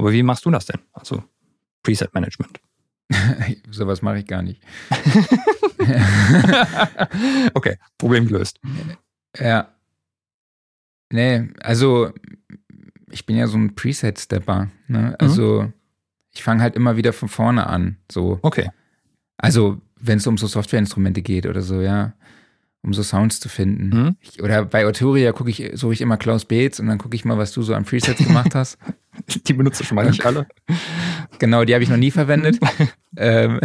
[0.00, 0.80] Aber wie machst du das denn?
[0.94, 1.22] Also
[1.82, 2.58] Preset-Management.
[3.70, 4.62] Sowas mache ich gar nicht.
[7.52, 8.58] okay, Problem gelöst.
[9.38, 9.68] Ja.
[11.12, 12.12] Nee, also
[13.10, 14.70] ich bin ja so ein Preset-Stepper.
[14.86, 14.96] Mhm.
[14.96, 15.16] Ne?
[15.18, 15.70] Also
[16.32, 17.98] ich fange halt immer wieder von vorne an.
[18.10, 18.38] So.
[18.40, 18.70] Okay.
[19.36, 22.14] Also, wenn es um so Softwareinstrumente geht oder so, ja,
[22.82, 23.88] um so Sounds zu finden.
[23.88, 24.16] Mhm.
[24.20, 27.24] Ich, oder bei Arturia gucke ich, suche ich immer Klaus Beetz und dann gucke ich
[27.24, 28.78] mal, was du so an Presets gemacht hast.
[29.46, 30.46] Die benutzt du schon mal nicht alle.
[31.38, 32.58] Genau, die habe ich noch nie verwendet.
[33.16, 33.60] ähm,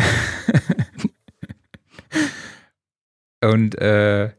[3.42, 4.32] und äh,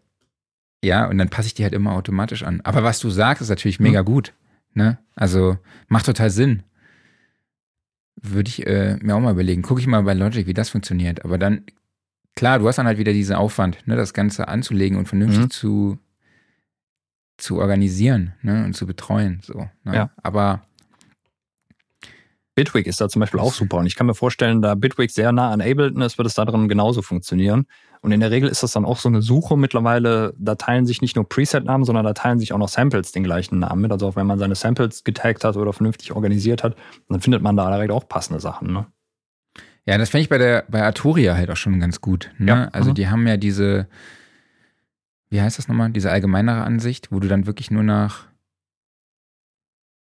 [0.84, 2.60] ja, und dann passe ich die halt immer automatisch an.
[2.62, 4.34] Aber was du sagst, ist natürlich mega gut.
[4.74, 4.98] Ne?
[5.14, 6.62] Also macht total Sinn.
[8.16, 9.62] Würde ich äh, mir auch mal überlegen.
[9.62, 11.24] Gucke ich mal bei Logic, wie das funktioniert.
[11.24, 11.64] Aber dann,
[12.36, 15.50] klar, du hast dann halt wieder diesen Aufwand, ne, das Ganze anzulegen und vernünftig Mhm.
[15.50, 15.98] zu,
[17.38, 19.40] zu organisieren ne, und zu betreuen.
[19.42, 19.94] So, ne?
[19.94, 20.10] Ja.
[20.22, 20.62] Aber
[22.54, 23.76] Bitwig ist da zum Beispiel auch super.
[23.76, 26.44] Und ich kann mir vorstellen, da Bitwig sehr nah an Ableton ist, wird es da
[26.46, 27.66] drin genauso funktionieren.
[28.00, 31.02] Und in der Regel ist das dann auch so eine Suche mittlerweile, da teilen sich
[31.02, 33.92] nicht nur Preset-Namen, sondern da teilen sich auch noch Samples den gleichen Namen mit.
[33.92, 36.76] Also auch wenn man seine Samples getaggt hat oder vernünftig organisiert hat,
[37.10, 38.72] dann findet man da direkt auch passende Sachen.
[38.72, 38.86] Ne?
[39.86, 42.30] Ja, das fände ich bei der bei Arturia halt auch schon ganz gut.
[42.38, 42.48] Ne?
[42.48, 42.94] Ja, Also mhm.
[42.94, 43.86] die haben ja diese,
[45.30, 48.26] wie heißt das nochmal, diese allgemeinere Ansicht, wo du dann wirklich nur nach,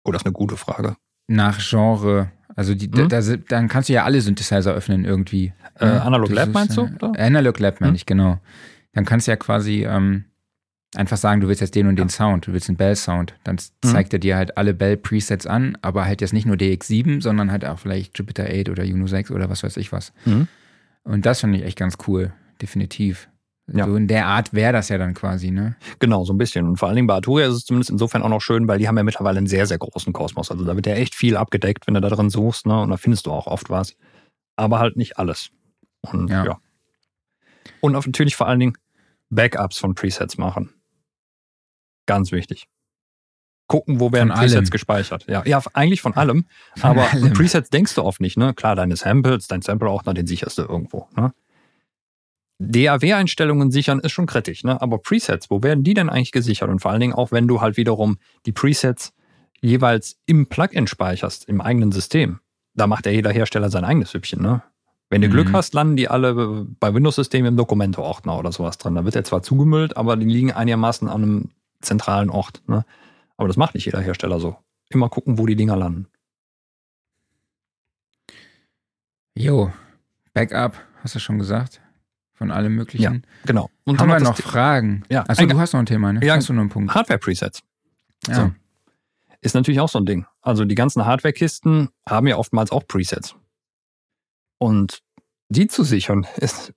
[0.06, 0.96] Oh, das ist eine gute Frage.
[1.28, 3.10] nach Genre, also die, Mhm.
[3.10, 5.54] da, da, dann kannst du ja alle Synthesizer öffnen irgendwie.
[5.80, 6.02] Äh, Ne?
[6.02, 7.20] Analog Das Lab meinst du, äh, oder?
[7.20, 7.96] Analog Lab meine Mhm.
[7.96, 8.40] ich, genau.
[8.94, 10.26] Dann kannst du ja quasi ähm,
[10.96, 13.36] einfach sagen, du willst jetzt den und den Sound, du willst einen Bell-Sound.
[13.44, 13.88] Dann Mhm.
[13.88, 17.64] zeigt er dir halt alle Bell-Presets an, aber halt jetzt nicht nur DX7, sondern halt
[17.66, 20.14] auch vielleicht Jupiter 8 oder Juno 6 oder was weiß ich was.
[20.26, 20.48] Mhm.
[21.04, 23.30] Und das finde ich echt ganz cool, definitiv.
[23.72, 23.86] Ja.
[23.86, 25.76] So in der Art wäre das ja dann quasi, ne?
[26.00, 26.68] Genau, so ein bisschen.
[26.68, 28.88] Und vor allen Dingen bei Arturia ist es zumindest insofern auch noch schön, weil die
[28.88, 30.50] haben ja mittlerweile einen sehr, sehr großen Kosmos.
[30.50, 32.82] Also da wird ja echt viel abgedeckt, wenn du da drin suchst, ne?
[32.82, 33.96] Und da findest du auch oft was.
[34.56, 35.52] Aber halt nicht alles.
[36.02, 36.46] Und ja.
[36.46, 36.60] ja.
[37.80, 38.74] Und natürlich vor allen Dingen
[39.30, 40.72] Backups von Presets machen.
[42.10, 42.68] Ganz wichtig.
[43.68, 44.70] Gucken, wo werden Presets allem.
[44.72, 45.26] gespeichert.
[45.28, 46.46] Ja, ja, eigentlich von allem.
[46.76, 47.34] Von aber allem.
[47.34, 48.56] Presets denkst du oft nicht, ne?
[48.56, 51.34] Klar, deine Samples, dein Sample-Ordner, den sicherst du irgendwo, ne?
[52.58, 54.82] DAW-Einstellungen sichern ist schon kritisch, ne?
[54.82, 56.70] Aber Presets, wo werden die denn eigentlich gesichert?
[56.70, 58.18] Und vor allen Dingen auch, wenn du halt wiederum
[58.48, 59.14] die Presets
[59.62, 62.40] jeweils im Plugin speicherst, im eigenen System.
[62.74, 64.64] Da macht ja jeder Hersteller sein eigenes Süppchen, ne?
[65.12, 65.32] Wenn du mhm.
[65.32, 68.96] Glück hast, landen die alle bei Windows-Systemen im Dokumente-Ordner oder sowas drin.
[68.96, 71.50] Da wird er zwar zugemüllt, aber die liegen einigermaßen an einem
[71.82, 72.62] zentralen Ort.
[72.68, 72.86] Ne?
[73.38, 74.58] Aber das macht nicht jeder Hersteller so.
[74.90, 76.08] Immer gucken, wo die Dinger landen.
[79.36, 79.72] Jo,
[80.34, 81.82] Backup, hast du schon gesagt?
[82.34, 83.14] Von allem Möglichen.
[83.14, 83.70] Ja, genau.
[83.84, 85.04] Und haben wir noch Fragen?
[85.10, 86.26] Ja, Achso, du hast noch ein Thema, ne?
[86.26, 86.94] Ja, hast du noch einen Punkt?
[86.94, 87.62] Hardware-Presets.
[88.28, 88.36] Ja.
[88.36, 88.52] So.
[89.42, 90.26] Ist natürlich auch so ein Ding.
[90.42, 93.36] Also die ganzen Hardware-Kisten haben ja oftmals auch Presets.
[94.58, 95.02] Und
[95.50, 96.74] die zu sichern ist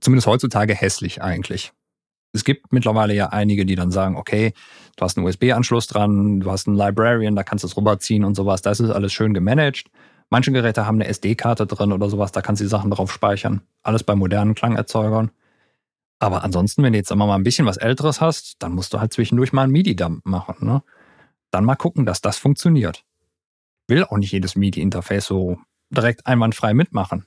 [0.00, 1.72] zumindest heutzutage hässlich eigentlich.
[2.36, 4.52] Es gibt mittlerweile ja einige, die dann sagen, okay,
[4.96, 8.34] du hast einen USB-Anschluss dran, du hast einen Librarian, da kannst du es rüberziehen und
[8.34, 8.62] sowas.
[8.62, 9.90] Das ist alles schön gemanagt.
[10.30, 13.62] Manche Geräte haben eine SD-Karte drin oder sowas, da kannst du die Sachen drauf speichern.
[13.82, 15.30] Alles bei modernen Klangerzeugern.
[16.18, 19.00] Aber ansonsten, wenn du jetzt immer mal ein bisschen was Älteres hast, dann musst du
[19.00, 20.56] halt zwischendurch mal einen MIDI-Dump machen.
[20.60, 20.82] Ne?
[21.50, 23.04] Dann mal gucken, dass das funktioniert.
[23.88, 25.58] Will auch nicht jedes MIDI-Interface so
[25.90, 27.26] direkt einwandfrei mitmachen.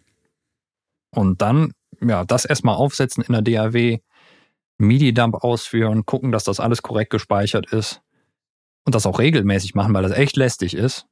[1.11, 1.71] Und dann,
[2.01, 3.99] ja, das erstmal aufsetzen in der DAW,
[4.79, 8.01] MIDI-Dump ausführen, gucken, dass das alles korrekt gespeichert ist.
[8.85, 11.05] Und das auch regelmäßig machen, weil das echt lästig ist.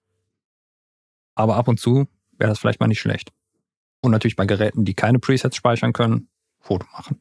[1.35, 2.07] Aber ab und zu
[2.37, 3.31] wäre das vielleicht mal nicht schlecht.
[4.01, 6.29] Und natürlich bei Geräten, die keine Presets speichern können,
[6.59, 7.19] Foto machen.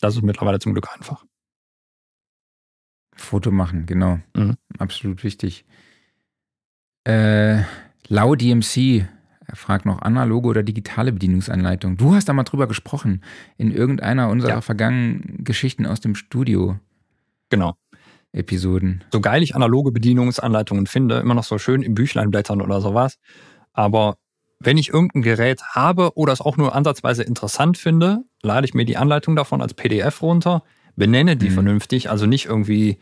[0.00, 1.24] Das ist mittlerweile zum Glück einfach.
[3.16, 4.20] Foto machen, genau.
[4.34, 4.56] Mhm.
[4.78, 5.64] Absolut wichtig.
[7.04, 7.62] Äh,
[8.08, 9.08] Lau DMC
[9.54, 11.96] fragt noch analoge oder digitale Bedienungsanleitung.
[11.96, 13.22] Du hast da mal drüber gesprochen
[13.56, 14.60] in irgendeiner unserer ja.
[14.60, 16.78] vergangenen Geschichten aus dem Studio.
[17.50, 17.76] Genau.
[18.32, 19.04] Episoden.
[19.12, 23.18] So geil ich analoge Bedienungsanleitungen finde, immer noch so schön im Büchlein blättern oder sowas.
[23.72, 24.16] Aber
[24.58, 28.84] wenn ich irgendein Gerät habe oder es auch nur ansatzweise interessant finde, lade ich mir
[28.84, 30.64] die Anleitung davon als PDF runter,
[30.96, 31.54] benenne die mhm.
[31.54, 32.98] vernünftig, also nicht irgendwie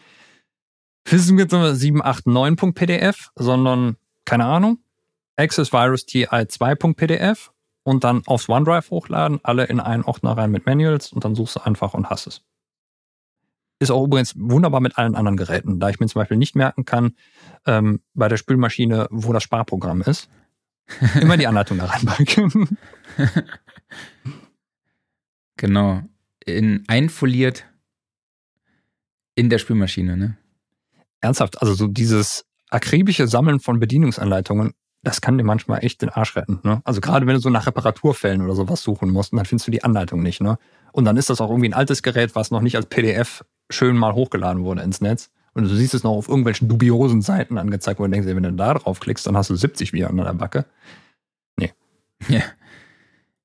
[1.07, 4.79] 789.pdf, sondern keine Ahnung,
[5.37, 7.53] Access Virus TI 2.pdf
[7.85, 11.57] und dann aufs OneDrive hochladen, alle in einen Ordner rein mit Manuals und dann suchst
[11.57, 12.43] du einfach und hast es.
[13.79, 16.85] Ist auch übrigens wunderbar mit allen anderen Geräten, da ich mir zum Beispiel nicht merken
[16.85, 17.17] kann,
[17.67, 20.29] ähm, bei der Spülmaschine, wo das Sparprogramm ist.
[21.21, 22.79] Immer die Anleitung da reinpacken.
[25.57, 26.03] genau.
[26.45, 27.65] In, einfoliert
[29.35, 30.37] in der Spülmaschine, ne?
[31.21, 36.37] Ernsthaft, also so dieses akribische Sammeln von Bedienungsanleitungen das kann dir manchmal echt den Arsch
[36.37, 36.61] retten.
[36.63, 36.81] Ne?
[36.85, 39.83] Also gerade wenn du so nach Reparaturfällen oder sowas suchen musst, dann findest du die
[39.83, 40.41] Anleitung nicht.
[40.41, 40.59] Ne?
[40.93, 43.97] Und dann ist das auch irgendwie ein altes Gerät, was noch nicht als PDF schön
[43.97, 45.31] mal hochgeladen wurde ins Netz.
[45.55, 48.53] Und du siehst es noch auf irgendwelchen dubiosen Seiten angezeigt, wo du denkst, wenn du
[48.53, 50.65] da drauf klickst, dann hast du 70 wieder an der Backe.
[51.59, 51.73] Nee.
[52.29, 52.43] Ja.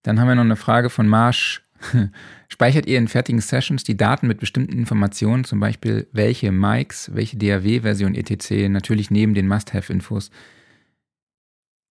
[0.04, 1.64] Dann haben wir noch eine Frage von Marsch.
[2.48, 7.38] Speichert ihr in fertigen Sessions die Daten mit bestimmten Informationen, zum Beispiel welche Mics, welche
[7.38, 10.32] DAW-Version etc., natürlich neben den Must-Have-Infos?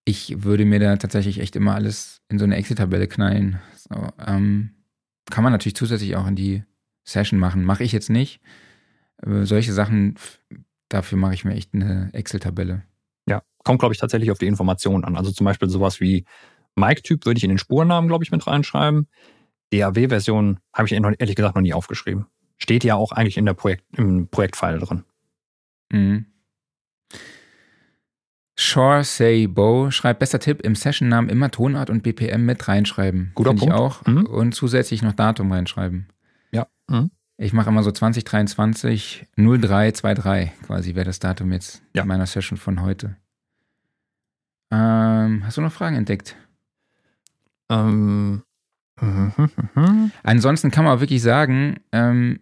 [0.09, 3.61] Ich würde mir da tatsächlich echt immer alles in so eine Excel-Tabelle knallen.
[3.77, 4.71] So, ähm,
[5.29, 6.63] kann man natürlich zusätzlich auch in die
[7.05, 7.65] Session machen.
[7.65, 8.41] Mache ich jetzt nicht.
[9.19, 10.15] Aber solche Sachen,
[10.89, 12.85] dafür mache ich mir echt eine Excel-Tabelle.
[13.29, 15.17] Ja, kommt, glaube ich, tatsächlich auf die Informationen an.
[15.17, 16.25] Also zum Beispiel sowas wie
[16.77, 19.09] Mic-Typ würde ich in den Spurnamen, glaube ich, mit reinschreiben.
[19.73, 22.27] DAW-Version habe ich ehrlich gesagt noch nie aufgeschrieben.
[22.59, 25.03] Steht ja auch eigentlich in der Projekt, im Projektfile drin.
[25.91, 26.27] Mhm.
[28.59, 33.33] Shore Say Bo schreibt, bester Tipp, im Session-Namen immer Tonart und BPM mit reinschreiben.
[33.35, 33.75] Guter Find Punkt.
[33.75, 34.07] ich auch.
[34.07, 34.27] Mhm.
[34.27, 36.07] Und zusätzlich noch Datum reinschreiben.
[36.53, 36.67] Ja.
[36.89, 37.11] Mhm.
[37.37, 42.03] Ich mache immer so 2023 0323 quasi, wäre das Datum jetzt ja.
[42.03, 43.17] in meiner Session von heute.
[44.71, 46.35] Ähm, hast du noch Fragen entdeckt?
[47.69, 48.43] Ähm.
[50.23, 52.41] Ansonsten kann man auch wirklich sagen, ähm,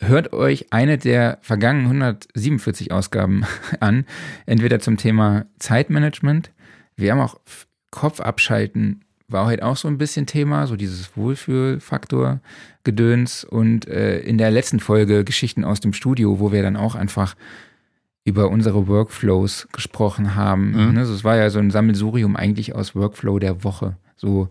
[0.00, 3.44] hört euch eine der vergangenen 147 Ausgaben
[3.80, 4.06] an,
[4.46, 6.50] entweder zum Thema Zeitmanagement.
[6.96, 7.38] Wir haben auch
[7.90, 12.40] Kopf abschalten, war heute auch so ein bisschen Thema, so dieses Wohlfühlfaktor
[12.84, 16.94] Gedöns und äh, in der letzten Folge Geschichten aus dem Studio, wo wir dann auch
[16.94, 17.34] einfach
[18.24, 20.90] über unsere Workflows gesprochen haben.
[20.90, 20.98] Mhm.
[20.98, 23.96] Also es war ja so ein Sammelsurium eigentlich aus Workflow der Woche.
[24.16, 24.48] So,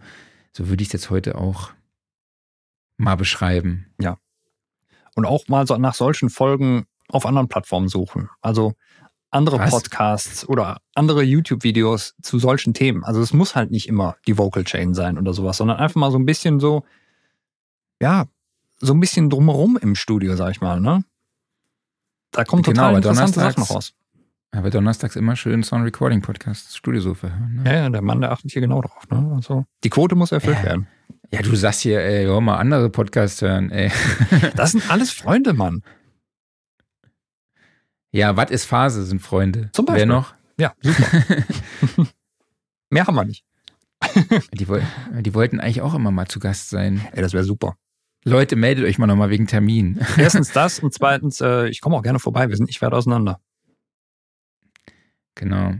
[0.51, 1.71] so würde ich es jetzt heute auch
[2.97, 3.87] mal beschreiben.
[3.99, 4.17] Ja.
[5.15, 8.29] Und auch mal so nach solchen Folgen auf anderen Plattformen suchen.
[8.41, 8.73] Also
[9.29, 9.71] andere Was?
[9.71, 13.03] Podcasts oder andere YouTube-Videos zu solchen Themen.
[13.03, 16.11] Also es muss halt nicht immer die Vocal Chain sein oder sowas, sondern einfach mal
[16.11, 16.83] so ein bisschen so,
[18.01, 18.25] ja,
[18.79, 21.03] so ein bisschen drumherum im Studio, sag ich mal, ne?
[22.31, 23.93] Da kommen Genau, total interessante Sachen donnerstags- raus.
[24.51, 27.61] Aber donnerstags immer schön Sound Recording Podcast Studiosofa hören.
[27.63, 27.63] Ne?
[27.65, 29.31] Ja, ja, der Mann, der achtet hier genau drauf, ne?
[29.35, 30.63] Also die Quote muss erfüllt Ja.
[30.63, 30.87] werden.
[31.33, 33.91] Ja, du sagst hier, ey, hör mal andere Podcasts hören, ey.
[34.55, 35.81] Das sind alles Freunde, Mann.
[38.11, 39.71] Ja, was ist Phase, sind Freunde.
[39.73, 40.01] Zum Beispiel.
[40.01, 40.35] Wer noch?
[40.59, 42.05] Ja, super.
[42.91, 43.43] Mehr haben wir nicht.
[44.53, 44.67] Die,
[45.21, 47.01] die wollten eigentlich auch immer mal zu Gast sein.
[47.13, 47.77] Ey, das wäre super.
[48.25, 49.99] Leute, meldet euch mal nochmal wegen Termin.
[50.17, 52.47] Erstens das und zweitens, äh, ich komme auch gerne vorbei.
[52.47, 53.39] Wir sind nicht weit auseinander.
[55.33, 55.73] Genau.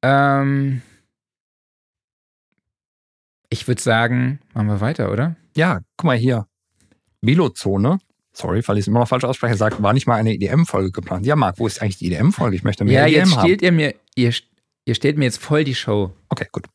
[0.00, 0.80] Ähm,
[3.50, 5.36] ich würde sagen, machen wir weiter, oder?
[5.56, 6.46] Ja, guck mal hier.
[7.20, 7.98] Bilozone.
[8.32, 11.26] Sorry, weil ich es immer noch falsch ausspreche, sagt, war nicht mal eine EDM-Folge geplant.
[11.26, 12.54] Ja, Marc, wo ist eigentlich die EDM-Folge?
[12.54, 13.44] Ich möchte mehr Ja, EDM jetzt haben.
[13.46, 14.32] stellt ihr mir, ihr,
[14.84, 16.14] ihr stellt mir jetzt voll die Show.
[16.28, 16.66] Okay, gut.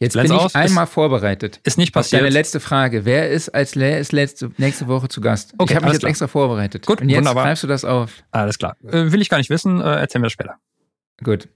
[0.00, 1.58] Jetzt Blend's bin ich aus, einmal vorbereitet.
[1.64, 2.32] Ist nicht Auf deine passiert.
[2.32, 3.04] letzte Frage.
[3.04, 5.54] Wer ist als wer ist letzte, nächste Woche zu Gast?
[5.58, 6.10] Okay, ich habe mich jetzt klar.
[6.10, 6.86] extra vorbereitet.
[6.86, 7.46] Gut, Und jetzt wunderbar.
[7.46, 8.22] greifst du das auf.
[8.30, 8.76] Alles klar.
[8.84, 10.54] Äh, will ich gar nicht wissen, äh, erzählen wir das später.
[11.24, 11.48] Gut.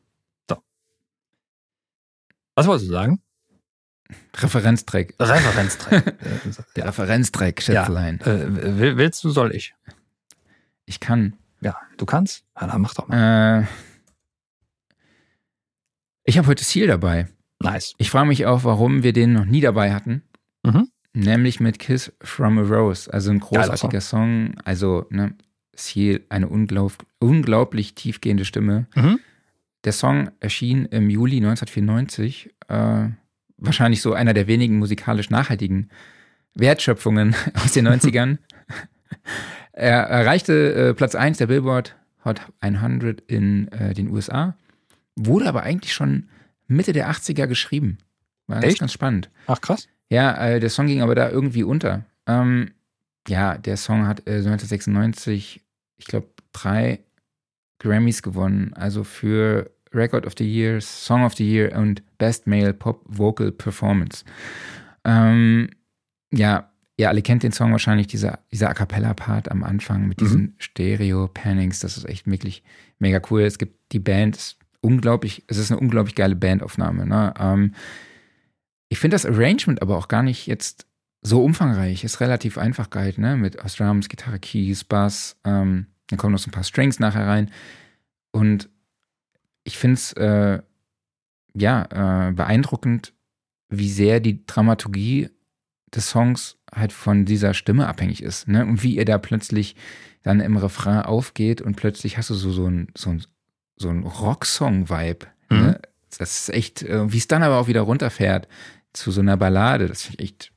[2.55, 3.20] Was wolltest du sagen?
[4.34, 5.14] Referenztrack.
[5.18, 6.14] Referenztrack.
[6.76, 7.82] Der Referenztrack, Ja.
[7.84, 8.20] Schätzelein.
[8.20, 9.74] äh, will- willst du, soll ich?
[10.86, 11.36] Ich kann.
[11.60, 12.44] Ja, du kannst?
[12.60, 13.62] Ja, dann mach doch mal.
[13.62, 13.66] Äh,
[16.24, 17.28] ich habe heute Seal dabei.
[17.60, 17.94] Nice.
[17.98, 20.22] Ich frage mich auch, warum wir den noch nie dabei hatten.
[20.64, 20.89] Mhm.
[21.14, 23.12] Nämlich mit Kiss from a Rose.
[23.12, 24.55] Also ein großartiger Song.
[24.64, 25.34] Also, ne,
[25.76, 28.86] Seal, eine unglaub, unglaublich tiefgehende Stimme.
[28.94, 29.18] Mhm.
[29.84, 32.55] Der Song erschien im Juli 1994.
[32.68, 33.09] Äh,
[33.62, 35.89] wahrscheinlich so einer der wenigen musikalisch nachhaltigen
[36.55, 38.39] Wertschöpfungen aus den 90ern.
[39.72, 44.56] er erreichte äh, Platz 1 der Billboard Hot 100 in äh, den USA.
[45.16, 46.28] Wurde aber eigentlich schon
[46.68, 47.98] Mitte der 80er geschrieben.
[48.47, 48.80] War ganz, Echt?
[48.80, 49.30] ganz spannend.
[49.47, 49.89] Ach, krass.
[50.09, 52.05] Ja, äh, der Song ging aber da irgendwie unter.
[52.26, 52.70] Ähm,
[53.28, 55.60] ja, der Song hat äh, 1996,
[55.97, 57.01] ich glaube, drei
[57.78, 58.72] Grammys gewonnen.
[58.74, 63.52] Also für Record of the Year, Song of the Year und Best Male Pop Vocal
[63.52, 64.24] Performance.
[65.05, 65.70] Ähm,
[66.32, 70.55] ja, ihr alle kennt den Song wahrscheinlich, dieser, dieser A Cappella-Part am Anfang mit diesen
[70.59, 71.81] Stereo-Pannings.
[71.81, 72.62] Das ist echt wirklich
[72.98, 73.43] mega cool.
[73.43, 77.06] Es gibt die Band, ist unglaublich, es ist eine unglaublich geile Bandaufnahme.
[77.06, 77.35] Ne?
[77.39, 77.74] Ähm,
[78.89, 80.86] ich finde das Arrangement aber auch gar nicht jetzt
[81.23, 82.05] so umfangreich.
[82.05, 83.36] Ist relativ einfach gehalten, ne?
[83.36, 85.36] Mit Drums, Gitarre, Keys, Bass.
[85.44, 87.51] Ähm, dann kommen noch so ein paar Strings nachher rein.
[88.32, 88.69] Und
[89.64, 90.60] ich finde es äh,
[91.55, 93.12] ja äh, beeindruckend,
[93.68, 95.30] wie sehr die Dramaturgie
[95.94, 98.48] des Songs halt von dieser Stimme abhängig ist.
[98.48, 98.64] Ne?
[98.64, 99.76] Und wie ihr da plötzlich
[100.22, 103.24] dann im Refrain aufgeht und plötzlich hast du so, so ein, so ein,
[103.76, 105.26] so ein Rocksong-Vibe.
[105.51, 105.59] Mhm.
[105.59, 105.80] Ne?
[106.18, 108.48] Das ist echt, äh, wie es dann aber auch wieder runterfährt
[108.93, 109.89] zu so einer Ballade.
[109.89, 110.52] Das finde ich echt.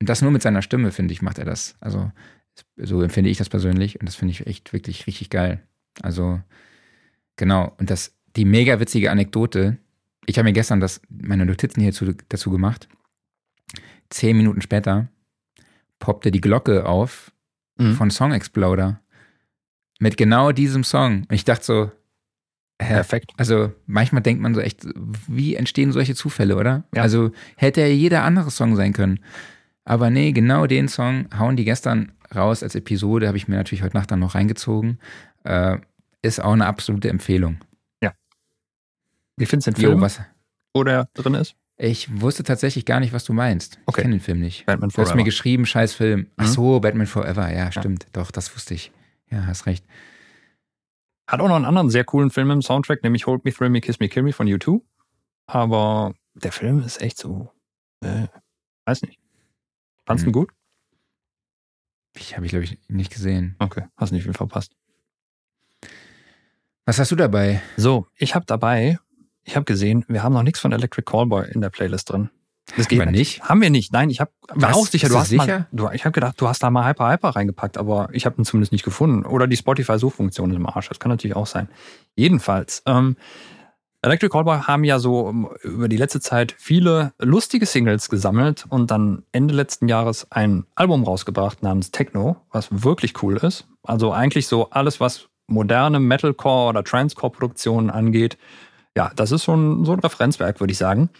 [0.00, 1.76] Und das nur mit seiner Stimme, finde ich, macht er das.
[1.80, 2.12] Also,
[2.76, 5.62] so empfinde ich das persönlich und das finde ich echt wirklich richtig geil.
[6.02, 6.40] Also,
[7.38, 7.72] genau.
[7.78, 9.78] Und das, die mega witzige Anekdote,
[10.26, 12.86] ich habe mir gestern das, meine Notizen hierzu, dazu gemacht.
[14.10, 15.08] Zehn Minuten später
[15.98, 17.32] poppte die Glocke auf
[17.80, 17.94] Mhm.
[17.94, 19.00] von Song Exploder
[20.00, 21.18] mit genau diesem Song.
[21.28, 21.84] Und ich dachte so,
[22.82, 23.30] hä, Perfekt.
[23.36, 24.84] also manchmal denkt man so echt,
[25.28, 26.82] wie entstehen solche Zufälle, oder?
[26.92, 27.02] Ja.
[27.02, 29.20] Also hätte ja jeder andere Song sein können.
[29.84, 33.84] Aber nee, genau den Song hauen die gestern raus als Episode, habe ich mir natürlich
[33.84, 34.98] heute Nacht dann noch reingezogen.
[35.44, 35.78] Äh,
[36.22, 37.58] ist auch eine absolute Empfehlung.
[39.40, 40.20] Wie findest du den Jo, Film, was?
[40.74, 41.54] wo der drin ist?
[41.76, 43.78] Ich wusste tatsächlich gar nicht, was du meinst.
[43.86, 44.00] Okay.
[44.00, 44.66] Ich kenne den Film nicht.
[44.66, 45.22] Batman Du hast mir Forever.
[45.24, 46.28] geschrieben, scheiß Film.
[46.36, 46.48] Ach Mhm.
[46.50, 47.48] so, Batman Forever.
[47.54, 48.08] Ja, stimmt.
[48.14, 48.90] Doch, das wusste ich.
[49.30, 49.86] Ja, hast recht.
[51.28, 53.80] Hat auch noch einen anderen sehr coolen Film im Soundtrack, nämlich Hold Me, Thrill Me,
[53.80, 54.80] Kiss Me, Kill Me von U2.
[55.46, 57.48] Aber der Film ist echt so,
[58.00, 58.26] äh,
[58.86, 59.20] weiß nicht.
[60.04, 60.40] Fandst du ihn Hm.
[60.40, 60.50] gut?
[62.16, 63.54] Ich habe ich, glaube ich, nicht gesehen.
[63.60, 64.74] Okay, hast nicht viel verpasst.
[66.88, 67.60] Was hast du dabei?
[67.76, 68.98] So, ich habe dabei,
[69.42, 72.30] ich habe gesehen, wir haben noch nichts von Electric Callboy in der Playlist drin.
[72.78, 73.42] Das geht Aber nicht?
[73.42, 73.92] Haben wir nicht.
[73.92, 75.46] Nein, ich habe war auch sicher, du hast sicher?
[75.46, 78.40] mal du, ich habe gedacht, du hast da mal Hyper Hyper reingepackt, aber ich habe
[78.40, 80.88] ihn zumindest nicht gefunden oder die Spotify Suchfunktion ist im Arsch.
[80.88, 81.68] Das kann natürlich auch sein.
[82.14, 83.18] Jedenfalls ähm,
[84.00, 88.90] Electric Callboy haben ja so ähm, über die letzte Zeit viele lustige Singles gesammelt und
[88.90, 93.68] dann Ende letzten Jahres ein Album rausgebracht namens Techno, was wirklich cool ist.
[93.82, 98.38] Also eigentlich so alles, was moderne Metalcore oder Transcore-Produktionen angeht.
[98.96, 101.10] Ja, das ist schon so ein Referenzwerk, würde ich sagen.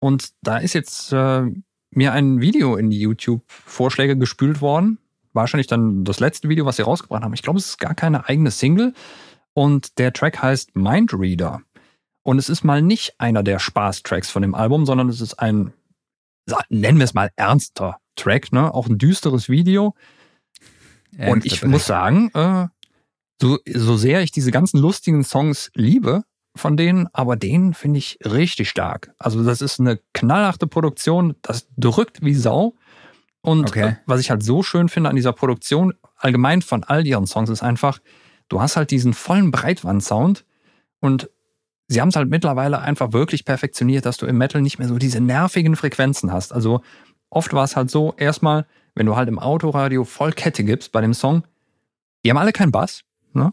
[0.00, 1.42] Und da ist jetzt äh,
[1.90, 4.98] mir ein Video in die YouTube-Vorschläge gespült worden.
[5.32, 7.34] Wahrscheinlich dann das letzte Video, was sie rausgebracht haben.
[7.34, 8.94] Ich glaube, es ist gar keine eigene Single.
[9.54, 11.62] Und der Track heißt Mindreader.
[12.22, 15.72] Und es ist mal nicht einer der Spaß-Tracks von dem Album, sondern es ist ein,
[16.68, 18.72] nennen wir es mal, ernster Track, ne?
[18.74, 19.94] Auch ein düsteres Video.
[21.16, 22.66] Ernster und ich muss sagen, äh,
[23.40, 28.18] so, so sehr ich diese ganzen lustigen Songs liebe von denen, aber den finde ich
[28.24, 29.12] richtig stark.
[29.18, 32.74] Also das ist eine knallharte Produktion, das drückt wie Sau.
[33.42, 33.88] Und okay.
[33.88, 37.50] Äh, was ich halt so schön finde an dieser Produktion, allgemein von all ihren Songs,
[37.50, 38.00] ist einfach,
[38.48, 40.44] du hast halt diesen vollen Breitwand-Sound
[41.00, 41.30] und
[41.88, 44.98] sie haben es halt mittlerweile einfach wirklich perfektioniert, dass du im Metal nicht mehr so
[44.98, 46.52] diese nervigen Frequenzen hast.
[46.52, 46.80] Also
[47.30, 51.00] oft war es halt so, erstmal, wenn du halt im Autoradio voll Kette gibst bei
[51.00, 51.44] dem Song,
[52.24, 53.02] die haben alle keinen Bass,
[53.36, 53.52] ne?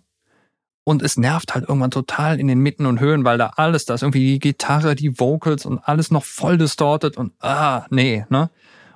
[0.85, 3.93] Und es nervt halt irgendwann total in den Mitten und Höhen, weil da alles, da
[3.93, 8.49] ist irgendwie die Gitarre, die Vocals und alles noch voll distortet und ah, nee, ne?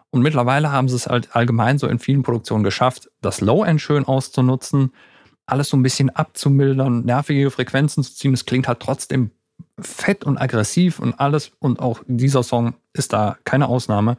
[0.10, 4.06] Und mittlerweile haben sie es halt allgemein so in vielen Produktionen geschafft, das Low-End schön
[4.06, 4.92] auszunutzen,
[5.46, 8.34] alles so ein bisschen abzumildern, nervige Frequenzen zu ziehen.
[8.34, 9.32] Es klingt halt trotzdem
[9.80, 11.52] fett und aggressiv und alles.
[11.60, 14.18] Und auch dieser Song ist da keine Ausnahme.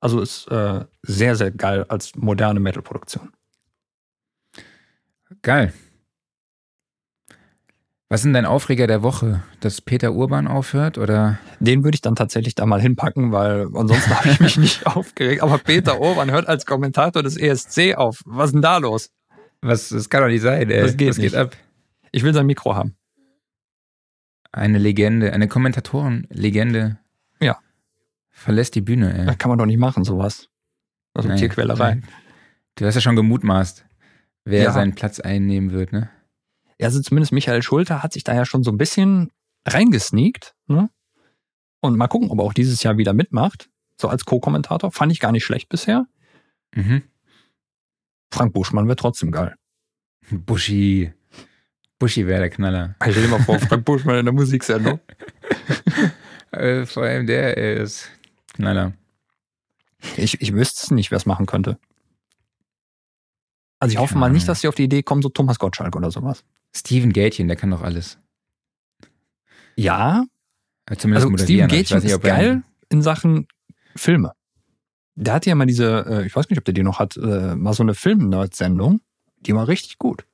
[0.00, 3.32] Also ist äh, sehr, sehr geil als moderne Metal-Produktion.
[5.42, 5.72] Geil.
[8.08, 9.42] Was ist denn dein Aufreger der Woche?
[9.60, 11.38] Dass Peter Urban aufhört oder?
[11.58, 15.42] Den würde ich dann tatsächlich da mal hinpacken, weil ansonsten habe ich mich nicht aufgeregt.
[15.42, 18.22] Aber Peter Urban hört als Kommentator des ESC auf.
[18.24, 19.10] Was ist denn da los?
[19.60, 20.82] Was, das kann doch nicht sein, ey.
[20.82, 21.56] Das geht, das geht ab.
[22.12, 22.96] Ich will sein Mikro haben.
[24.52, 26.98] Eine Legende, eine Kommentatorenlegende.
[27.40, 27.58] Ja.
[28.30, 29.26] Verlässt die Bühne, ey.
[29.26, 30.48] Das kann man doch nicht machen, sowas.
[31.12, 32.02] Also Tierquälerei.
[32.76, 33.84] Du hast ja schon gemutmaßt,
[34.44, 34.72] wer ja.
[34.72, 36.10] seinen Platz einnehmen wird, ne?
[36.80, 39.30] Also zumindest Michael Schulter hat sich da ja schon so ein bisschen
[39.66, 40.90] reingesneakt, ne?
[41.80, 43.70] Und mal gucken, ob er auch dieses Jahr wieder mitmacht.
[44.00, 44.90] So als Co-Kommentator.
[44.90, 46.06] Fand ich gar nicht schlecht bisher.
[46.74, 47.02] Mhm.
[48.32, 49.54] Frank Buschmann wäre trotzdem geil.
[50.30, 51.12] Buschi.
[51.98, 52.96] Buschi wäre der Knaller.
[53.04, 55.00] Ich stell dir mal vor, Frank Buschmann in der Musiksendung.
[56.52, 58.08] Äh, vor allem der ist
[58.54, 58.94] Knaller.
[60.16, 61.78] Ich, ich wüsste es nicht, wer es machen könnte.
[63.78, 66.10] Also ich hoffe mal nicht, dass sie auf die Idee kommen, so Thomas Gottschalk oder
[66.10, 66.44] sowas.
[66.76, 68.18] Steven Gätchen, der kann doch alles.
[69.76, 70.24] Ja.
[70.98, 73.48] Zumindest also Steven Gätchen ist geil in Sachen
[73.96, 74.32] Filme
[75.16, 77.56] der hatte ja mal diese, äh, ich weiß nicht, ob der die noch hat, äh,
[77.56, 79.00] mal so eine Film-Nerd-Sendung,
[79.40, 80.26] die war richtig gut.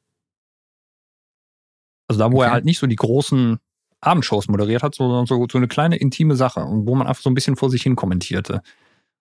[2.08, 2.46] Also da, wo okay.
[2.46, 3.58] er halt nicht so die großen
[4.00, 7.30] Abendshows moderiert hat, sondern so, so eine kleine intime Sache und wo man einfach so
[7.30, 8.60] ein bisschen vor sich hin kommentierte.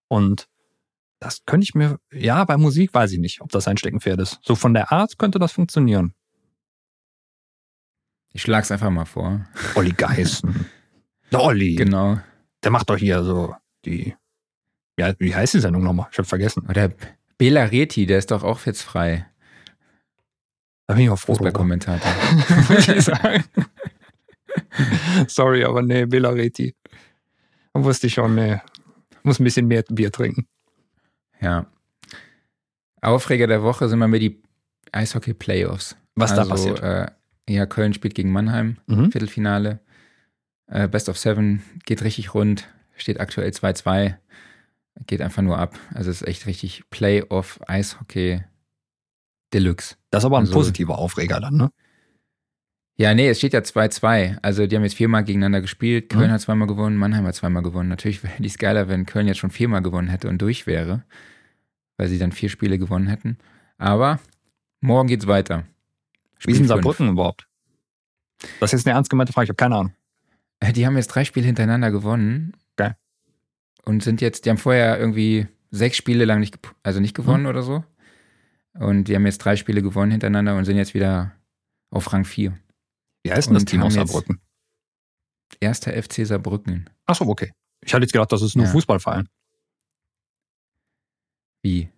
[0.07, 0.48] Und
[1.19, 4.39] das könnte ich mir, ja, bei Musik weiß ich nicht, ob das ein Steckenpferd ist.
[4.41, 6.15] So von der Art könnte das funktionieren.
[8.33, 9.45] Ich schlag's einfach mal vor.
[9.75, 10.65] Olli Geißen.
[11.31, 11.75] Der Olli.
[11.75, 12.19] Genau.
[12.63, 13.55] Der macht doch hier so
[13.85, 14.15] die
[15.01, 16.07] ja, wie heißt die Sendung nochmal?
[16.11, 16.65] Ich habe vergessen.
[16.69, 16.91] Oder
[17.37, 19.27] Bela Reti, der ist doch auch jetzt frei.
[20.87, 21.33] Da bin ich auch froh.
[21.33, 22.11] Fußballkommentator.
[25.27, 26.75] Sorry, aber nee, Bela Reti.
[27.73, 28.59] Da wusste ich schon, nee.
[29.23, 30.47] Muss ein bisschen mehr Bier trinken.
[31.39, 31.65] Ja.
[33.01, 34.39] Aufreger der Woche sind mal mir die
[34.91, 35.95] Eishockey-Playoffs.
[36.15, 36.79] Was also, da passiert?
[36.81, 37.11] Äh,
[37.49, 39.11] ja, Köln spielt gegen Mannheim, mhm.
[39.11, 39.80] Viertelfinale.
[40.68, 44.15] Äh, Best of Seven geht richtig rund, steht aktuell 2-2
[45.07, 45.77] geht einfach nur ab.
[45.93, 48.41] Also es ist echt richtig Playoff Eishockey
[49.53, 49.95] Deluxe.
[50.09, 51.72] Das ist aber ein also, positiver Aufreger dann, ne?
[52.97, 54.38] Ja, nee, es steht ja 2-2.
[54.41, 56.09] Also die haben jetzt viermal gegeneinander gespielt.
[56.09, 56.34] Köln mhm.
[56.34, 57.89] hat zweimal gewonnen, Mannheim hat zweimal gewonnen.
[57.89, 61.03] Natürlich wäre es geiler, wenn Köln jetzt schon viermal gewonnen hätte und durch wäre,
[61.97, 63.38] weil sie dann vier Spiele gewonnen hätten.
[63.77, 64.19] Aber
[64.81, 65.65] morgen geht's weiter.
[66.41, 67.47] Spiel Wie sind Saarbrücken überhaupt?
[68.59, 69.93] Das ist jetzt eine ernst gemeinte Frage, ich habe keine Ahnung.
[70.73, 72.53] Die haben jetzt drei Spiele hintereinander gewonnen
[73.85, 77.49] und sind jetzt, die haben vorher irgendwie sechs Spiele lang nicht, also nicht gewonnen mhm.
[77.49, 77.84] oder so.
[78.73, 81.35] Und die haben jetzt drei Spiele gewonnen hintereinander und sind jetzt wieder
[81.89, 82.57] auf Rang 4.
[83.23, 84.39] Wie heißt denn das Team aus Saarbrücken?
[85.59, 86.89] Erster FC Saarbrücken.
[87.05, 87.51] Achso, okay.
[87.84, 88.72] Ich hatte jetzt gedacht, das ist nur ja.
[88.72, 89.27] Fußballverein.
[91.63, 91.89] Wie?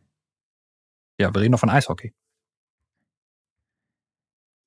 [1.20, 2.14] Ja, wir reden doch von Eishockey.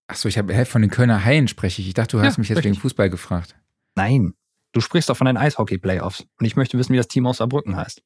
[0.09, 1.89] Achso, ich habe von den Kölner Haien spreche ich.
[1.89, 2.73] Ich dachte, du hast ja, mich jetzt richtig.
[2.73, 3.57] wegen Fußball gefragt.
[3.97, 4.35] Nein.
[4.73, 6.27] Du sprichst doch von den Eishockey-Playoffs.
[6.39, 8.03] Und ich möchte wissen, wie das Team aus Saarbrücken heißt.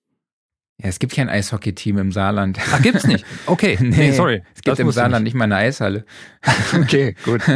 [0.78, 2.58] Ja, es gibt kein Eishockey-Team im Saarland.
[2.72, 3.26] Ach, gibt's nicht?
[3.46, 4.42] Okay, nee, nee sorry.
[4.54, 5.34] Es gibt im Saarland nicht.
[5.34, 6.06] nicht mal eine Eishalle.
[6.74, 7.42] okay, gut.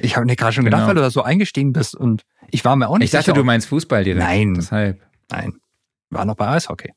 [0.00, 0.88] Ich habe mir gerade schon gedacht, genau.
[0.88, 3.34] weil du da so eingestiegen bist und ich war mir auch nicht Ich dachte, sicher,
[3.34, 4.24] du meinst Fußball direkt.
[4.24, 4.54] Nein.
[4.54, 5.02] Deshalb.
[5.30, 5.60] Nein.
[6.08, 6.92] War noch bei Eishockey.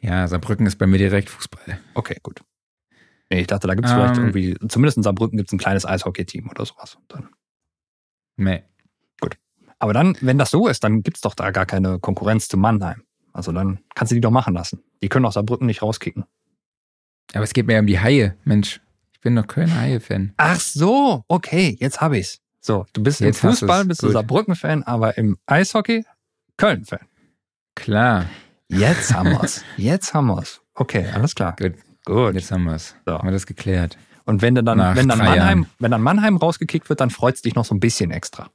[0.00, 1.78] Ja, Saarbrücken ist bei mir direkt Fußball.
[1.92, 2.40] Okay, gut.
[3.34, 4.26] Nee, ich dachte, da gibt es um, vielleicht ähm.
[4.26, 6.98] irgendwie, zumindest in Saarbrücken gibt es ein kleines Eishockey-Team oder sowas.
[7.08, 7.30] Dann
[8.36, 8.62] Nee.
[9.20, 9.36] Gut.
[9.80, 13.02] Aber dann, wenn das so ist, dann gibt's doch da gar keine Konkurrenz zu Mannheim.
[13.32, 14.84] Also dann kannst du die doch machen lassen.
[15.02, 16.26] Die können aus Saarbrücken nicht rauskicken.
[17.32, 18.80] Aber es geht mir ja um die Haie, Mensch.
[19.12, 20.34] Ich bin doch Kölner Haie-Fan.
[20.36, 22.40] Ach so, okay, jetzt hab ich's.
[22.60, 24.10] So, du bist Jetzt im Fußball, bist du.
[24.10, 26.04] Saarbrücken-Fan, aber im Eishockey
[26.56, 27.00] Köln-Fan.
[27.74, 28.26] Klar.
[28.68, 29.64] Jetzt haben wir's.
[29.76, 30.60] Jetzt haben wir's.
[30.76, 31.56] Okay, alles klar.
[31.58, 31.74] Gut.
[32.04, 32.34] Gut.
[32.34, 32.94] Jetzt haben wir's.
[33.06, 33.12] So.
[33.18, 33.96] Haben wir das geklärt.
[34.26, 37.54] Und wenn, dann, Nach wenn, dann Mannheim, wenn dann Mannheim rausgekickt wird, dann freut's dich
[37.54, 38.48] noch so ein bisschen extra.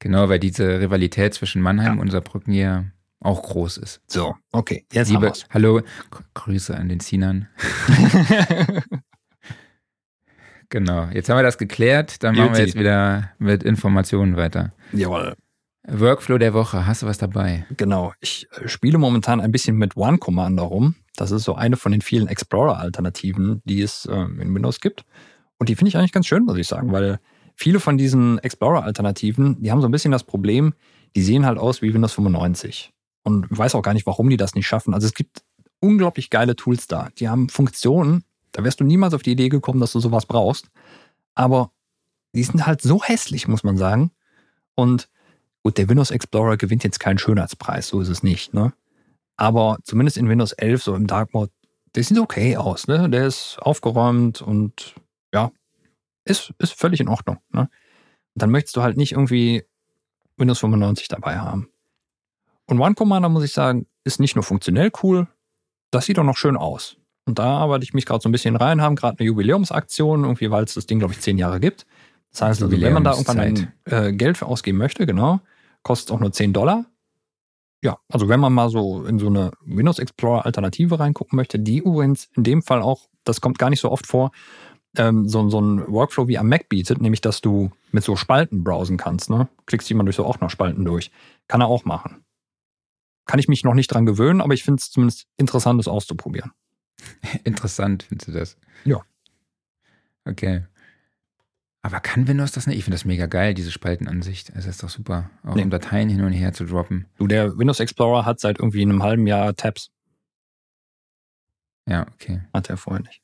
[0.00, 2.00] Genau, weil diese Rivalität zwischen Mannheim Ja.
[2.00, 2.84] und Saarbrücken ja
[3.20, 4.00] auch groß ist.
[4.06, 5.46] So, okay, jetzt Liebe, haben wir's.
[5.50, 5.80] hallo,
[6.34, 7.48] Grüße an den Sinan.
[10.70, 14.72] Genau, jetzt haben wir das geklärt, dann machen wir jetzt wieder mit Informationen weiter.
[14.92, 15.34] Jawohl.
[15.90, 17.66] Workflow der Woche, hast du was dabei?
[17.76, 18.12] Genau.
[18.20, 20.96] Ich äh, spiele momentan ein bisschen mit One Commander rum.
[21.16, 25.04] Das ist so eine von den vielen Explorer-Alternativen, die es ähm, in Windows gibt.
[25.58, 27.20] Und die finde ich eigentlich ganz schön, muss ich sagen, weil
[27.54, 30.74] viele von diesen Explorer-Alternativen, die haben so ein bisschen das Problem,
[31.16, 32.92] die sehen halt aus wie Windows 95.
[33.24, 34.94] Und weiß auch gar nicht, warum die das nicht schaffen.
[34.94, 35.42] Also es gibt
[35.80, 37.08] unglaublich geile Tools da.
[37.18, 40.68] Die haben Funktionen, da wärst du niemals auf die Idee gekommen, dass du sowas brauchst.
[41.34, 41.72] Aber
[42.34, 44.10] die sind halt so hässlich, muss man sagen.
[44.74, 45.08] Und
[45.62, 48.72] gut, der Windows Explorer gewinnt jetzt keinen Schönheitspreis, so ist es nicht, ne?
[49.36, 51.52] Aber zumindest in Windows 11, so im Dark Mode,
[51.94, 53.08] der sieht okay aus, ne?
[53.08, 54.94] Der ist aufgeräumt und
[55.32, 55.50] ja,
[56.24, 57.62] ist, ist völlig in Ordnung, ne?
[57.62, 59.64] Und dann möchtest du halt nicht irgendwie
[60.36, 61.68] Windows 95 dabei haben.
[62.66, 65.26] Und One Commander, muss ich sagen, ist nicht nur funktionell cool,
[65.90, 66.96] das sieht auch noch schön aus.
[67.24, 70.50] Und da arbeite ich mich gerade so ein bisschen rein, haben gerade eine Jubiläumsaktion, irgendwie,
[70.50, 71.86] weil es das Ding, glaube ich, zehn Jahre gibt.
[72.30, 75.40] Das heißt, also, wenn man da irgendwann ein, äh, Geld für ausgeben möchte, genau,
[75.82, 76.86] kostet auch nur 10 Dollar.
[77.82, 81.78] Ja, also wenn man mal so in so eine Windows Explorer Alternative reingucken möchte, die
[81.78, 84.32] übrigens in dem Fall auch, das kommt gar nicht so oft vor,
[84.96, 88.64] ähm, so, so ein Workflow wie am Mac bietet, nämlich dass du mit so Spalten
[88.64, 89.30] browsen kannst.
[89.30, 89.48] Ne?
[89.66, 91.10] Klickst jemand durch so auch noch Spalten durch.
[91.46, 92.24] Kann er auch machen.
[93.26, 96.52] Kann ich mich noch nicht dran gewöhnen, aber ich finde es zumindest interessant, das auszuprobieren.
[97.44, 98.56] Interessant, findest du das?
[98.84, 99.02] Ja.
[100.24, 100.64] Okay.
[101.88, 102.76] Aber kann Windows das nicht?
[102.76, 104.50] Ich finde das mega geil, diese Spaltenansicht.
[104.50, 105.62] Es ist doch super, auch Nee.
[105.62, 107.06] um Dateien hin und her zu droppen.
[107.16, 109.90] Du, der Windows Explorer hat seit irgendwie einem halben Jahr Tabs.
[111.86, 112.42] Ja, okay.
[112.52, 113.22] Hat er vorher nicht.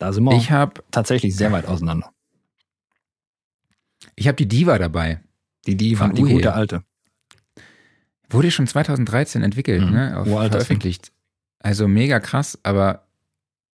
[0.00, 2.10] Da sind wir Ich habe tatsächlich sehr weit auseinander.
[4.16, 5.20] ich hab die Diva dabei.
[5.68, 6.82] Die Diva, die gute alte.
[8.28, 9.90] Wurde schon 2013 entwickelt, Mhm.
[9.92, 10.18] ne?
[10.18, 11.12] Auf, veröffentlicht.
[11.60, 13.05] Also mega krass, aber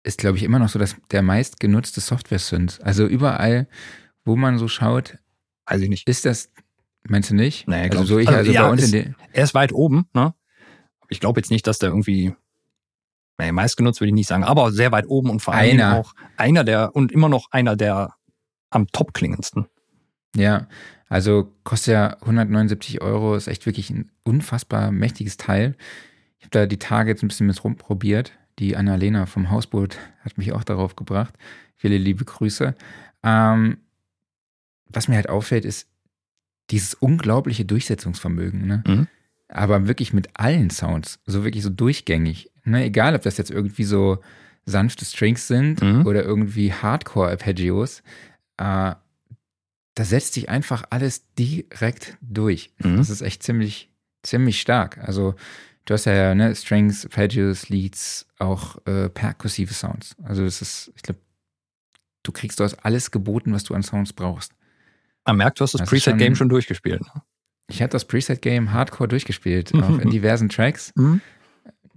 [0.09, 2.80] ist, glaube ich, immer noch so dass der meistgenutzte Software-Synth.
[2.82, 3.68] Also überall,
[4.24, 5.18] wo man so schaut,
[5.70, 6.09] ich nicht.
[6.09, 6.51] ist das,
[7.06, 7.68] meinst du nicht?
[7.68, 9.72] Nee, also so ich- also also ja, bei uns ist- in den, Er ist weit
[9.72, 10.35] oben, ne?
[11.10, 12.35] Ich glaube jetzt nicht, dass der irgendwie,
[13.39, 15.97] nee, meistgenutzt würde ich nicht sagen, aber sehr weit oben und vor allem Einer.
[15.97, 18.14] auch einer der und immer noch einer der
[18.70, 19.66] am top klingendsten.
[20.36, 20.68] Ja,
[21.09, 25.76] also kostet ja 179 Euro, ist echt wirklich ein unfassbar mächtiges Teil.
[26.39, 28.32] Ich habe da die Tage jetzt ein bisschen mit rumprobiert.
[28.59, 31.35] Die Annalena vom Hausboot hat mich auch darauf gebracht.
[31.76, 32.74] Viele liebe Grüße.
[33.22, 33.78] Ähm,
[34.86, 35.89] was mir halt auffällt, ist
[36.70, 38.66] dieses unglaubliche Durchsetzungsvermögen.
[38.66, 38.82] Ne?
[38.86, 39.06] Mhm.
[39.48, 42.51] Aber wirklich mit allen Sounds, so wirklich so durchgängig.
[42.64, 42.85] Ne?
[42.85, 44.18] Egal, ob das jetzt irgendwie so
[44.66, 46.05] sanfte Strings sind Mhm.
[46.06, 48.01] oder irgendwie Hardcore-Arpeggios.
[48.59, 48.94] Äh,
[49.94, 52.72] da setzt sich einfach alles direkt durch.
[52.78, 52.97] Mhm.
[52.98, 53.90] Das ist echt ziemlich,
[54.22, 54.98] ziemlich stark.
[54.98, 55.35] Also
[55.89, 60.15] du hast ja ne, Strings, Arpeggios, Leads, auch äh, perkussive Sounds.
[60.23, 61.20] Also das ist, ich glaube,
[62.23, 64.52] du kriegst dort alles geboten, was du an Sounds brauchst.
[65.27, 67.01] Man merkt, du hast das, Das Preset-Game schon- schon durchgespielt.
[67.01, 67.23] Ne?
[67.70, 70.93] Ich habe das Preset-Game Hardcore durchgespielt, auch in diversen Tracks.
[70.97, 71.20] Mhm.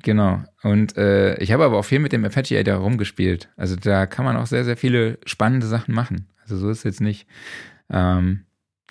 [0.03, 0.43] Genau.
[0.63, 3.49] Und äh, ich habe aber auch viel mit dem Arpeggiator rumgespielt.
[3.55, 6.27] Also da kann man auch sehr, sehr viele spannende Sachen machen.
[6.41, 7.27] Also so ist es jetzt nicht.
[7.89, 8.45] Ähm,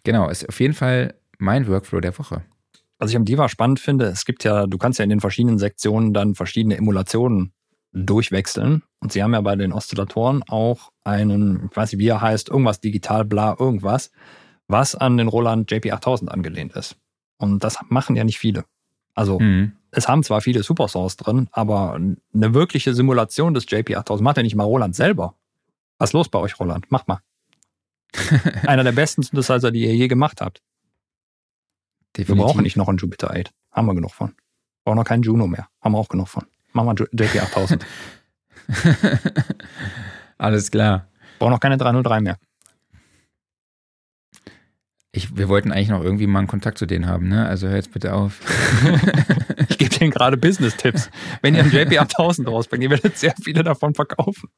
[0.04, 2.42] genau, ist auf jeden Fall mein Workflow der Woche.
[3.00, 5.58] Was ich am Diva spannend finde, es gibt ja, du kannst ja in den verschiedenen
[5.58, 7.52] Sektionen dann verschiedene Emulationen
[7.92, 8.82] durchwechseln.
[9.00, 12.50] Und sie haben ja bei den Oszillatoren auch einen, ich weiß nicht, wie er heißt,
[12.50, 14.10] irgendwas digital, bla, irgendwas,
[14.68, 16.96] was an den Roland JP8000 angelehnt ist.
[17.38, 18.64] Und das machen ja nicht viele.
[19.14, 19.72] Also, Mhm.
[19.90, 24.54] es haben zwar viele Supersaws drin, aber eine wirkliche Simulation des JP8000 macht ja nicht
[24.54, 25.34] mal Roland selber.
[25.98, 26.90] Was ist los bei euch, Roland?
[26.92, 27.20] Macht mal.
[28.66, 30.62] Einer der besten Synthesizer, die ihr je gemacht habt.
[32.14, 32.44] Wir Definitiv.
[32.44, 33.50] brauchen nicht noch einen Jupiter 8.
[33.72, 34.34] Haben wir genug von.
[34.84, 35.68] Brauchen noch keinen Juno mehr.
[35.80, 36.44] Haben wir auch genug von.
[36.72, 37.82] Machen wir einen JP8000.
[40.38, 41.08] Alles klar.
[41.38, 42.38] Brauchen noch keine 303 mehr.
[45.12, 47.46] Ich, wir wollten eigentlich noch irgendwie mal einen Kontakt zu denen haben, ne?
[47.46, 48.40] Also hör jetzt bitte auf.
[49.68, 51.10] Ich gebe denen gerade Business-Tipps.
[51.42, 54.50] Wenn ihr einen JP8000 rausbringt, ihr werdet sehr viele davon verkaufen.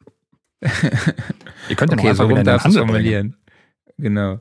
[1.68, 2.88] Ihr könnt den auch okay, einfach so wieder in den Handel bringen.
[2.88, 3.36] formulieren.
[3.98, 4.40] Genau.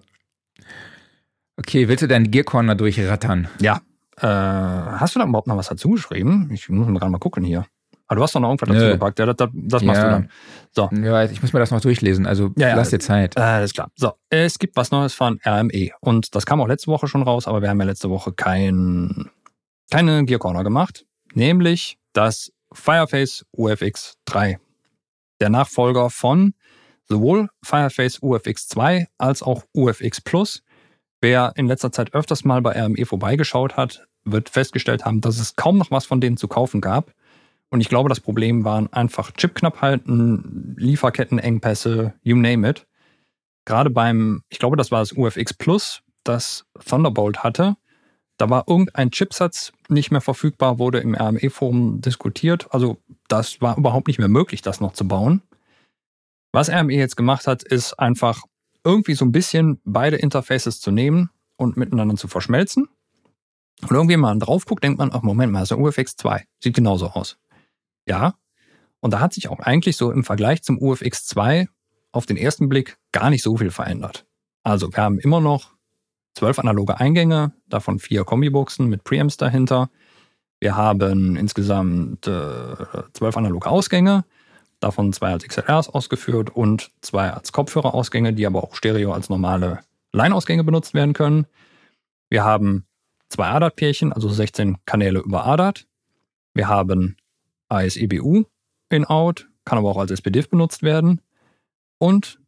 [1.64, 3.48] Okay, willst du deinen Gear Corner durchrattern?
[3.60, 3.82] Ja.
[4.18, 6.50] Äh, hast du da überhaupt noch was dazu geschrieben?
[6.52, 7.66] Ich muss mal gerade mal gucken hier.
[8.08, 8.92] Aber du hast doch noch irgendwas dazu Nö.
[8.94, 9.20] gepackt.
[9.20, 10.08] Ja, das, das, das machst Ja.
[10.08, 10.30] du dann.
[10.72, 10.90] So.
[11.06, 12.76] Ja, ich muss mir das noch durchlesen, also Ja, ja.
[12.76, 13.38] lass dir Zeit.
[13.38, 13.92] Äh, alles klar.
[13.96, 15.92] So, es gibt was Neues von RME.
[16.02, 19.30] Und das kam auch letzte Woche schon raus, aber wir haben ja letzte Woche kein,
[19.92, 21.06] keine Gear Corner gemacht.
[21.36, 24.60] Nämlich das Fireface UFX 3.
[25.40, 26.54] Der Nachfolger von
[27.06, 30.64] sowohl Fireface UFX 2 als auch UFX Plus.
[31.22, 35.56] Wer in letzter Zeit öfters mal bei RME vorbeigeschaut hat, wird festgestellt haben, dass es
[35.56, 37.14] kaum noch was von denen zu kaufen gab.
[37.70, 42.88] Und ich glaube, das Problem waren einfach Chipknappheiten, Lieferkettenengpässe, you name it.
[43.66, 47.76] Gerade beim, ich glaube, das war das UFX Plus, das Thunderbolt hatte.
[48.38, 52.68] Da war irgendein Chipsatz nicht mehr verfügbar, wurde im RME-Forum diskutiert.
[52.74, 55.44] Also das war überhaupt nicht mehr möglich, das noch zu bauen.
[56.52, 58.42] Was RME jetzt gemacht hat, ist einfach
[58.84, 62.88] irgendwie so ein bisschen beide Interfaces zu nehmen und miteinander zu verschmelzen.
[63.82, 66.16] Und irgendwie, wenn man drauf guckt, denkt man, ach Moment mal, das ist der UFX
[66.18, 66.46] 2.
[66.60, 67.38] Sieht genauso aus.
[68.08, 68.36] Ja.
[69.00, 71.68] Und da hat sich auch eigentlich so im Vergleich zum UFX 2
[72.12, 74.26] auf den ersten Blick gar nicht so viel verändert.
[74.64, 75.72] Also wir haben immer noch
[76.36, 79.90] zwölf analoge Eingänge, davon vier Kombibuchsen mit Preamps dahinter.
[80.60, 82.76] Wir haben insgesamt äh,
[83.14, 84.26] zwölf analoge Ausgänge,
[84.82, 89.80] davon zwei als XLRs ausgeführt und zwei als Kopfhörerausgänge, die aber auch Stereo als normale
[90.12, 91.48] Line-Ausgänge benutzt werden können.
[92.30, 92.86] Wir haben
[93.30, 95.88] zwei ADAT-Pärchen, also 16 Kanäle über ADAT.
[96.54, 97.16] Wir haben
[97.70, 98.44] ASEBU
[98.90, 101.22] in Out, kann aber auch als SPDIF benutzt werden.
[101.98, 102.40] Und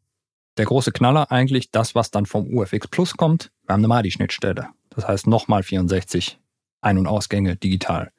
[0.58, 3.52] der große Knaller eigentlich das, was dann vom UFX Plus kommt.
[3.66, 4.70] Wir haben eine MADI-Schnittstelle.
[4.90, 6.40] Das heißt nochmal 64
[6.82, 8.12] Ein- und Ausgänge digital.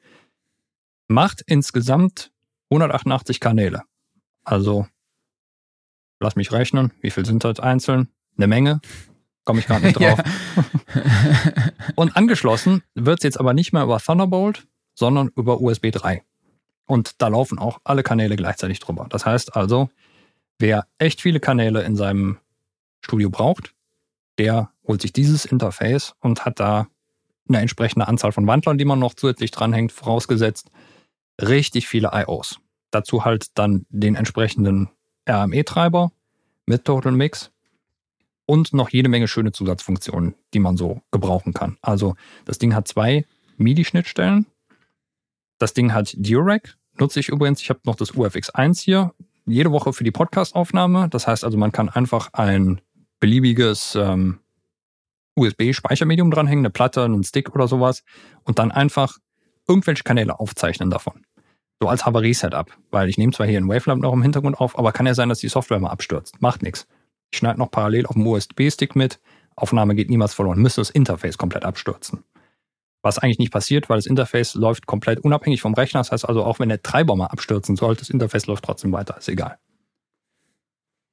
[1.07, 2.31] Macht insgesamt
[2.71, 3.83] 188 Kanäle.
[4.45, 4.87] Also,
[6.19, 6.91] lass mich rechnen.
[7.01, 8.07] Wie viel sind das einzeln?
[8.37, 8.79] Eine Menge.
[9.43, 10.19] Komme ich gerade nicht drauf.
[11.95, 16.23] Und angeschlossen wird es jetzt aber nicht mehr über Thunderbolt, sondern über USB 3.
[16.85, 19.07] Und da laufen auch alle Kanäle gleichzeitig drüber.
[19.09, 19.89] Das heißt also,
[20.59, 22.37] wer echt viele Kanäle in seinem
[23.01, 23.73] Studio braucht,
[24.37, 26.87] der holt sich dieses Interface und hat da
[27.47, 30.69] eine entsprechende Anzahl von Wandlern, die man noch zusätzlich dranhängt, vorausgesetzt
[31.41, 32.59] richtig viele IOs.
[32.95, 34.87] Dazu halt dann den entsprechenden
[35.29, 36.13] RME-Treiber
[36.65, 37.51] mit Total Mix
[38.45, 41.77] und noch jede Menge schöne Zusatzfunktionen, die man so gebrauchen kann.
[41.81, 42.15] Also
[42.45, 43.25] das Ding hat zwei
[43.57, 44.45] MIDI-Schnittstellen.
[45.57, 47.61] Das Ding hat Durac, nutze ich übrigens.
[47.61, 49.13] Ich habe noch das UFX1 hier,
[49.45, 51.09] jede Woche für die Podcast-Aufnahme.
[51.09, 52.79] Das heißt also, man kann einfach ein
[53.19, 54.39] beliebiges ähm,
[55.35, 58.05] USB-Speichermedium dranhängen, eine Platte, einen Stick oder sowas
[58.45, 59.17] und dann einfach
[59.67, 61.25] irgendwelche Kanäle aufzeichnen davon.
[61.81, 64.91] So als Havarie-Setup, weil ich nehme zwar hier ein Wavelamp noch im Hintergrund auf, aber
[64.91, 66.41] kann ja sein, dass die Software mal abstürzt.
[66.41, 66.87] Macht nichts.
[67.31, 69.19] Ich schneide noch parallel auf dem USB-Stick mit.
[69.55, 70.59] Aufnahme geht niemals verloren.
[70.61, 72.23] Müsste das Interface komplett abstürzen.
[73.01, 75.99] Was eigentlich nicht passiert, weil das Interface läuft komplett unabhängig vom Rechner.
[75.99, 79.17] Das heißt also, auch wenn der Treiber mal abstürzen sollte, das Interface läuft trotzdem weiter.
[79.17, 79.57] Ist egal.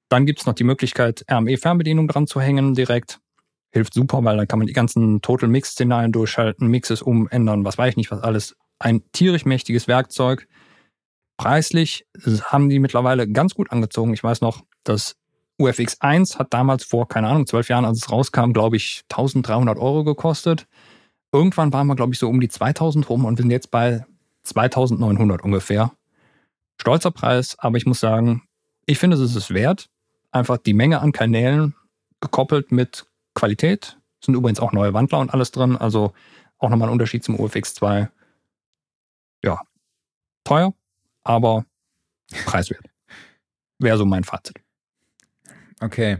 [0.09, 3.21] Dann gibt es noch die Möglichkeit, RME-Fernbedienung dran zu hängen direkt.
[3.71, 7.91] Hilft super, weil dann kann man die ganzen Total Mix-Szenarien durchschalten, Mixes umändern, was weiß
[7.91, 8.55] ich nicht, was alles.
[8.83, 10.49] Ein tierisch mächtiges Werkzeug.
[11.37, 12.05] Preislich
[12.47, 14.13] haben die mittlerweile ganz gut angezogen.
[14.13, 15.15] Ich weiß noch, das
[15.57, 19.79] UFX 1 hat damals vor, keine Ahnung, zwölf Jahren, als es rauskam, glaube ich, 1300
[19.79, 20.67] Euro gekostet.
[21.31, 24.05] Irgendwann waren wir, glaube ich, so um die 2000 rum und wir sind jetzt bei
[24.43, 25.93] 2900 ungefähr.
[26.81, 28.43] Stolzer Preis, aber ich muss sagen,
[28.87, 29.91] ich finde, es ist es wert.
[30.33, 31.77] Einfach die Menge an Kanälen
[32.21, 33.97] gekoppelt mit Qualität.
[34.25, 35.77] Sind übrigens auch neue Wandler und alles drin.
[35.77, 36.15] Also
[36.59, 38.09] auch nochmal ein Unterschied zum UFX 2.
[39.45, 39.61] Ja,
[40.45, 40.75] teuer,
[41.25, 41.65] aber
[42.45, 42.87] preiswert.
[43.79, 44.61] Wäre so mein Fazit.
[45.81, 46.19] Okay.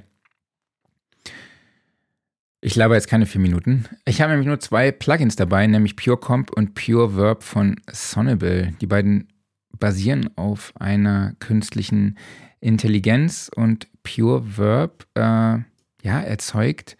[2.61, 3.89] Ich laber jetzt keine vier Minuten.
[4.05, 8.73] Ich habe nämlich nur zwei Plugins dabei, nämlich PureComp und PureVerb von Sonnable.
[8.81, 9.33] Die beiden
[9.79, 12.19] basieren auf einer künstlichen
[12.61, 15.59] Intelligenz und PureVerb äh,
[16.03, 16.97] ja, erzeugt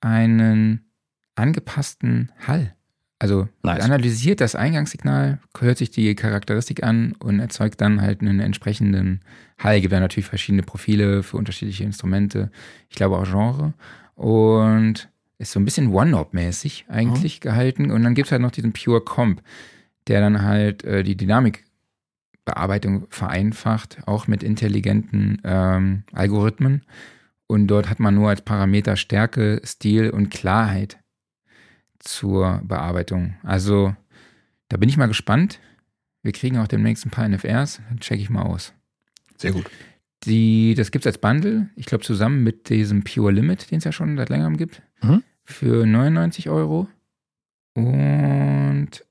[0.00, 0.90] einen
[1.34, 2.76] angepassten Hall.
[3.22, 3.84] Also Nice.
[3.84, 9.20] analysiert das Eingangssignal, hört sich die Charakteristik an und erzeugt dann halt einen entsprechenden
[9.60, 9.80] Hall.
[9.80, 12.50] Gibt dann natürlich verschiedene Profile für unterschiedliche Instrumente.
[12.90, 13.74] Ich glaube auch Genre.
[14.16, 15.08] Und
[15.38, 17.92] ist so ein bisschen One-Knob-mäßig eigentlich gehalten.
[17.92, 19.40] Und dann gibt es halt noch diesen Pure Comp,
[20.08, 26.82] der dann halt äh, die Dynamikbearbeitung vereinfacht, auch mit intelligenten ähm, Algorithmen.
[27.46, 30.98] Und dort hat man nur als Parameter Stärke, Stil und Klarheit
[32.02, 33.34] zur Bearbeitung.
[33.42, 33.94] Also
[34.68, 35.60] da bin ich mal gespannt.
[36.22, 37.80] Wir kriegen auch demnächst ein paar NFRs.
[37.88, 38.72] Dann checke ich mal aus.
[39.36, 39.70] Sehr gut.
[40.24, 43.84] Die, das gibt es als Bundle, ich glaube zusammen mit diesem Pure Limit, den es
[43.84, 44.82] ja schon seit längerem gibt.
[45.02, 45.24] Mhm.
[45.44, 46.88] für 99 Euro.
[47.74, 49.04] Und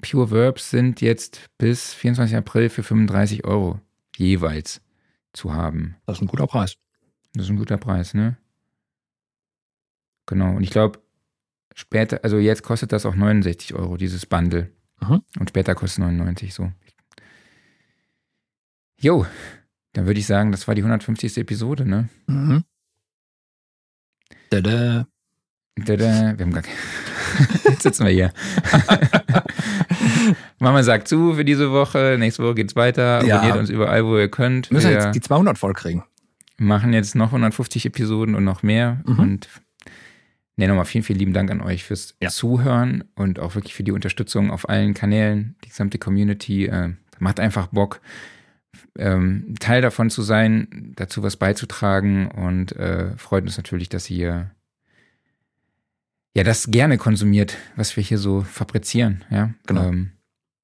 [0.00, 2.36] Pure Verbs sind jetzt bis 24.
[2.36, 3.80] April für 35 Euro
[4.16, 4.80] jeweils
[5.32, 5.96] zu haben.
[6.06, 6.76] Das ist ein guter Preis.
[7.34, 8.36] Das ist ein guter Preis, ne?
[10.26, 10.56] Genau.
[10.56, 11.00] Und ich glaube,
[11.78, 14.70] später, also jetzt kostet das auch 69 Euro, dieses Bundle.
[15.00, 15.22] Mhm.
[15.38, 16.72] Und später kostet es 99 so.
[19.00, 19.26] Jo,
[19.92, 21.38] dann würde ich sagen, das war die 150.
[21.38, 22.08] Episode, ne?
[22.26, 22.64] Mhm.
[24.50, 25.06] Tada.
[25.84, 26.36] Tada.
[26.36, 26.64] Wir haben gar.
[27.64, 28.32] Jetzt sitzen wir hier.
[30.58, 32.16] Mama sagt zu für diese Woche.
[32.18, 33.24] Nächste Woche geht's weiter.
[33.24, 33.36] Ja.
[33.36, 34.70] Abonniert uns überall, wo ihr könnt.
[34.70, 36.02] Wir müssen wir jetzt die 200 voll kriegen.
[36.56, 39.02] machen jetzt noch 150 Episoden und noch mehr.
[39.06, 39.18] Mhm.
[39.18, 39.48] Und
[40.58, 42.28] ne, nochmal vielen, vielen lieben Dank an euch fürs Ja.
[42.28, 45.56] Zuhören und auch wirklich für die Unterstützung auf allen Kanälen.
[45.64, 48.00] Die gesamte Community äh, macht einfach Bock,
[48.98, 54.50] ähm, Teil davon zu sein, dazu was beizutragen und äh, freut uns natürlich, dass ihr
[56.34, 59.24] ja das gerne konsumiert, was wir hier so fabrizieren.
[59.30, 59.88] Ja, Genau.
[59.88, 60.12] Ähm,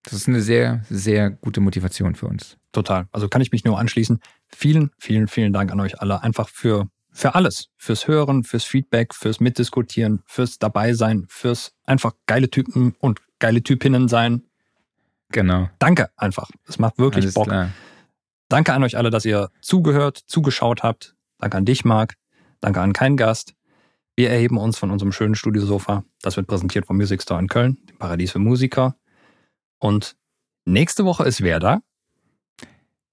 [0.05, 2.59] das ist eine sehr, sehr gute Motivation für uns.
[2.73, 3.07] Total.
[3.11, 4.21] Also kann ich mich nur anschließen.
[4.49, 6.23] Vielen, vielen, vielen Dank an euch alle.
[6.23, 7.71] Einfach für, für alles.
[7.77, 14.09] Fürs Hören, fürs Feedback, fürs Mitdiskutieren, fürs Dabeisein, fürs einfach geile Typen und geile Typinnen
[14.09, 14.43] sein.
[15.31, 15.71] Genau.
[15.79, 16.51] Danke einfach.
[16.67, 17.45] Es macht wirklich Alles Bock.
[17.47, 17.71] klar.
[18.49, 21.15] Danke an euch alle, dass ihr zugehört, zugeschaut habt.
[21.39, 22.15] Danke an dich, Marc.
[22.61, 23.55] Danke an keinen Gast.
[24.17, 26.05] Wir erheben uns von unserem schönen Studiosofa.
[26.21, 28.97] Das wird präsentiert vom Music Store in Köln, dem Paradies für Musiker.
[29.79, 30.17] Und
[30.65, 31.81] nächste Woche ist wer da?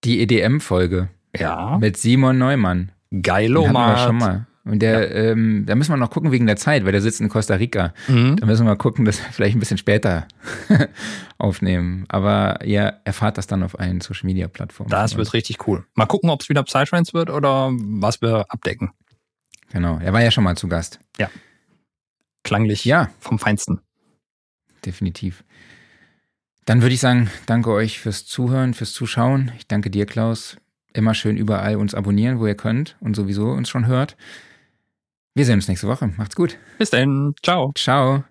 [0.03, 2.91] Die EDM-Folge Ja, mit Simon Neumann.
[3.12, 4.00] Geilo, Marc.
[4.00, 4.48] schon mal.
[4.64, 7.30] Und der, ähm, da müssen wir noch gucken wegen der Zeit, weil der sitzt in
[7.30, 7.96] Costa Rica.
[8.08, 8.36] Mhm.
[8.36, 10.28] Da müssen wir mal gucken, dass wir vielleicht ein bisschen später
[11.40, 12.06] aufnehmen.
[12.10, 14.92] Aber ihr erfahrt das dann auf allen Social Media Plattformen.
[14.92, 15.84] Das wird richtig cool.
[15.96, 18.92] Mal gucken, ob es wieder Psytrance wird oder was wir abdecken.
[19.72, 19.98] Genau.
[20.00, 21.00] Er war ja schon mal zu Gast.
[22.44, 23.82] Klanglich Ja, vom Feinsten.
[24.86, 25.44] definitiv.
[26.66, 29.52] Dann würde ich sagen, danke euch fürs Zuhören, fürs Zuschauen.
[29.58, 30.58] Ich danke dir, Klaus.
[30.94, 34.18] Immer schön überall uns abonnieren, wo ihr könnt und sowieso uns schon hört.
[35.34, 36.12] Wir sehen uns nächste Woche.
[36.18, 36.58] Macht's gut.
[36.78, 37.34] Bis dann.
[37.42, 37.72] Ciao.
[37.76, 38.24] Ciao.